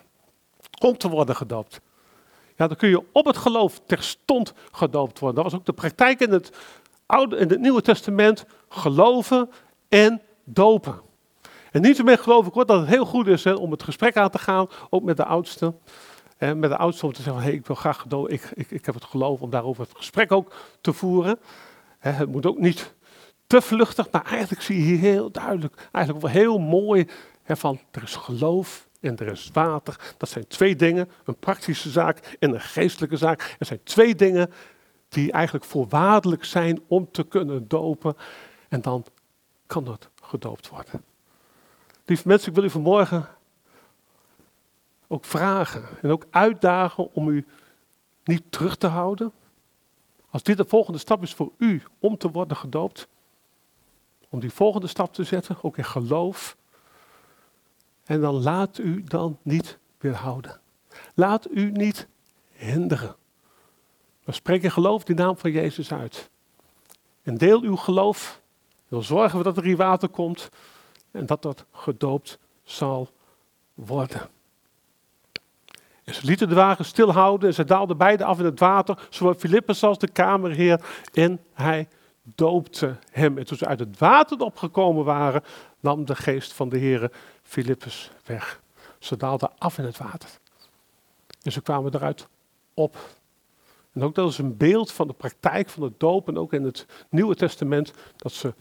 Om 0.80 0.98
te 0.98 1.10
worden 1.10 1.36
gedoopt. 1.36 1.80
Ja, 2.56 2.68
dan 2.68 2.78
kun 2.78 2.90
je 2.90 3.04
op 3.12 3.26
het 3.26 3.38
geloof 3.38 3.82
terstond 3.86 4.54
gedoopt 4.72 5.20
worden. 5.20 5.44
Dat 5.44 5.52
was 5.52 5.60
ook 5.60 5.66
de 5.66 5.74
praktijk 5.74 6.20
in 6.20 6.32
het, 6.32 6.52
Oude, 7.06 7.38
in 7.38 7.50
het 7.50 7.60
Nieuwe 7.60 7.82
Testament. 7.82 8.46
Geloven 8.70 9.50
en 9.90 10.22
dopen. 10.44 11.02
En 11.72 11.82
niet 11.82 12.04
meer 12.04 12.18
geloof 12.18 12.48
ik 12.48 12.54
hoor 12.54 12.66
dat 12.66 12.80
het 12.80 12.90
heel 12.90 13.06
goed 13.06 13.28
is 13.28 13.46
om 13.46 13.72
het 13.72 13.84
gesprek 13.84 14.18
aan 14.18 14.30
te 14.30 14.40
gaan, 14.40 14.68
ook 14.90 15.04
met 15.04 15.18
de 15.18 15.26
oudste. 15.26 15.74
En 16.38 16.60
met 16.60 16.69
de 16.69 16.78
oudste 16.78 17.06
om 17.06 17.13
te 17.13 17.21
zeggen, 17.21 17.43
hey, 17.43 17.54
ik 17.54 17.67
wil 17.67 17.76
graag 17.76 18.00
gedood, 18.00 18.32
ik, 18.32 18.52
ik, 18.54 18.71
ik 18.71 18.86
heb 18.86 18.95
het 18.95 19.04
geloof 19.04 19.41
om 19.41 19.50
daarover 19.50 19.84
het 19.84 19.98
gesprek 19.98 20.32
ook 20.32 20.54
te 20.82 20.93
voeren. 20.93 21.39
het 22.00 22.32
moet 22.32 22.45
ook 22.45 22.60
niet 22.60 22.93
te 23.48 23.62
vluchtig, 23.62 24.12
maar 24.12 24.26
eigenlijk 24.26 24.62
zie 24.62 24.78
je 24.78 24.84
hier 24.84 25.00
heel 25.00 25.32
duidelijk, 25.32 25.89
eigenlijk 25.91 26.26
wel 26.26 26.34
heel 26.34 26.58
mooi, 26.58 27.08
van 27.48 27.80
er 27.91 28.04
is 28.04 28.15
geloof 28.15 28.88
en 29.02 29.17
er 29.17 29.32
is 29.32 29.50
water. 29.54 30.13
Dat 30.17 30.30
zijn 30.30 30.48
twee 30.48 30.76
dingen, 30.76 31.10
een 31.24 31.38
praktische 31.38 31.89
zaak 31.89 32.38
en 32.39 32.54
een 32.54 32.62
geestelijke 32.62 33.17
zaak. 33.17 33.56
Er 33.60 33.65
zijn 33.65 33.80
twee 33.84 34.15
dingen 34.15 34.52
die 35.10 35.32
eigenlijk 35.32 35.65
voorwaardelijk 35.65 36.45
zijn 36.45 36.82
om 36.88 37.12
te 37.12 37.24
kunnen 37.24 37.67
dopen. 37.67 38.15
En 38.69 38.82
dan 38.82 39.06
kan 39.65 39.88
het 39.88 40.10
gedoopt 40.21 40.69
worden. 40.69 41.04
Lieve 42.06 42.28
mensen, 42.28 42.50
ik 42.50 42.56
wil 42.56 42.63
u 42.63 42.69
vanmorgen 42.69 43.28
ook 45.08 45.26
vragen 45.26 45.84
en 46.02 46.10
ook 46.10 46.26
uitdagen 46.30 47.13
om 47.13 47.28
u 47.28 47.46
niet 48.24 48.44
terug 48.50 48.76
te 48.76 48.88
houden. 48.88 49.32
Als 50.30 50.44
dit 50.44 50.58
de 50.58 50.65
volgende 50.65 51.00
stap 51.00 51.24
is 51.24 51.34
voor 51.34 51.52
u 51.58 51.84
om 52.00 52.18
te 52.18 52.32
worden 52.32 52.58
gedoopt, 52.58 53.08
om 54.30 54.39
die 54.39 54.52
volgende 54.52 54.88
stap 54.88 55.13
te 55.13 55.24
zetten, 55.24 55.58
ook 55.62 55.78
in 55.78 55.86
geloof. 55.86 56.58
En 58.04 58.22
dan 58.22 58.34
laat 58.41 58.78
u 58.78 59.04
dan 59.04 59.38
niet 59.41 59.78
weerhouden. 59.98 60.60
Laat 61.13 61.48
u 61.52 61.72
niet 61.72 62.08
hinderen. 62.52 63.15
Maar 64.24 64.36
spreek 64.36 64.63
in 64.63 64.72
geloof 64.72 65.04
die 65.04 65.15
naam 65.15 65.38
van 65.38 65.52
Jezus 65.52 65.91
uit. 65.94 66.30
En 67.24 67.38
deel 67.38 67.62
uw 67.62 67.76
geloof. 67.76 68.41
Dan 68.89 69.04
zorgen 69.04 69.44
dat 69.44 69.58
er 69.58 69.63
hier 69.63 69.78
water 69.78 70.10
komt 70.10 70.49
en 71.12 71.26
dat 71.26 71.41
dat 71.41 71.66
gedoopt 71.72 72.39
zal 72.64 73.10
worden. 73.74 74.30
Ze 76.06 76.26
lieten 76.26 76.49
de 76.49 76.56
wagen 76.56 76.86
stilhouden 76.86 77.49
en 77.49 77.56
ze 77.56 77.64
daalden 77.64 77.97
beide 77.97 78.24
af 78.24 78.39
in 78.39 78.45
het 78.45 78.60
water, 78.60 79.08
zowel 79.10 79.34
Filippus 79.34 79.84
als 79.84 79.97
de 79.97 80.08
kamerheer. 80.08 80.82
En 81.14 81.39
hij 81.53 81.88
doopte 82.24 82.95
hem. 83.12 83.38
En 83.38 83.45
toen 83.45 83.58
ze 83.58 83.66
uit 83.66 83.80
het 83.80 83.99
water 83.99 84.39
opgekomen 84.39 85.03
waren, 85.03 85.43
nam 85.80 86.06
de 86.06 86.16
geest 86.16 86.53
van 86.53 86.70
de 86.70 86.80
Heere 86.80 87.12
Filippus 87.43 88.12
weg. 88.26 88.62
Ze 88.99 89.18
daalden 89.18 89.51
af 89.58 89.78
in 89.78 89.86
het 89.86 89.97
water. 89.97 90.30
En 91.41 91.51
ze 91.51 91.62
kwamen 91.62 91.95
eruit 91.95 92.28
op. 92.74 92.97
En 93.93 94.03
ook 94.03 94.16
dat 94.16 94.30
is 94.30 94.38
een 94.38 94.58
beeld 94.58 94.91
van 94.91 95.08
de 95.08 95.14
praktijk 95.14 95.70
van 95.70 95.84
de 95.84 95.93
doop 95.97 96.28
en 96.28 96.38
ook 96.38 96.53
in 96.53 96.64
het 96.64 96.86
Nieuwe 97.10 97.36
Testament 97.36 97.93
dat 98.16 98.32
ze 98.32 98.53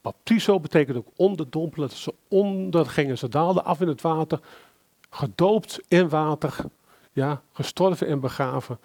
baptizo 0.00 0.60
betekent 0.60 0.96
ook 0.96 1.08
onderdompelen, 1.16 1.88
dat 1.88 1.96
ze 1.96 2.14
ondergingen, 2.28 3.18
ze 3.18 3.28
daalden 3.28 3.64
af 3.64 3.80
in 3.80 3.88
het 3.88 4.00
water, 4.00 4.40
gedoopt 5.14 5.80
in 5.88 6.08
water, 6.08 6.56
ja, 7.12 7.42
gestorven 7.52 8.06
en 8.06 8.20
begraven 8.20 8.78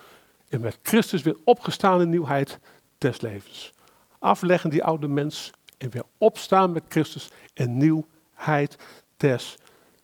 en 0.49 0.61
met 0.61 0.79
Christus 0.81 1.21
weer 1.21 1.37
opgestaan 1.43 2.01
in 2.01 2.09
nieuwheid 2.09 2.59
des 2.97 3.21
levens. 3.21 3.73
Afleggen 4.19 4.69
die 4.69 4.83
oude 4.83 5.07
mens 5.07 5.51
en 5.77 5.89
weer 5.89 6.03
opstaan 6.17 6.71
met 6.71 6.83
Christus 6.87 7.31
in 7.53 7.77
nieuwheid 7.77 8.77
des 9.17 9.57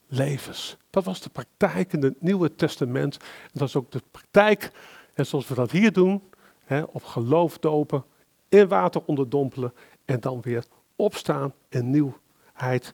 levens. 0.08 0.78
Dat 0.90 1.04
was 1.04 1.22
de 1.22 1.30
praktijk 1.30 1.94
in 1.94 2.04
het 2.04 2.22
Nieuwe 2.22 2.56
Testament. 2.56 3.18
En 3.18 3.50
dat 3.54 3.68
is 3.68 3.76
ook 3.76 3.92
de 3.92 4.02
praktijk, 4.12 4.72
en 5.14 5.26
zoals 5.26 5.48
we 5.48 5.56
dat 5.56 5.72
hier 5.72 5.94
doen, 5.94 6.24
hè, 6.64 6.82
op 6.82 7.04
geloof 7.04 7.58
dopen, 7.58 8.04
in 8.50 8.68
water 8.68 9.02
onderdompelen 9.06 9.74
en 10.06 10.20
dan 10.20 10.42
weer 10.42 10.66
opstaan 10.96 11.54
in 11.70 11.90
nieuwheid 11.90 12.94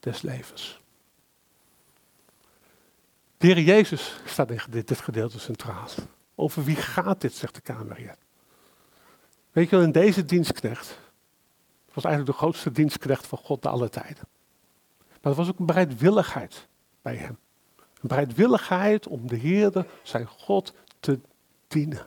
des 0.00 0.22
levens. 0.22 0.82
De 3.44 3.50
Heer 3.50 3.62
Jezus 3.62 4.20
staat 4.24 4.50
in 4.50 4.60
dit, 4.68 5.00
gedeelte 5.00 5.40
centraal. 5.40 5.86
Over 6.34 6.64
wie 6.64 6.76
gaat 6.76 7.20
dit, 7.20 7.32
zegt 7.34 7.54
de 7.54 7.60
Kamerheer. 7.60 8.16
Weet 9.52 9.70
je 9.70 9.76
wel, 9.76 9.84
in 9.84 9.92
deze 9.92 10.24
dienstknecht, 10.24 10.98
was 11.92 12.04
eigenlijk 12.04 12.38
de 12.38 12.44
grootste 12.44 12.72
dienstknecht 12.72 13.26
van 13.26 13.38
God 13.38 13.62
de 13.62 13.68
alle 13.68 13.88
tijden. 13.88 14.28
Maar 14.98 15.32
er 15.32 15.34
was 15.34 15.48
ook 15.48 15.58
een 15.58 15.66
bereidwilligheid 15.66 16.68
bij 17.02 17.16
hem. 17.16 17.38
Een 17.76 18.08
bereidwilligheid 18.08 19.08
om 19.08 19.28
de 19.28 19.36
Heerde, 19.36 19.86
zijn 20.02 20.26
God, 20.26 20.74
te 21.00 21.18
dienen. 21.68 22.06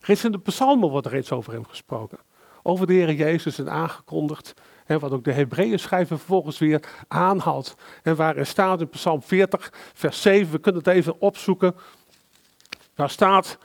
Reeds 0.00 0.24
in 0.24 0.32
de 0.32 0.38
psalmen 0.38 0.90
wordt 0.90 1.06
er 1.06 1.12
reeds 1.12 1.32
over 1.32 1.52
hem 1.52 1.66
gesproken. 1.66 2.18
Over 2.62 2.86
de 2.86 2.92
Heer 2.92 3.12
Jezus 3.12 3.58
en 3.58 3.70
aangekondigd. 3.70 4.54
En 4.88 4.98
wat 4.98 5.12
ook 5.12 5.24
de 5.24 5.32
Hebreeën 5.32 5.78
schrijver 5.78 6.18
vervolgens 6.18 6.58
weer 6.58 6.82
aanhaalt. 7.08 7.76
En 8.02 8.16
waar 8.16 8.36
er 8.36 8.46
staat 8.46 8.80
in 8.80 8.88
Psalm 8.88 9.22
40, 9.22 9.72
vers 9.94 10.22
7, 10.22 10.52
we 10.52 10.58
kunnen 10.58 10.82
het 10.84 10.94
even 10.94 11.20
opzoeken. 11.20 11.74
Daar 12.94 13.10
staat, 13.10 13.58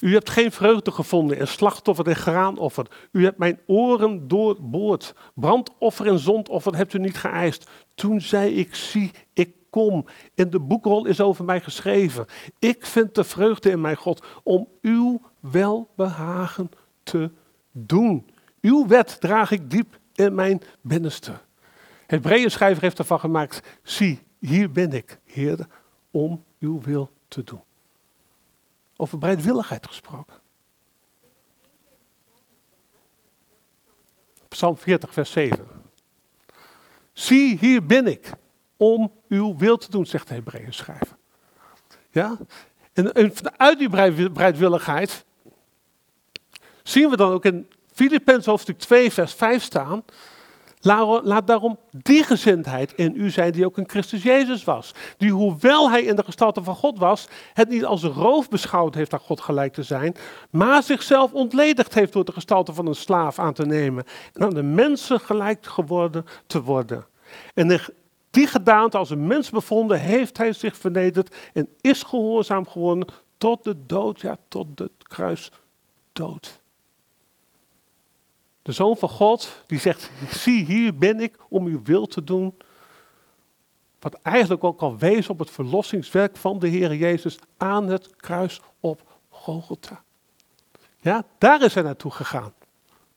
u 0.00 0.12
hebt 0.12 0.30
geen 0.30 0.52
vreugde 0.52 0.90
gevonden 0.90 1.38
in 1.38 1.46
slachtoffer 1.46 2.06
en 2.06 2.16
graanoffer. 2.16 2.86
U 3.12 3.24
hebt 3.24 3.38
mijn 3.38 3.60
oren 3.66 4.28
doorboord. 4.28 5.14
Brandoffer 5.34 6.06
en 6.06 6.18
zondoffer 6.18 6.76
hebt 6.76 6.94
u 6.94 6.98
niet 6.98 7.16
geëist. 7.16 7.70
Toen 7.94 8.20
zei 8.20 8.54
ik, 8.54 8.74
zie, 8.74 9.10
ik 9.32 9.54
kom. 9.70 10.06
In 10.34 10.50
de 10.50 10.60
boekrol 10.60 11.06
is 11.06 11.20
over 11.20 11.44
mij 11.44 11.60
geschreven. 11.60 12.26
Ik 12.58 12.86
vind 12.86 13.14
de 13.14 13.24
vreugde 13.24 13.70
in 13.70 13.80
mijn 13.80 13.96
God 13.96 14.24
om 14.42 14.68
uw 14.82 15.20
welbehagen 15.40 16.70
te 17.02 17.30
doen. 17.74 18.30
Uw 18.60 18.86
wet 18.86 19.20
draag 19.20 19.50
ik 19.50 19.70
diep 19.70 19.98
in 20.14 20.34
mijn 20.34 20.62
binnenste. 20.80 21.32
Het 22.06 22.50
schrijver 22.50 22.82
heeft 22.82 22.98
ervan 22.98 23.20
gemaakt, 23.20 23.60
zie, 23.82 24.22
hier 24.38 24.70
ben 24.70 24.92
ik, 24.92 25.18
Heer, 25.24 25.66
om 26.10 26.44
uw 26.58 26.80
wil 26.80 27.10
te 27.28 27.44
doen. 27.44 27.62
Over 28.96 29.18
bereidwilligheid 29.18 29.86
gesproken. 29.86 30.42
Psalm 34.48 34.76
40, 34.76 35.12
vers 35.12 35.30
7. 35.30 35.66
Zie, 37.12 37.58
hier 37.58 37.86
ben 37.86 38.06
ik 38.06 38.32
om 38.76 39.12
uw 39.28 39.56
wil 39.56 39.76
te 39.76 39.90
doen, 39.90 40.06
zegt 40.06 40.28
de 40.28 40.34
Hebreeën 40.34 40.72
schrijver. 40.72 41.16
Ja? 42.10 42.38
En, 42.92 43.12
en 43.12 43.36
vanuit 43.36 43.78
die 43.78 43.88
bereidwilligheid 44.30 45.24
zien 46.84 47.10
we 47.10 47.16
dan 47.16 47.32
ook 47.32 47.44
in 47.44 47.68
Filippenzen 47.92 48.50
hoofdstuk 48.50 48.78
2, 48.78 49.12
vers 49.12 49.32
5 49.32 49.62
staan. 49.62 50.04
Laat 50.80 51.46
daarom 51.46 51.78
die 51.90 52.22
gezindheid 52.22 52.92
in 52.92 53.12
u 53.16 53.30
zijn 53.30 53.52
die 53.52 53.66
ook 53.66 53.78
in 53.78 53.88
Christus 53.88 54.22
Jezus 54.22 54.64
was. 54.64 54.94
Die 55.16 55.32
hoewel 55.32 55.90
hij 55.90 56.02
in 56.02 56.16
de 56.16 56.24
gestalte 56.24 56.62
van 56.62 56.74
God 56.74 56.98
was, 56.98 57.28
het 57.52 57.68
niet 57.68 57.84
als 57.84 58.02
roof 58.02 58.48
beschouwd 58.48 58.94
heeft 58.94 59.12
aan 59.12 59.20
God 59.20 59.40
gelijk 59.40 59.72
te 59.72 59.82
zijn, 59.82 60.14
maar 60.50 60.82
zichzelf 60.82 61.32
ontledigd 61.32 61.94
heeft 61.94 62.12
door 62.12 62.24
de 62.24 62.32
gestalte 62.32 62.72
van 62.72 62.86
een 62.86 62.94
slaaf 62.94 63.38
aan 63.38 63.52
te 63.52 63.66
nemen 63.66 64.04
en 64.32 64.42
aan 64.42 64.54
de 64.54 64.62
mensen 64.62 65.20
gelijk 65.20 65.66
geworden 65.66 66.24
te 66.46 66.62
worden. 66.62 67.06
En 67.54 67.80
die 68.30 68.46
gedaante 68.46 68.98
als 68.98 69.10
een 69.10 69.26
mens 69.26 69.50
bevonden, 69.50 70.00
heeft 70.00 70.38
hij 70.38 70.52
zich 70.52 70.76
vernederd 70.76 71.34
en 71.52 71.68
is 71.80 72.02
gehoorzaam 72.02 72.68
geworden 72.68 73.08
tot 73.38 73.64
de 73.64 73.86
dood, 73.86 74.20
ja, 74.20 74.36
tot 74.48 74.78
het 74.78 74.92
kruis 75.02 75.50
dood. 76.12 76.62
De 78.64 78.72
Zoon 78.72 78.96
van 78.96 79.08
God, 79.08 79.62
die 79.66 79.78
zegt, 79.78 80.10
zie 80.30 80.64
hier 80.64 80.96
ben 80.98 81.20
ik 81.20 81.36
om 81.48 81.66
uw 81.66 81.82
wil 81.82 82.06
te 82.06 82.24
doen. 82.24 82.54
Wat 84.00 84.14
eigenlijk 84.14 84.64
ook 84.64 84.80
al 84.80 84.96
wees 84.96 85.28
op 85.28 85.38
het 85.38 85.50
verlossingswerk 85.50 86.36
van 86.36 86.58
de 86.58 86.68
Heer 86.68 86.94
Jezus 86.94 87.38
aan 87.56 87.88
het 87.88 88.16
kruis 88.16 88.60
op 88.80 89.02
Golgotha. 89.28 90.02
Ja, 91.00 91.24
daar 91.38 91.62
is 91.62 91.74
hij 91.74 91.82
naartoe 91.82 92.10
gegaan. 92.10 92.52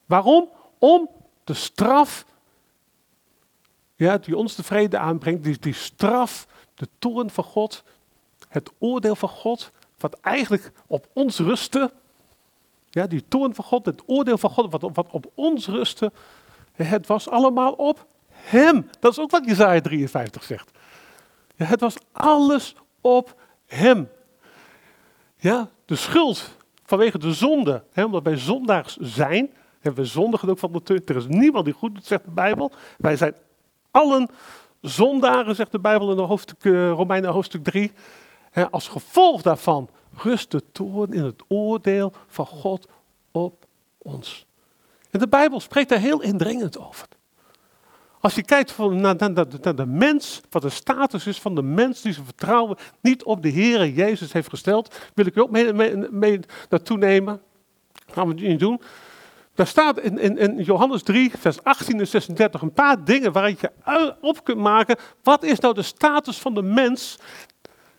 Waarom? 0.06 0.48
Om 0.78 1.08
de 1.44 1.54
straf, 1.54 2.24
ja, 3.96 4.18
die 4.18 4.36
ons 4.36 4.54
de 4.54 4.62
vrede 4.62 4.98
aanbrengt, 4.98 5.44
die, 5.44 5.58
die 5.58 5.74
straf, 5.74 6.46
de 6.74 6.88
toorn 6.98 7.30
van 7.30 7.44
God, 7.44 7.84
het 8.48 8.70
oordeel 8.78 9.16
van 9.16 9.28
God, 9.28 9.70
wat 9.98 10.20
eigenlijk 10.20 10.72
op 10.86 11.08
ons 11.12 11.38
rustte, 11.38 11.92
ja, 12.90 13.06
die 13.06 13.24
toorn 13.28 13.54
van 13.54 13.64
God, 13.64 13.86
het 13.86 14.02
oordeel 14.06 14.38
van 14.38 14.50
God, 14.50 14.70
wat, 14.94 15.10
op 15.10 15.30
ons 15.34 15.66
rustte, 15.66 16.12
het 16.72 17.06
was 17.06 17.28
allemaal 17.28 17.72
op 17.72 18.06
Hem. 18.30 18.90
Dat 19.00 19.12
is 19.12 19.18
ook 19.18 19.30
wat 19.30 19.44
Jezaja 19.44 19.80
53 19.80 20.44
zegt. 20.44 20.70
Ja, 21.56 21.64
het 21.64 21.80
was 21.80 21.96
alles 22.12 22.74
op 23.00 23.40
Hem. 23.66 24.08
Ja, 25.36 25.68
de 25.84 25.96
schuld 25.96 26.56
vanwege 26.84 27.18
de 27.18 27.32
zonde, 27.32 27.82
hè, 27.92 28.04
omdat 28.04 28.22
wij 28.22 28.36
zondaars 28.36 28.96
zijn, 28.96 29.50
hebben 29.80 30.02
we 30.02 30.08
zondigen 30.08 30.48
ook 30.48 30.58
van 30.58 30.82
de. 30.84 31.02
Er 31.04 31.16
is 31.16 31.26
niemand 31.26 31.64
die 31.64 31.74
goed 31.74 31.94
doet, 31.94 32.06
zegt 32.06 32.24
de 32.24 32.30
Bijbel. 32.30 32.72
Wij 32.98 33.16
zijn 33.16 33.34
allen 33.90 34.28
zondaren, 34.80 35.54
zegt 35.54 35.72
de 35.72 35.78
Bijbel 35.78 36.10
in 36.10 36.16
de 36.16 36.22
hoofdstuk, 36.22 36.64
uh, 36.64 36.90
Romeinen 36.90 37.30
hoofdstuk 37.30 37.64
3. 37.64 37.92
als 38.70 38.88
gevolg 38.88 39.42
daarvan 39.42 39.88
rust 40.14 40.50
de 40.50 40.62
toorn 40.72 41.12
in 41.12 41.24
het 41.24 41.42
oordeel 41.48 42.12
van 42.26 42.46
God 42.46 42.88
op 43.30 43.66
ons. 43.98 44.46
En 45.10 45.18
de 45.18 45.28
Bijbel 45.28 45.60
spreekt 45.60 45.88
daar 45.88 45.98
heel 45.98 46.22
indringend 46.22 46.78
over. 46.78 47.08
Als 48.20 48.34
je 48.34 48.42
kijkt 48.42 48.72
van, 48.72 49.00
naar, 49.00 49.16
de 49.76 49.86
mens, 49.86 50.40
wat 50.50 50.62
de 50.62 50.70
status 50.70 51.26
is 51.26 51.40
van 51.40 51.54
de 51.54 51.62
mens 51.62 52.00
die 52.00 52.12
zijn 52.12 52.24
vertrouwen 52.24 52.76
niet 53.00 53.24
op 53.24 53.42
de 53.42 53.48
Heer 53.48 53.88
Jezus 53.88 54.32
heeft 54.32 54.48
gesteld, 54.48 54.96
wil 55.14 55.26
ik 55.26 55.36
u 55.36 55.40
ook 55.40 55.50
mee, 55.50 55.72
mee, 56.10 56.40
naartoe 56.68 56.98
nemen. 56.98 57.40
gaan 58.06 58.28
we 58.28 58.34
het 58.34 58.42
niet 58.42 58.60
doen. 58.60 58.80
Daar 59.54 59.66
staat 59.66 59.98
in, 59.98 60.18
in, 60.18 60.38
in, 60.38 60.62
Johannes 60.62 61.02
3, 61.02 61.32
vers 61.38 61.62
18 61.62 61.98
en 61.98 62.06
36 62.06 62.62
een 62.62 62.72
paar 62.72 63.04
dingen 63.04 63.32
waar 63.32 63.48
je 63.48 64.16
op 64.20 64.44
kunt 64.44 64.58
maken. 64.58 64.96
Wat 65.22 65.42
is 65.42 65.58
nou 65.58 65.74
de 65.74 65.82
status 65.82 66.38
van 66.38 66.54
de 66.54 66.62
mens 66.62 67.18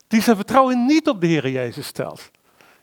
die 0.10 0.22
zijn 0.22 0.36
vertrouwen 0.36 0.86
niet 0.86 1.08
op 1.08 1.22
de 1.22 1.28
Heer 1.28 1.50
Jezus 1.50 1.88
stelt. 1.88 2.32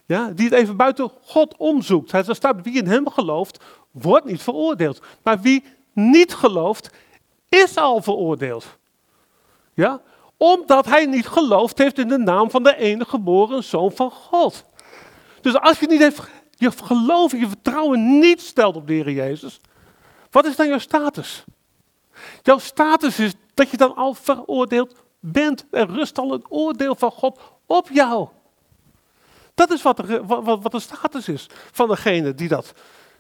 Ja, 0.04 0.30
die 0.30 0.44
het 0.44 0.54
even 0.54 0.76
buiten 0.76 1.10
God 1.22 1.56
omzoekt. 1.56 2.12
Hij 2.12 2.24
staat, 2.28 2.56
wie 2.62 2.76
in 2.76 2.86
hem 2.86 3.08
gelooft, 3.08 3.64
wordt 3.90 4.24
niet 4.24 4.42
veroordeeld. 4.42 5.02
Maar 5.22 5.40
wie 5.40 5.64
niet 5.92 6.34
gelooft, 6.34 6.90
is 7.48 7.76
al 7.76 8.02
veroordeeld. 8.02 8.66
Ja, 9.74 10.00
omdat 10.36 10.86
hij 10.86 11.06
niet 11.06 11.26
geloofd 11.26 11.78
heeft 11.78 11.98
in 11.98 12.08
de 12.08 12.18
naam 12.18 12.50
van 12.50 12.62
de 12.62 12.76
enige 12.76 13.10
geboren 13.10 13.64
Zoon 13.64 13.92
van 13.92 14.10
God. 14.10 14.64
Dus 15.40 15.60
als 15.60 15.78
je 15.78 15.86
niet 15.86 16.00
heeft, 16.00 16.20
je 16.50 16.70
geloof, 16.70 17.32
je 17.32 17.48
vertrouwen 17.48 18.18
niet 18.18 18.40
stelt 18.40 18.76
op 18.76 18.86
de 18.86 18.92
Heer 18.92 19.10
Jezus, 19.10 19.60
wat 20.30 20.44
is 20.44 20.56
dan 20.56 20.68
jouw 20.68 20.78
status? 20.78 21.44
Jouw 22.42 22.58
status 22.58 23.18
is 23.18 23.34
dat 23.54 23.70
je 23.70 23.76
dan 23.76 23.94
al 23.94 24.14
veroordeeld 24.14 24.94
bent. 25.20 25.66
Er 25.70 25.90
rust 25.90 26.18
al 26.18 26.32
een 26.32 26.44
oordeel 26.48 26.94
van 26.94 27.10
God 27.10 27.40
op 27.66 27.88
jou. 27.92 28.28
Dat 29.54 29.70
is 29.70 29.82
wat 29.82 29.96
de, 29.96 30.22
wat, 30.24 30.62
wat 30.62 30.72
de 30.72 30.80
status 30.80 31.28
is 31.28 31.46
van 31.72 31.88
degene 31.88 32.34
die 32.34 32.48
dat, 32.48 32.72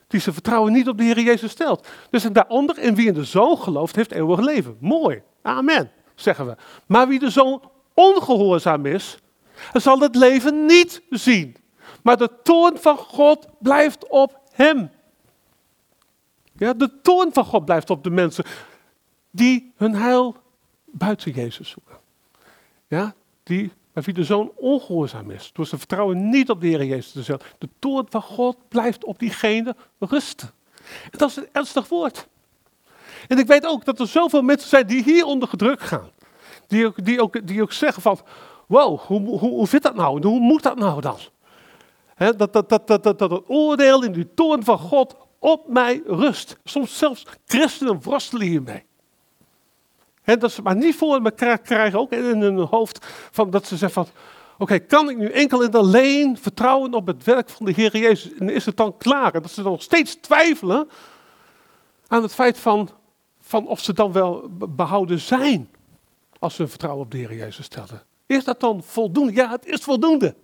die 0.06 0.20
zijn 0.20 0.34
vertrouwen 0.34 0.72
niet 0.72 0.88
op 0.88 0.98
de 0.98 1.04
Heer 1.04 1.20
Jezus 1.20 1.50
stelt. 1.50 1.86
Dus 2.10 2.24
en 2.24 2.32
daaronder, 2.32 2.78
in 2.78 2.94
wie 2.94 3.06
in 3.06 3.14
de 3.14 3.24
Zoon 3.24 3.58
gelooft, 3.58 3.96
heeft 3.96 4.12
eeuwig 4.12 4.40
leven. 4.40 4.76
Mooi, 4.80 5.22
amen, 5.42 5.90
zeggen 6.14 6.46
we. 6.46 6.56
Maar 6.86 7.08
wie 7.08 7.18
de 7.18 7.30
Zoon 7.30 7.70
ongehoorzaam 7.94 8.86
is, 8.86 9.18
zal 9.72 9.98
het 9.98 10.14
leven 10.14 10.66
niet 10.66 11.02
zien. 11.10 11.56
Maar 12.02 12.16
de 12.16 12.30
toorn 12.42 12.78
van 12.78 12.96
God 12.96 13.46
blijft 13.58 14.08
op 14.08 14.40
hem. 14.52 14.90
Ja, 16.52 16.72
de 16.72 17.00
toorn 17.02 17.32
van 17.32 17.44
God 17.44 17.64
blijft 17.64 17.90
op 17.90 18.04
de 18.04 18.10
mensen 18.10 18.44
die 19.30 19.72
hun 19.76 19.94
heil 19.94 20.36
buiten 20.98 21.32
Jezus 21.32 21.68
zoeken. 21.68 21.96
Ja, 22.86 23.14
die 23.42 23.72
Maar 23.96 24.04
wie 24.04 24.14
de 24.14 24.24
zoon 24.24 24.52
ongehoorzaam 24.54 25.30
is, 25.30 25.50
door 25.52 25.66
zijn 25.66 25.80
vertrouwen 25.80 26.28
niet 26.28 26.50
op 26.50 26.60
de 26.60 26.66
Heer 26.66 26.84
Jezus 26.84 27.26
te 27.26 27.38
de 27.58 27.68
toorn 27.78 28.06
van 28.08 28.22
God 28.22 28.56
blijft 28.68 29.04
op 29.04 29.18
diegene 29.18 29.76
rusten. 29.98 30.50
En 31.10 31.18
dat 31.18 31.30
is 31.30 31.36
een 31.36 31.48
ernstig 31.52 31.88
woord. 31.88 32.28
En 33.28 33.38
ik 33.38 33.46
weet 33.46 33.66
ook 33.66 33.84
dat 33.84 34.00
er 34.00 34.06
zoveel 34.06 34.42
mensen 34.42 34.68
zijn 34.68 34.86
die 34.86 35.02
hier 35.02 35.24
onder 35.24 35.48
gedrukt 35.48 35.82
gaan. 35.82 36.10
Die 36.66 36.86
ook, 36.86 37.04
die 37.04 37.22
ook, 37.22 37.46
die 37.46 37.62
ook 37.62 37.72
zeggen 37.72 38.02
van, 38.02 38.20
wow, 38.66 39.00
hoe, 39.00 39.20
hoe, 39.20 39.38
hoe 39.38 39.68
zit 39.68 39.82
dat 39.82 39.94
nou? 39.94 40.26
Hoe 40.26 40.40
moet 40.40 40.62
dat 40.62 40.78
nou 40.78 41.00
dan? 41.00 41.18
dat, 42.16 42.38
dat, 42.38 42.52
dat, 42.52 42.86
dat, 42.86 43.02
dat, 43.02 43.18
dat 43.18 43.30
het 43.30 43.42
oordeel 43.46 44.04
in 44.04 44.12
die 44.12 44.34
toorn 44.34 44.64
van 44.64 44.78
God 44.78 45.16
op 45.38 45.68
mij 45.68 46.02
rust. 46.06 46.58
Soms 46.64 46.98
zelfs 46.98 47.26
christenen 47.46 48.02
worstelen 48.02 48.46
hiermee. 48.46 48.85
Dat 50.34 50.52
ze 50.52 50.62
maar 50.62 50.76
niet 50.76 50.96
voor 50.96 51.24
elkaar 51.24 51.58
krijgen, 51.58 51.98
ook 51.98 52.12
in 52.12 52.40
hun 52.40 52.58
hoofd, 52.58 53.06
van 53.30 53.50
dat 53.50 53.66
ze 53.66 53.76
zeggen 53.76 54.04
van, 54.04 54.14
oké, 54.58 54.78
kan 54.78 55.10
ik 55.10 55.16
nu 55.16 55.26
enkel 55.26 55.62
en 55.62 55.70
alleen 55.70 56.38
vertrouwen 56.38 56.94
op 56.94 57.06
het 57.06 57.24
werk 57.24 57.48
van 57.48 57.66
de 57.66 57.72
Heer 57.72 57.96
Jezus 57.96 58.32
en 58.34 58.50
is 58.50 58.66
het 58.66 58.76
dan 58.76 58.96
klaar? 58.96 59.34
En 59.34 59.42
dat 59.42 59.50
ze 59.50 59.62
dan 59.62 59.72
nog 59.72 59.82
steeds 59.82 60.14
twijfelen 60.14 60.88
aan 62.06 62.22
het 62.22 62.34
feit 62.34 62.58
van, 62.58 62.90
van 63.40 63.66
of 63.66 63.80
ze 63.80 63.92
dan 63.92 64.12
wel 64.12 64.48
behouden 64.68 65.20
zijn 65.20 65.70
als 66.38 66.54
ze 66.54 66.60
hun 66.60 66.70
vertrouwen 66.70 67.04
op 67.04 67.10
de 67.10 67.18
Heer 67.18 67.34
Jezus 67.34 67.64
stellen. 67.64 68.02
Is 68.26 68.44
dat 68.44 68.60
dan 68.60 68.82
voldoende? 68.82 69.32
Ja, 69.32 69.50
het 69.50 69.66
is 69.66 69.80
voldoende. 69.80 70.34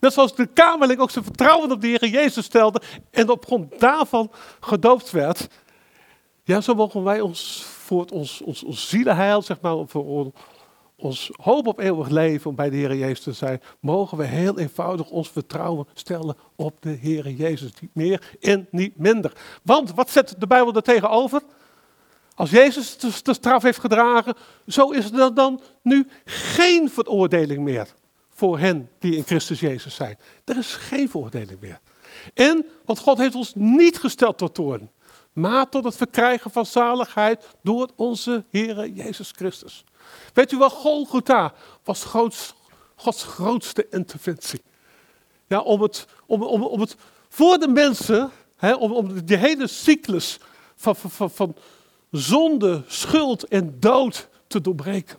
Net 0.00 0.12
zoals 0.12 0.34
de 0.34 0.46
Kamerling 0.46 1.00
ook 1.00 1.10
zijn 1.10 1.24
vertrouwen 1.24 1.70
op 1.70 1.80
de 1.80 1.86
Heer 1.86 2.06
Jezus 2.06 2.44
stelde 2.44 2.80
en 3.10 3.28
op 3.28 3.46
grond 3.46 3.80
daarvan 3.80 4.30
gedoopt 4.60 5.10
werd. 5.10 5.48
Ja, 6.42 6.60
zo 6.60 6.74
mogen 6.74 7.04
wij 7.04 7.20
ons 7.20 7.66
voor 7.86 8.06
ons, 8.12 8.42
ons, 8.42 8.62
ons 8.62 8.88
zielenheil, 8.88 9.42
zeg 9.42 9.60
maar, 9.60 9.76
voor 9.86 10.32
ons 10.96 11.30
hoop 11.42 11.66
op 11.66 11.78
eeuwig 11.78 12.08
leven, 12.08 12.50
om 12.50 12.56
bij 12.56 12.70
de 12.70 12.76
Heer 12.76 12.96
Jezus 12.96 13.20
te 13.20 13.32
zijn, 13.32 13.62
mogen 13.80 14.18
we 14.18 14.24
heel 14.24 14.58
eenvoudig 14.58 15.10
ons 15.10 15.28
vertrouwen 15.28 15.86
stellen 15.94 16.36
op 16.56 16.76
de 16.82 16.90
Heer 16.90 17.30
Jezus. 17.30 17.70
Niet 17.80 17.94
meer 17.94 18.36
en 18.40 18.68
niet 18.70 18.98
minder. 18.98 19.32
Want 19.62 19.94
wat 19.94 20.10
zet 20.10 20.34
de 20.38 20.46
Bijbel 20.46 20.74
er 20.74 20.82
tegenover? 20.82 21.42
Als 22.34 22.50
Jezus 22.50 22.96
de 23.22 23.34
straf 23.34 23.62
heeft 23.62 23.78
gedragen, 23.78 24.34
zo 24.66 24.90
is 24.90 25.10
er 25.10 25.34
dan 25.34 25.60
nu 25.82 26.08
geen 26.24 26.90
veroordeling 26.90 27.62
meer 27.62 27.94
voor 28.30 28.58
hen 28.58 28.90
die 28.98 29.16
in 29.16 29.24
Christus 29.24 29.60
Jezus 29.60 29.94
zijn. 29.94 30.18
Er 30.44 30.56
is 30.56 30.74
geen 30.74 31.08
veroordeling 31.08 31.60
meer. 31.60 31.80
En, 32.34 32.66
want 32.84 32.98
God 32.98 33.18
heeft 33.18 33.34
ons 33.34 33.52
niet 33.54 33.98
gesteld 33.98 34.38
tot 34.38 34.54
toorn, 34.54 34.90
maar 35.36 35.68
tot 35.68 35.84
het 35.84 35.96
verkrijgen 35.96 36.50
van 36.50 36.66
zaligheid 36.66 37.46
door 37.62 37.88
onze 37.96 38.44
Heer 38.50 38.88
Jezus 38.88 39.30
Christus. 39.30 39.84
Weet 40.32 40.52
u 40.52 40.58
wel, 40.58 40.70
Golgotha 40.70 41.52
was 41.84 42.04
Gods 42.96 43.24
grootste 43.24 43.86
interventie. 43.90 44.62
Ja, 45.46 45.60
om 45.60 45.82
het, 45.82 46.06
om, 46.26 46.42
om, 46.42 46.62
om 46.62 46.80
het 46.80 46.96
voor 47.28 47.58
de 47.58 47.68
mensen, 47.68 48.30
hè, 48.56 48.74
om, 48.74 48.92
om 48.92 49.24
die 49.24 49.36
hele 49.36 49.66
cyclus 49.66 50.38
van, 50.76 50.96
van, 50.96 51.30
van 51.30 51.56
zonde, 52.10 52.82
schuld 52.86 53.44
en 53.44 53.80
dood 53.80 54.28
te 54.46 54.60
doorbreken. 54.60 55.18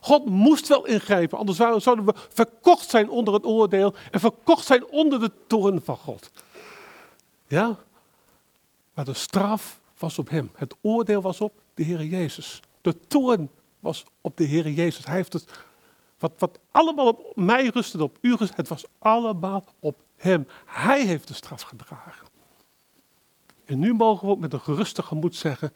God 0.00 0.24
moest 0.24 0.68
wel 0.68 0.86
ingrijpen, 0.86 1.38
anders 1.38 1.58
zouden 1.58 2.04
we 2.04 2.14
verkocht 2.28 2.90
zijn 2.90 3.10
onder 3.10 3.34
het 3.34 3.44
oordeel 3.44 3.94
en 4.10 4.20
verkocht 4.20 4.66
zijn 4.66 4.86
onder 4.86 5.20
de 5.20 5.30
toorn 5.46 5.80
van 5.84 5.96
God. 5.96 6.30
Ja, 7.46 7.78
maar 8.96 9.04
de 9.04 9.14
straf 9.14 9.80
was 9.98 10.18
op 10.18 10.28
hem. 10.28 10.50
Het 10.54 10.74
oordeel 10.80 11.22
was 11.22 11.40
op 11.40 11.52
de 11.74 11.82
Heer 11.82 12.04
Jezus. 12.04 12.60
De 12.80 12.98
toorn 13.06 13.50
was 13.80 14.04
op 14.20 14.36
de 14.36 14.44
Heer 14.44 14.70
Jezus. 14.70 15.06
Hij 15.06 15.14
heeft 15.14 15.32
het, 15.32 15.50
wat, 16.18 16.32
wat 16.38 16.58
allemaal 16.70 17.06
op 17.06 17.32
mij 17.34 17.66
rustte, 17.66 18.02
op 18.02 18.18
u 18.20 18.34
rustte, 18.34 18.56
het 18.56 18.68
was 18.68 18.84
allemaal 18.98 19.64
op 19.80 20.00
hem. 20.16 20.46
Hij 20.64 21.04
heeft 21.04 21.28
de 21.28 21.34
straf 21.34 21.62
gedragen. 21.62 22.26
En 23.64 23.78
nu 23.78 23.94
mogen 23.94 24.26
we 24.26 24.32
ook 24.32 24.38
met 24.38 24.52
een 24.52 24.60
gerustig 24.60 25.06
gemoed 25.06 25.36
zeggen, 25.36 25.72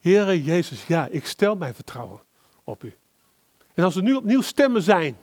Heere 0.00 0.42
Jezus, 0.42 0.86
ja, 0.86 1.06
ik 1.06 1.26
stel 1.26 1.56
mijn 1.56 1.74
vertrouwen 1.74 2.20
op 2.64 2.84
u. 2.84 2.96
En 3.74 3.84
als 3.84 3.96
er 3.96 4.02
nu 4.02 4.14
opnieuw 4.14 4.42
stemmen 4.42 4.82
zijn 4.82 5.16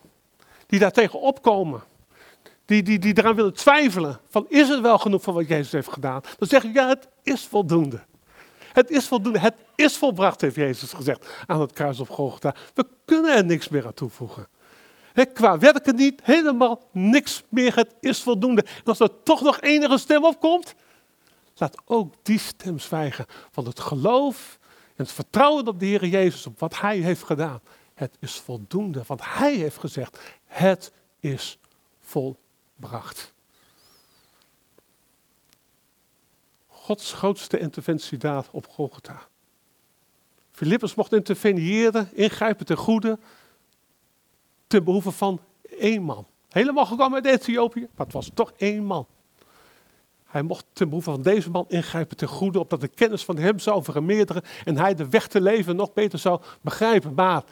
die 0.65 0.79
daar 0.79 0.91
tegen 0.91 1.21
opkomen, 1.21 1.83
die, 2.65 2.83
die, 2.83 2.99
die 2.99 3.17
eraan 3.17 3.35
willen 3.35 3.53
twijfelen, 3.53 4.19
van 4.29 4.45
is 4.49 4.67
het 4.67 4.81
wel 4.81 4.97
genoeg 4.97 5.21
van 5.21 5.33
wat 5.33 5.47
Jezus 5.47 5.71
heeft 5.71 5.93
gedaan, 5.93 6.21
dan 6.37 6.47
zeg 6.47 6.63
ik 6.63 6.73
ja, 6.73 6.87
het 6.87 7.07
is 7.25 7.45
voldoende. 7.45 8.03
Het 8.73 8.89
is 8.89 9.07
voldoende, 9.07 9.39
het 9.39 9.55
is 9.75 9.97
volbracht, 9.97 10.41
heeft 10.41 10.55
Jezus 10.55 10.93
gezegd 10.93 11.27
aan 11.45 11.61
het 11.61 11.73
kruis 11.73 11.99
op 11.99 12.09
Golgotha. 12.09 12.55
We 12.73 12.87
kunnen 13.05 13.35
er 13.35 13.45
niks 13.45 13.69
meer 13.69 13.85
aan 13.85 13.93
toevoegen. 13.93 14.47
Qua 15.33 15.57
werken 15.57 15.95
niet, 15.95 16.21
helemaal 16.23 16.81
niks 16.91 17.43
meer, 17.49 17.75
het 17.75 17.95
is 17.99 18.21
voldoende. 18.21 18.61
En 18.61 18.83
als 18.83 18.99
er 18.99 19.23
toch 19.23 19.41
nog 19.41 19.61
enige 19.61 19.97
stem 19.97 20.23
opkomt, 20.23 20.75
laat 21.55 21.81
ook 21.85 22.13
die 22.21 22.39
stem 22.39 22.79
zwijgen 22.79 23.25
van 23.51 23.65
het 23.65 23.79
geloof 23.79 24.59
en 24.87 25.03
het 25.03 25.11
vertrouwen 25.11 25.67
op 25.67 25.79
de 25.79 25.85
Heer 25.85 26.05
Jezus, 26.05 26.45
op 26.45 26.59
wat 26.59 26.79
Hij 26.79 26.97
heeft 26.97 27.23
gedaan. 27.23 27.59
Het 27.93 28.17
is 28.19 28.39
voldoende, 28.39 29.03
want 29.07 29.21
Hij 29.23 29.53
heeft 29.53 29.77
gezegd, 29.77 30.19
het 30.45 30.91
is 31.19 31.59
volbracht. 31.99 33.34
Gods 36.85 37.13
grootste 37.13 37.59
interventiedaad 37.59 38.47
op 38.51 38.67
Golgotha. 38.67 39.27
Filippus 40.51 40.95
mocht 40.95 41.13
interveneren, 41.13 42.09
ingrijpen 42.13 42.65
ten 42.65 42.77
goede, 42.77 43.19
ten 44.67 44.83
behoeve 44.83 45.11
van 45.11 45.39
één 45.79 46.01
man. 46.01 46.27
Helemaal 46.49 46.85
gekomen 46.85 47.23
uit 47.23 47.39
Ethiopië, 47.39 47.79
maar 47.95 48.05
het 48.05 48.13
was 48.13 48.31
toch 48.33 48.51
één 48.57 48.83
man. 48.83 49.07
Hij 50.25 50.41
mocht 50.41 50.65
ten 50.73 50.87
behoeve 50.87 51.11
van 51.11 51.21
deze 51.21 51.49
man 51.49 51.65
ingrijpen 51.67 52.17
ten 52.17 52.27
goede, 52.27 52.59
opdat 52.59 52.81
de 52.81 52.87
kennis 52.87 53.23
van 53.23 53.37
hem 53.37 53.59
zou 53.59 53.83
vermeerderen 53.83 54.43
en 54.63 54.77
hij 54.77 54.95
de 54.95 55.09
weg 55.09 55.27
te 55.27 55.41
leven 55.41 55.75
nog 55.75 55.93
beter 55.93 56.19
zou 56.19 56.41
begrijpen. 56.61 57.13
Maar 57.13 57.43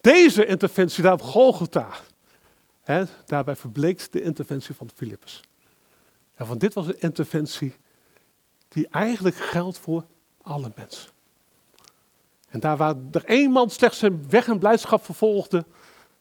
deze 0.00 0.46
interventie 0.46 1.02
daar 1.02 1.12
op 1.12 1.22
Golgotha, 1.22 1.88
hè, 2.82 3.04
daarbij 3.26 3.56
verbleekt 3.56 4.12
de 4.12 4.22
interventie 4.22 4.74
van 4.74 4.90
Filippus. 4.94 5.40
En 6.34 6.46
van 6.46 6.58
dit 6.58 6.74
was 6.74 6.86
een 6.86 7.00
interventie 7.00 7.74
die 8.72 8.88
eigenlijk 8.90 9.36
geldt 9.36 9.78
voor 9.78 10.04
alle 10.42 10.72
mensen. 10.74 11.10
En 12.48 12.60
daar 12.60 12.76
waar 12.76 12.94
er 13.10 13.24
één 13.24 13.50
man 13.50 13.70
slechts 13.70 13.98
zijn 13.98 14.30
weg 14.30 14.48
en 14.48 14.58
blijdschap 14.58 15.04
vervolgde, 15.04 15.64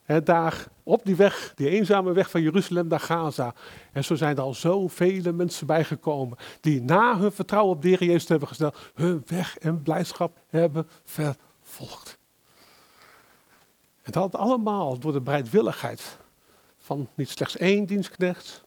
hè, 0.04 0.24
daar 0.24 0.68
op 0.84 1.06
die 1.06 1.16
weg, 1.16 1.54
die 1.56 1.70
eenzame 1.70 2.12
weg 2.12 2.30
van 2.30 2.42
Jeruzalem 2.42 2.88
naar 2.88 3.00
Gaza. 3.00 3.54
En 3.92 4.04
zo 4.04 4.16
zijn 4.16 4.36
er 4.36 4.42
al 4.42 4.54
zoveel 4.54 5.34
mensen 5.34 5.68
bijgekomen 5.68 6.38
die 6.62 6.82
na 6.82 7.18
hun 7.18 7.32
vertrouwen 7.32 7.76
op 7.76 7.82
de 7.82 7.88
Heer 7.88 8.04
Jezus 8.04 8.28
hebben 8.28 8.48
gesteld, 8.48 8.78
hun 8.94 9.24
weg 9.26 9.58
en 9.58 9.82
blijdschap 9.82 10.38
hebben 10.48 10.88
vervolgd. 11.04 12.18
En 14.02 14.12
dat 14.12 14.36
allemaal 14.36 15.00
door 15.00 15.12
de 15.12 15.22
bereidwilligheid 15.22 16.18
van 16.78 17.08
niet 17.16 17.30
slechts 17.30 17.58
één 17.58 17.86
dienstknecht, 17.86 18.64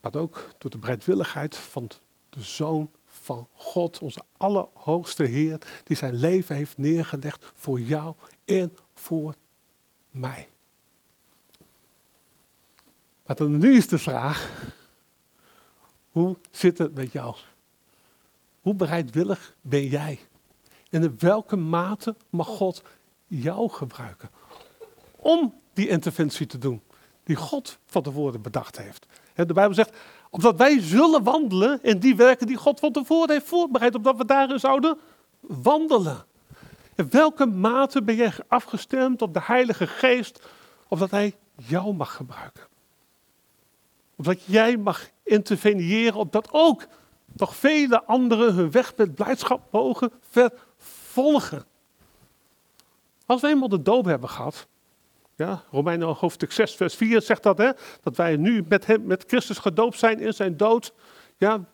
maar 0.00 0.14
ook 0.14 0.48
door 0.58 0.70
de 0.70 0.78
bereidwilligheid 0.78 1.56
van 1.56 1.90
de 2.34 2.42
Zoon 2.42 2.90
van 3.06 3.48
God, 3.54 3.98
onze 3.98 4.22
allerhoogste 4.36 5.24
Heer, 5.24 5.58
die 5.84 5.96
zijn 5.96 6.14
leven 6.14 6.56
heeft 6.56 6.78
neergelegd 6.78 7.52
voor 7.54 7.80
jou 7.80 8.14
en 8.44 8.76
voor 8.94 9.34
mij. 10.10 10.48
Maar 13.26 13.36
dan 13.36 13.58
nu 13.58 13.76
is 13.76 13.88
de 13.88 13.98
vraag, 13.98 14.72
hoe 16.10 16.36
zit 16.50 16.78
het 16.78 16.94
met 16.94 17.12
jou? 17.12 17.36
Hoe 18.60 18.74
bereidwillig 18.74 19.54
ben 19.60 19.86
jij? 19.86 20.20
En 20.90 21.02
in 21.02 21.14
welke 21.18 21.56
mate 21.56 22.16
mag 22.30 22.46
God 22.46 22.82
jou 23.26 23.70
gebruiken 23.70 24.30
om 25.16 25.60
die 25.72 25.88
interventie 25.88 26.46
te 26.46 26.58
doen 26.58 26.82
die 27.24 27.36
God 27.36 27.78
van 27.86 28.02
tevoren 28.02 28.42
bedacht 28.42 28.78
heeft? 28.78 29.06
De 29.34 29.52
Bijbel 29.52 29.74
zegt, 29.74 29.96
omdat 30.34 30.56
wij 30.56 30.80
zullen 30.80 31.22
wandelen 31.22 31.78
in 31.82 31.98
die 31.98 32.16
werken 32.16 32.46
die 32.46 32.56
God 32.56 32.80
van 32.80 32.92
tevoren 32.92 33.30
heeft 33.30 33.46
voorbereid, 33.46 33.94
opdat 33.94 34.16
we 34.16 34.24
daarin 34.24 34.60
zouden 34.60 34.98
wandelen. 35.40 36.24
In 36.94 37.10
welke 37.10 37.46
mate 37.46 38.02
ben 38.02 38.14
jij 38.14 38.32
afgestemd 38.48 39.22
op 39.22 39.34
de 39.34 39.40
Heilige 39.42 39.86
Geest, 39.86 40.42
opdat 40.88 41.10
Hij 41.10 41.36
jou 41.56 41.94
mag 41.94 42.16
gebruiken? 42.16 42.62
Opdat 44.16 44.42
jij 44.44 44.76
mag 44.76 45.08
interveneren, 45.22 46.14
opdat 46.14 46.48
ook 46.50 46.86
nog 47.32 47.56
vele 47.56 48.04
anderen 48.04 48.54
hun 48.54 48.70
weg 48.70 48.96
met 48.96 49.14
blijdschap 49.14 49.60
mogen 49.70 50.12
vervolgen. 50.30 51.64
Als 53.26 53.40
we 53.40 53.48
eenmaal 53.48 53.68
de 53.68 53.82
doop 53.82 54.04
hebben 54.04 54.28
gehad, 54.28 54.66
ja, 55.36 55.62
Romeinen 55.70 56.08
hoofdstuk 56.08 56.52
6, 56.52 56.74
vers 56.74 56.94
4 56.94 57.22
zegt 57.22 57.42
dat, 57.42 57.58
hè, 57.58 57.70
dat 58.02 58.16
wij 58.16 58.36
nu 58.36 58.64
met, 58.68 58.86
hem, 58.86 59.06
met 59.06 59.24
Christus 59.26 59.58
gedoopt 59.58 59.98
zijn 59.98 60.20
in 60.20 60.32
zijn 60.32 60.56
dood. 60.56 60.92
Ja, 61.36 61.64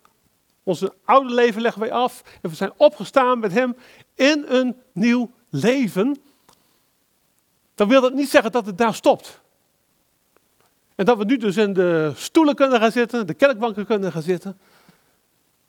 onze 0.63 0.95
oude 1.05 1.35
leven 1.35 1.63
leggen 1.63 1.81
wij 1.81 1.93
af 1.93 2.23
en 2.43 2.51
we 2.51 2.57
zijn 2.57 2.73
opgestaan 2.77 3.39
met 3.39 3.53
hem 3.53 3.77
in 4.15 4.45
een 4.49 4.77
nieuw 4.93 5.31
leven. 5.49 6.17
dan 7.75 7.89
wil 7.89 8.01
dat 8.01 8.15
niet 8.15 8.29
zeggen 8.29 8.53
dat 8.53 8.67
het 8.67 8.79
daar 8.79 8.95
stopt. 8.95 9.41
En 10.95 11.05
dat 11.05 11.19
we 11.19 11.25
nu 11.25 11.37
dus 11.37 11.57
in 11.57 11.73
de 11.73 12.13
stoelen 12.17 12.55
kunnen 12.55 12.81
gaan 12.81 12.93
zitten, 12.93 13.27
de 13.27 13.35
kerkbanken 13.35 13.87
kunnen 13.87 14.13
gaan 14.13 14.23
zitten. 14.23 14.59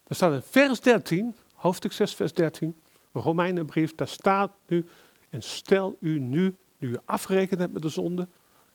Er 0.07 0.15
staat 0.15 0.33
in 0.33 0.41
vers 0.41 0.79
13, 0.79 1.35
hoofdstuk 1.53 1.91
6, 1.91 2.13
vers 2.13 2.33
13, 2.33 2.75
een 3.11 3.21
Romeinenbrief, 3.21 3.95
daar 3.95 4.07
staat 4.07 4.51
nu, 4.67 4.85
en 5.29 5.41
stel 5.41 5.97
u 5.99 6.19
nu, 6.19 6.55
nu 6.81 6.89
u 6.89 6.97
afgerekend 7.05 7.59
hebt 7.59 7.73
met 7.73 7.81
de 7.81 7.89
zonde, 7.89 8.27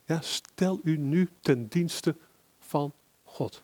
ja, 0.05 0.21
stel 0.21 0.81
u 0.83 0.97
nu 0.97 1.29
ten 1.41 1.67
dienste 1.67 2.17
van 2.59 2.93
God. 3.25 3.63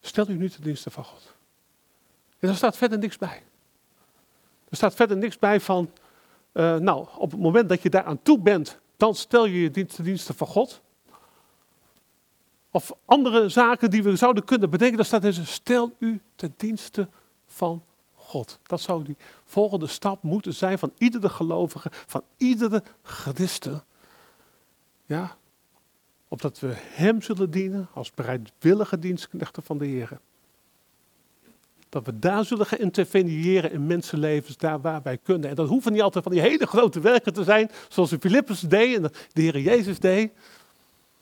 Stel 0.00 0.28
u 0.28 0.34
nu 0.34 0.50
ten 0.50 0.62
dienste 0.62 0.90
van 0.90 1.04
God. 1.04 1.34
En 2.38 2.48
daar 2.48 2.56
staat 2.56 2.76
verder 2.76 2.98
niks 2.98 3.18
bij. 3.18 3.42
Er 4.68 4.76
staat 4.76 4.94
verder 4.94 5.16
niks 5.16 5.38
bij 5.38 5.60
van, 5.60 5.90
uh, 6.52 6.76
nou, 6.76 7.06
op 7.16 7.30
het 7.30 7.40
moment 7.40 7.68
dat 7.68 7.82
je 7.82 7.90
daar 7.90 8.04
aan 8.04 8.22
toe 8.22 8.38
bent, 8.38 8.80
dan 8.96 9.14
stel 9.14 9.44
je 9.44 9.60
je 9.60 9.70
ten 9.70 10.04
dienste 10.04 10.34
van 10.34 10.46
God. 10.46 10.82
Of 12.70 12.92
andere 13.04 13.48
zaken 13.48 13.90
die 13.90 14.02
we 14.02 14.16
zouden 14.16 14.44
kunnen 14.44 14.70
bedenken, 14.70 14.96
dan 14.96 15.06
staat 15.06 15.24
er, 15.24 15.34
stel 15.34 15.94
u 15.98 16.20
ten 16.34 16.54
dienste 16.56 17.08
van 17.46 17.84
God. 18.30 18.58
Dat 18.62 18.80
zou 18.80 19.04
die 19.04 19.16
volgende 19.44 19.86
stap 19.86 20.22
moeten 20.22 20.54
zijn 20.54 20.78
van 20.78 20.92
iedere 20.98 21.28
gelovige, 21.28 21.88
van 21.92 22.22
iedere 22.36 22.82
christen. 23.02 23.84
Ja, 25.06 25.36
opdat 26.28 26.58
we 26.58 26.72
Hem 26.76 27.22
zullen 27.22 27.50
dienen 27.50 27.88
als 27.94 28.10
bereidwillige 28.10 28.98
dienstknechten 28.98 29.62
van 29.62 29.78
de 29.78 29.86
Heer. 29.86 30.20
Dat 31.88 32.06
we 32.06 32.18
daar 32.18 32.44
zullen 32.44 32.66
gaan 32.66 32.78
interveneren 32.78 33.72
in 33.72 33.86
mensenlevens, 33.86 34.56
daar 34.56 34.80
waar 34.80 35.02
wij 35.02 35.18
kunnen. 35.18 35.50
En 35.50 35.56
dat 35.56 35.68
hoeven 35.68 35.92
niet 35.92 36.02
altijd 36.02 36.24
van 36.24 36.32
die 36.32 36.42
hele 36.42 36.66
grote 36.66 37.00
werken 37.00 37.32
te 37.32 37.44
zijn, 37.44 37.70
zoals 37.88 38.10
de 38.10 38.18
Filippus 38.20 38.60
deed 38.60 38.96
en 38.96 39.02
de 39.32 39.42
Heer 39.42 39.58
Jezus 39.58 39.98
deed. 39.98 40.32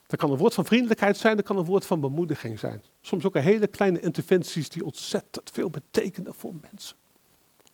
Dat 0.09 0.19
kan 0.19 0.31
een 0.31 0.39
woord 0.39 0.55
van 0.55 0.65
vriendelijkheid 0.65 1.17
zijn, 1.17 1.37
dat 1.37 1.45
kan 1.45 1.57
een 1.57 1.65
woord 1.65 1.87
van 1.87 2.01
bemoediging 2.01 2.59
zijn. 2.59 2.83
Soms 3.01 3.25
ook 3.25 3.35
een 3.35 3.43
hele 3.43 3.67
kleine 3.67 4.01
interventies 4.01 4.69
die 4.69 4.85
ontzettend 4.85 5.51
veel 5.53 5.71
betekenen 5.71 6.35
voor 6.35 6.55
mensen. 6.71 6.97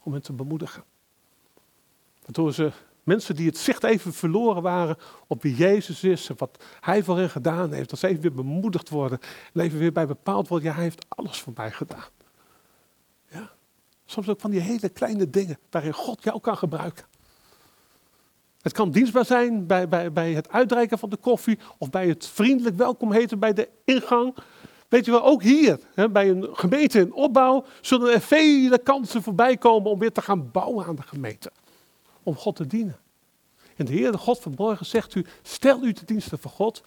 Om 0.03 0.13
hen 0.13 0.23
te 0.23 0.33
bemoedigen. 0.33 0.85
Waardoor 2.23 2.53
ze 2.53 2.73
mensen 3.03 3.37
die 3.37 3.47
het 3.47 3.59
zicht 3.59 3.85
even 3.85 4.13
verloren 4.13 4.63
waren 4.63 4.97
op 5.27 5.43
wie 5.43 5.55
Jezus 5.55 6.05
is 6.05 6.29
en 6.29 6.35
wat 6.39 6.65
Hij 6.81 7.03
voor 7.03 7.19
hen 7.19 7.31
gedaan 7.31 7.73
heeft, 7.73 7.91
dat 7.91 7.99
ze 7.99 8.07
even 8.07 8.23
weer 8.23 8.33
bemoedigd 8.33 8.89
worden 8.89 9.19
en 9.53 9.61
even 9.61 9.79
weer 9.79 9.93
bij 9.93 10.07
bepaald 10.07 10.49
worden, 10.49 10.69
ja, 10.69 10.75
Hij 10.75 10.85
heeft 10.85 11.07
alles 11.09 11.41
voor 11.41 11.53
mij 11.57 11.71
gedaan. 11.71 12.09
Ja. 13.31 13.51
Soms 14.05 14.29
ook 14.29 14.41
van 14.41 14.51
die 14.51 14.61
hele 14.61 14.89
kleine 14.89 15.31
dingen 15.31 15.59
waarin 15.71 15.93
God 15.93 16.23
jou 16.23 16.41
kan 16.41 16.57
gebruiken. 16.57 17.05
Het 18.65 18.73
kan 18.73 18.91
dienstbaar 18.91 19.25
zijn 19.25 19.67
bij, 19.67 19.89
bij, 19.89 20.13
bij 20.13 20.33
het 20.33 20.49
uitreiken 20.49 20.99
van 20.99 21.11
de 21.11 21.17
koffie 21.17 21.59
of 21.79 21.91
bij 21.91 22.09
het 22.09 22.27
vriendelijk 22.27 22.77
welkom 22.77 23.13
heten 23.13 23.39
bij 23.39 23.53
de 23.53 23.69
ingang. 23.85 24.35
Weet 24.89 25.05
je 25.05 25.11
wel, 25.11 25.25
ook 25.25 25.43
hier, 25.43 25.81
hè, 25.95 26.11
bij 26.11 26.31
een 26.31 26.49
gemeente 26.53 27.01
in 27.01 27.13
opbouw, 27.13 27.65
zullen 27.81 28.13
er 28.13 28.21
vele 28.21 28.79
kansen 28.79 29.23
voorbij 29.23 29.57
komen 29.57 29.91
om 29.91 29.99
weer 29.99 30.13
te 30.13 30.23
gaan 30.23 30.51
bouwen 30.51 30.87
aan 30.87 30.95
de 30.95 31.03
gemeente. 31.03 31.53
Om 32.23 32.35
God 32.37 32.57
te 32.57 32.67
dienen. 32.67 32.99
En 33.77 33.85
de 33.85 33.93
Heer, 33.93 34.19
God 34.19 34.39
verborgen, 34.39 34.87
zegt 34.87 35.15
u, 35.15 35.25
stel 35.43 35.83
u 35.83 35.93
te 35.93 36.05
diensten 36.05 36.39
voor 36.39 36.51
God. 36.51 36.83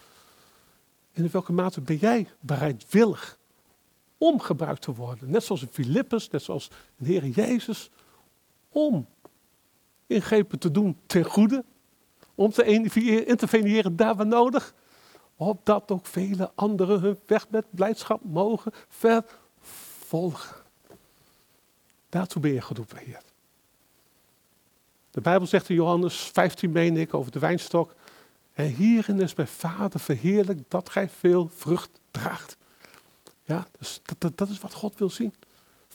En 1.12 1.24
in 1.24 1.30
welke 1.32 1.52
mate 1.52 1.80
ben 1.80 1.96
jij 1.96 2.28
bereidwillig 2.40 3.38
om 4.18 4.40
gebruikt 4.40 4.82
te 4.82 4.94
worden? 4.94 5.30
Net 5.30 5.44
zoals 5.44 5.62
een 5.62 5.68
Filippus, 5.72 6.30
net 6.30 6.42
zoals 6.42 6.70
de 6.96 7.06
Heer 7.06 7.26
Jezus, 7.26 7.90
om 8.68 9.06
ingrepen 10.08 10.58
te 10.58 10.70
doen 10.70 10.98
ten 11.06 11.24
goede. 11.24 11.64
Om 12.34 12.50
te 12.50 12.64
interveneren 13.26 13.96
daar 13.96 14.14
waar 14.14 14.26
nodig. 14.26 14.74
Opdat 15.36 15.90
ook 15.90 16.06
vele 16.06 16.50
anderen 16.54 17.00
hun 17.00 17.18
weg 17.26 17.48
met 17.50 17.64
blijdschap 17.70 18.20
mogen 18.24 18.72
vervolgen. 18.88 20.56
Daartoe 22.08 22.42
ben 22.42 22.52
je 22.52 22.60
geroepen, 22.60 22.98
Heer. 22.98 23.22
De 25.10 25.20
Bijbel 25.20 25.46
zegt 25.46 25.68
in 25.68 25.74
Johannes 25.74 26.16
15, 26.16 26.70
meen 26.70 26.96
ik, 26.96 27.14
over 27.14 27.32
de 27.32 27.38
wijnstok. 27.38 27.94
En 28.52 28.66
hierin 28.66 29.20
is 29.20 29.34
mijn 29.34 29.48
Vader 29.48 30.00
verheerlijk 30.00 30.60
dat 30.68 30.90
gij 30.90 31.08
veel 31.08 31.50
vrucht 31.54 31.90
draagt. 32.10 32.56
Ja, 33.44 33.66
dus 33.78 34.00
dat, 34.02 34.20
dat, 34.20 34.38
dat 34.38 34.48
is 34.48 34.60
wat 34.60 34.72
God 34.72 34.98
wil 34.98 35.10
zien 35.10 35.34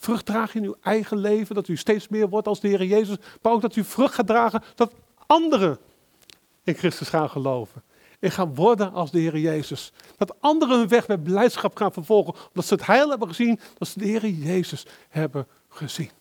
vrucht 0.03 0.25
dragen 0.25 0.61
in 0.61 0.67
uw 0.67 0.75
eigen 0.81 1.17
leven, 1.17 1.55
dat 1.55 1.67
u 1.67 1.77
steeds 1.77 2.07
meer 2.07 2.29
wordt 2.29 2.47
als 2.47 2.59
de 2.59 2.67
Heer 2.67 2.83
Jezus, 2.83 3.17
maar 3.41 3.51
ook 3.51 3.61
dat 3.61 3.75
u 3.75 3.83
vrucht 3.83 4.13
gaat 4.13 4.27
dragen, 4.27 4.63
dat 4.75 4.93
anderen 5.25 5.77
in 6.63 6.73
Christus 6.73 7.09
gaan 7.09 7.29
geloven. 7.29 7.83
En 8.19 8.31
gaan 8.31 8.55
worden 8.55 8.93
als 8.93 9.11
de 9.11 9.19
Heer 9.19 9.37
Jezus. 9.37 9.91
Dat 10.17 10.35
anderen 10.39 10.77
hun 10.77 10.87
weg 10.87 11.07
met 11.07 11.23
blijdschap 11.23 11.75
gaan 11.75 11.93
vervolgen, 11.93 12.33
omdat 12.47 12.65
ze 12.65 12.73
het 12.73 12.85
heil 12.85 13.09
hebben 13.09 13.27
gezien, 13.27 13.59
dat 13.77 13.87
ze 13.87 13.99
de 13.99 14.05
Heer 14.05 14.27
Jezus 14.27 14.85
hebben 15.09 15.47
gezien. 15.69 16.11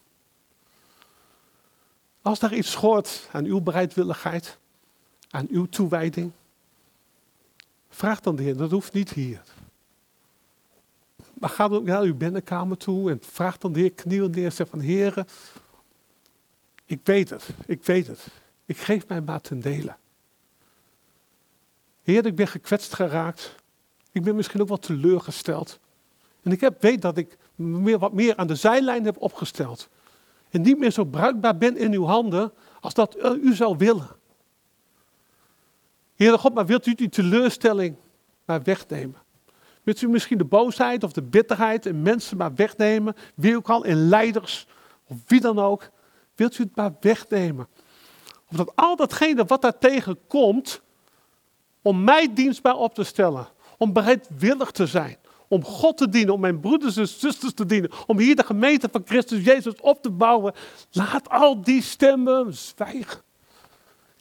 Als 2.22 2.38
daar 2.38 2.54
iets 2.54 2.70
schort 2.70 3.28
aan 3.32 3.44
uw 3.44 3.60
bereidwilligheid, 3.60 4.58
aan 5.30 5.46
uw 5.50 5.66
toewijding, 5.66 6.32
vraag 7.88 8.20
dan 8.20 8.36
de 8.36 8.42
Heer, 8.42 8.56
dat 8.56 8.70
hoeft 8.70 8.92
niet 8.92 9.10
hier. 9.10 9.42
Maar 11.42 11.50
ga 11.50 11.68
dan 11.68 11.84
naar 11.84 12.02
uw 12.02 12.14
binnenkamer 12.14 12.76
toe 12.76 13.10
en 13.10 13.18
vraag 13.20 13.58
dan 13.58 13.72
de 13.72 13.80
Heer, 13.80 13.92
kniel 13.92 14.28
neer 14.28 14.52
zeg 14.52 14.68
van 14.68 14.80
Heer, 14.80 15.26
ik 16.84 17.00
weet 17.02 17.30
het, 17.30 17.48
ik 17.66 17.84
weet 17.84 18.06
het. 18.06 18.26
Ik 18.64 18.76
geef 18.76 19.08
mij 19.08 19.20
maar 19.20 19.40
ten 19.40 19.60
dele. 19.60 19.96
Heer, 22.02 22.26
ik 22.26 22.34
ben 22.34 22.48
gekwetst 22.48 22.94
geraakt. 22.94 23.54
Ik 24.12 24.22
ben 24.22 24.36
misschien 24.36 24.60
ook 24.60 24.68
wat 24.68 24.82
teleurgesteld. 24.82 25.80
En 26.42 26.52
ik 26.52 26.60
heb, 26.60 26.82
weet 26.82 27.02
dat 27.02 27.16
ik 27.16 27.36
meer, 27.54 27.98
wat 27.98 28.12
meer 28.12 28.36
aan 28.36 28.46
de 28.46 28.54
zijlijn 28.54 29.04
heb 29.04 29.16
opgesteld. 29.20 29.88
En 30.50 30.60
niet 30.60 30.78
meer 30.78 30.90
zo 30.90 31.04
bruikbaar 31.04 31.58
ben 31.58 31.76
in 31.76 31.92
uw 31.92 32.04
handen 32.04 32.52
als 32.80 32.94
dat 32.94 33.16
u 33.42 33.54
zou 33.54 33.76
willen. 33.76 34.08
Heer 36.14 36.38
God, 36.38 36.54
maar 36.54 36.66
wilt 36.66 36.86
u 36.86 36.94
die 36.94 37.08
teleurstelling 37.08 37.96
maar 38.44 38.62
wegnemen? 38.62 39.20
Wilt 39.82 40.02
u 40.02 40.08
misschien 40.08 40.38
de 40.38 40.44
boosheid 40.44 41.04
of 41.04 41.12
de 41.12 41.22
bitterheid 41.22 41.86
in 41.86 42.02
mensen 42.02 42.36
maar 42.36 42.54
wegnemen? 42.54 43.16
Wie 43.34 43.56
ook 43.56 43.68
al, 43.68 43.84
in 43.84 44.08
leiders 44.08 44.66
of 45.06 45.16
wie 45.26 45.40
dan 45.40 45.58
ook. 45.58 45.90
Wilt 46.34 46.58
u 46.58 46.62
het 46.62 46.76
maar 46.76 46.92
wegnemen? 47.00 47.68
Omdat 48.50 48.72
al 48.74 48.96
datgene 48.96 49.44
wat 49.44 49.62
daar 49.62 49.78
tegenkomt, 49.78 50.80
om 51.82 52.04
mij 52.04 52.32
dienstbaar 52.34 52.76
op 52.76 52.94
te 52.94 53.04
stellen. 53.04 53.48
Om 53.78 53.92
bereidwillig 53.92 54.70
te 54.70 54.86
zijn. 54.86 55.16
Om 55.48 55.64
God 55.64 55.96
te 55.96 56.08
dienen, 56.08 56.34
om 56.34 56.40
mijn 56.40 56.60
broeders 56.60 56.96
en 56.96 57.08
zusters 57.08 57.54
te 57.54 57.66
dienen. 57.66 57.90
Om 58.06 58.18
hier 58.18 58.36
de 58.36 58.44
gemeente 58.44 58.88
van 58.92 59.02
Christus 59.04 59.44
Jezus 59.44 59.74
op 59.80 60.02
te 60.02 60.10
bouwen. 60.10 60.54
Laat 60.90 61.28
al 61.28 61.62
die 61.62 61.82
stemmen 61.82 62.54
zwijgen. 62.54 63.20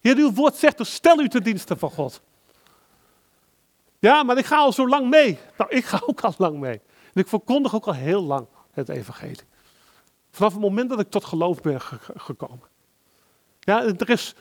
Heer, 0.01 0.18
uw 0.18 0.32
woord 0.32 0.55
zegt, 0.55 0.86
stel 0.86 1.20
u 1.20 1.30
te 1.30 1.41
diensten 1.41 1.78
van 1.78 1.91
God. 1.91 2.22
Ja, 4.02 4.24
maar 4.24 4.38
ik 4.38 4.45
ga 4.45 4.58
al 4.58 4.74
zo 4.74 4.88
lang 4.88 5.10
mee. 5.10 5.39
Nou, 5.58 5.70
ik 5.70 5.86
ga 5.86 6.02
ook 6.06 6.22
al 6.22 6.34
lang 6.38 6.60
mee. 6.60 6.82
En 7.14 7.22
ik 7.22 7.28
verkondig 7.28 7.76
ook 7.76 7.86
al 7.86 7.93
heel 7.93 8.24
lang 8.24 8.47
het 8.72 8.89
evangelie. 8.89 9.39
Vanaf 10.32 10.52
het 10.52 10.62
moment 10.62 10.89
dat 10.89 10.99
ik 10.99 11.10
tot 11.10 11.26
geloof 11.26 11.62
ben 11.62 11.82
gekomen. 12.16 12.68
Ja, 13.60 13.84
er 13.84 14.10
is 14.10 14.36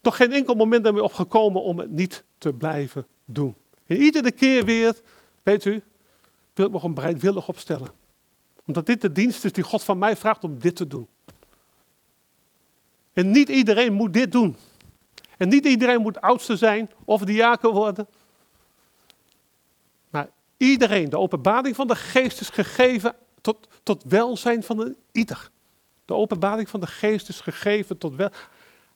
toch 0.00 0.16
geen 0.16 0.32
enkel 0.32 0.54
moment 0.54 0.86
ermee 0.86 1.02
opgekomen 1.02 1.62
om 1.62 1.78
het 1.78 1.90
niet 1.90 2.24
te 2.38 2.52
blijven 2.52 3.06
doen. 3.24 3.54
En 3.86 3.96
iedere 3.96 4.32
keer 4.32 4.64
weer, 4.64 5.00
weet 5.42 5.64
u, 5.64 5.82
wil 6.54 6.66
ik 6.66 6.72
me 6.72 6.78
gewoon 6.78 6.94
bereidwillig 6.94 7.48
opstellen. 7.48 7.88
Omdat 8.66 8.86
dit 8.86 9.00
de 9.00 9.12
dienst 9.12 9.44
is 9.44 9.52
die 9.52 9.64
God 9.64 9.82
van 9.82 9.98
mij 9.98 10.16
vraagt 10.16 10.44
om 10.44 10.58
dit 10.58 10.76
te 10.76 10.86
doen. 10.86 11.08
En 13.12 13.30
niet 13.30 13.48
iedereen 13.48 13.92
moet 13.92 14.12
dit 14.12 14.32
doen. 14.32 14.56
En 15.36 15.48
niet 15.48 15.64
iedereen 15.64 16.00
moet 16.00 16.20
oudste 16.20 16.56
zijn 16.56 16.90
of 17.04 17.22
diaken 17.24 17.70
worden. 17.72 18.08
Iedereen, 20.62 21.10
de 21.10 21.18
openbaring 21.18 21.76
van 21.76 21.86
de 21.86 21.94
geest 21.94 22.40
is 22.40 22.48
gegeven 22.48 23.14
tot, 23.40 23.68
tot 23.82 24.02
welzijn 24.02 24.62
van 24.62 24.80
een 24.80 24.96
ieder. 25.12 25.50
De 26.04 26.14
openbaring 26.14 26.68
van 26.68 26.80
de 26.80 26.86
geest 26.86 27.28
is 27.28 27.40
gegeven 27.40 27.98
tot 27.98 28.14
wel. 28.14 28.30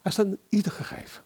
Hij 0.02 0.12
is 0.12 0.18
aan 0.18 0.36
ieder 0.48 0.72
gegeven. 0.72 1.24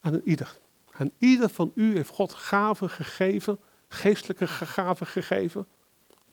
Aan 0.00 0.12
een 0.12 0.22
ieder. 0.24 0.58
Aan 0.90 1.10
ieder 1.18 1.48
van 1.48 1.72
u 1.74 1.96
heeft 1.96 2.10
God 2.10 2.32
gaven 2.32 2.90
gegeven, 2.90 3.58
geestelijke 3.88 4.46
gaven 4.46 5.06
gegeven, 5.06 5.66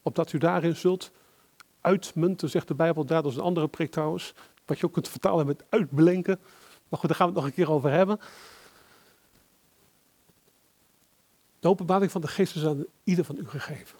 opdat 0.01 0.33
u 0.33 0.37
daarin 0.37 0.75
zult 0.75 1.11
uitmunten, 1.81 2.49
zegt 2.49 2.67
de 2.67 2.75
Bijbel 2.75 3.05
daar, 3.05 3.21
dat 3.21 3.31
is 3.31 3.37
een 3.37 3.43
andere 3.43 3.67
prik 3.67 3.91
trouwens, 3.91 4.33
wat 4.65 4.79
je 4.79 4.85
ook 4.85 4.93
kunt 4.93 5.09
vertalen 5.09 5.45
met 5.45 5.63
uitblinken. 5.69 6.39
Maar 6.87 6.99
goed, 6.99 7.09
daar 7.09 7.17
gaan 7.17 7.27
we 7.27 7.33
het 7.33 7.41
nog 7.41 7.49
een 7.49 7.65
keer 7.65 7.71
over 7.71 7.91
hebben. 7.91 8.19
De 11.59 11.67
openbaring 11.67 12.11
van 12.11 12.21
de 12.21 12.27
geest 12.27 12.55
is 12.55 12.65
aan 12.65 12.85
ieder 13.03 13.25
van 13.25 13.37
u 13.37 13.47
gegeven. 13.47 13.97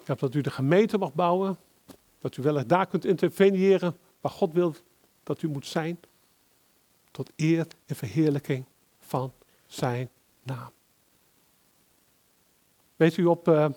Ik 0.00 0.06
heb 0.06 0.18
dat 0.18 0.34
u 0.34 0.40
de 0.40 0.50
gemeente 0.50 0.98
mag 0.98 1.14
bouwen, 1.14 1.58
dat 2.18 2.36
u 2.36 2.42
wel 2.42 2.66
daar 2.66 2.86
kunt 2.86 3.04
interveneren 3.04 3.98
waar 4.20 4.32
God 4.32 4.52
wil 4.52 4.74
dat 5.22 5.42
u 5.42 5.48
moet 5.48 5.66
zijn. 5.66 6.00
tot 7.10 7.30
eer 7.36 7.66
en 7.86 7.96
verheerlijking 7.96 8.64
van 9.00 9.32
zijn 9.66 10.10
naam. 10.42 10.70
Weet 12.96 13.16
u, 13.16 13.24
op 13.24 13.48
uh, 13.48 13.68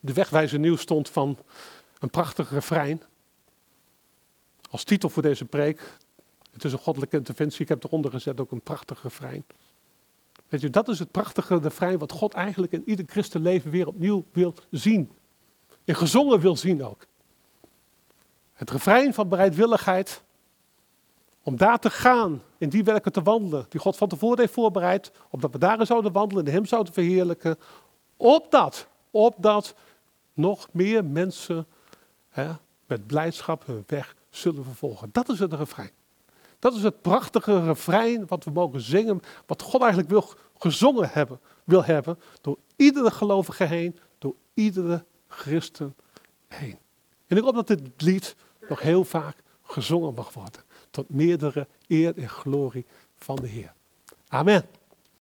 de 0.00 0.12
wegwijzer 0.12 0.58
nieuws 0.58 0.80
stond 0.80 1.08
van 1.08 1.38
een 1.98 2.10
prachtig 2.10 2.50
refrein. 2.50 3.02
Als 4.70 4.84
titel 4.84 5.08
voor 5.08 5.22
deze 5.22 5.44
preek. 5.44 5.96
Het 6.52 6.64
is 6.64 6.72
een 6.72 6.78
goddelijke 6.78 7.16
interventie. 7.16 7.60
Ik 7.60 7.68
heb 7.68 7.84
eronder 7.84 8.10
gezet 8.10 8.40
ook 8.40 8.50
een 8.50 8.60
prachtig 8.60 9.02
refrein. 9.02 9.44
Weet 10.50 10.72
dat 10.72 10.88
is 10.88 10.98
het 10.98 11.10
prachtige 11.10 11.58
refrein 11.58 11.98
wat 11.98 12.12
God 12.12 12.34
eigenlijk 12.34 12.72
in 12.72 12.82
ieder 12.86 13.04
christenleven 13.08 13.70
weer 13.70 13.86
opnieuw 13.86 14.24
wil 14.32 14.54
zien. 14.70 15.10
En 15.84 15.94
gezongen 15.94 16.40
wil 16.40 16.56
zien 16.56 16.84
ook. 16.84 17.06
Het 18.52 18.70
refrein 18.70 19.14
van 19.14 19.28
bereidwilligheid 19.28 20.22
om 21.42 21.56
daar 21.56 21.78
te 21.78 21.90
gaan, 21.90 22.42
in 22.58 22.68
die 22.68 22.84
werken 22.84 23.12
te 23.12 23.22
wandelen, 23.22 23.66
die 23.68 23.80
God 23.80 23.96
van 23.96 24.08
tevoren 24.08 24.38
heeft 24.38 24.52
voorbereid, 24.52 25.12
opdat 25.30 25.52
we 25.52 25.58
daarin 25.58 25.86
zouden 25.86 26.12
wandelen 26.12 26.46
en 26.46 26.52
Hem 26.52 26.66
zouden 26.66 26.92
verheerlijken, 26.92 27.58
opdat, 28.16 28.88
opdat 29.10 29.74
nog 30.32 30.68
meer 30.72 31.04
mensen 31.04 31.66
hè, 32.28 32.50
met 32.86 33.06
blijdschap 33.06 33.66
hun 33.66 33.84
weg 33.86 34.16
zullen 34.30 34.64
vervolgen. 34.64 35.08
Dat 35.12 35.28
is 35.28 35.38
het 35.38 35.52
refrein. 35.52 35.90
Dat 36.60 36.74
is 36.74 36.82
het 36.82 37.02
prachtige 37.02 37.64
refrein 37.64 38.26
wat 38.26 38.44
we 38.44 38.50
mogen 38.50 38.80
zingen, 38.80 39.20
wat 39.46 39.62
God 39.62 39.80
eigenlijk 39.80 40.10
wil 40.10 40.28
gezongen 40.58 41.10
hebben, 41.12 41.40
wil 41.64 41.84
hebben, 41.84 42.18
door 42.40 42.58
iedere 42.76 43.10
gelovige 43.10 43.64
heen, 43.64 43.98
door 44.18 44.34
iedere 44.54 45.04
christen 45.28 45.94
heen. 46.48 46.78
En 47.26 47.36
ik 47.36 47.42
hoop 47.42 47.54
dat 47.54 47.66
dit 47.66 47.80
lied 47.96 48.36
nog 48.68 48.80
heel 48.80 49.04
vaak 49.04 49.36
gezongen 49.62 50.14
mag 50.14 50.32
worden, 50.32 50.62
tot 50.90 51.08
meerdere 51.08 51.66
eer 51.86 52.18
en 52.18 52.28
glorie 52.28 52.86
van 53.16 53.36
de 53.36 53.48
Heer. 53.48 53.72
Amen. 54.28 54.64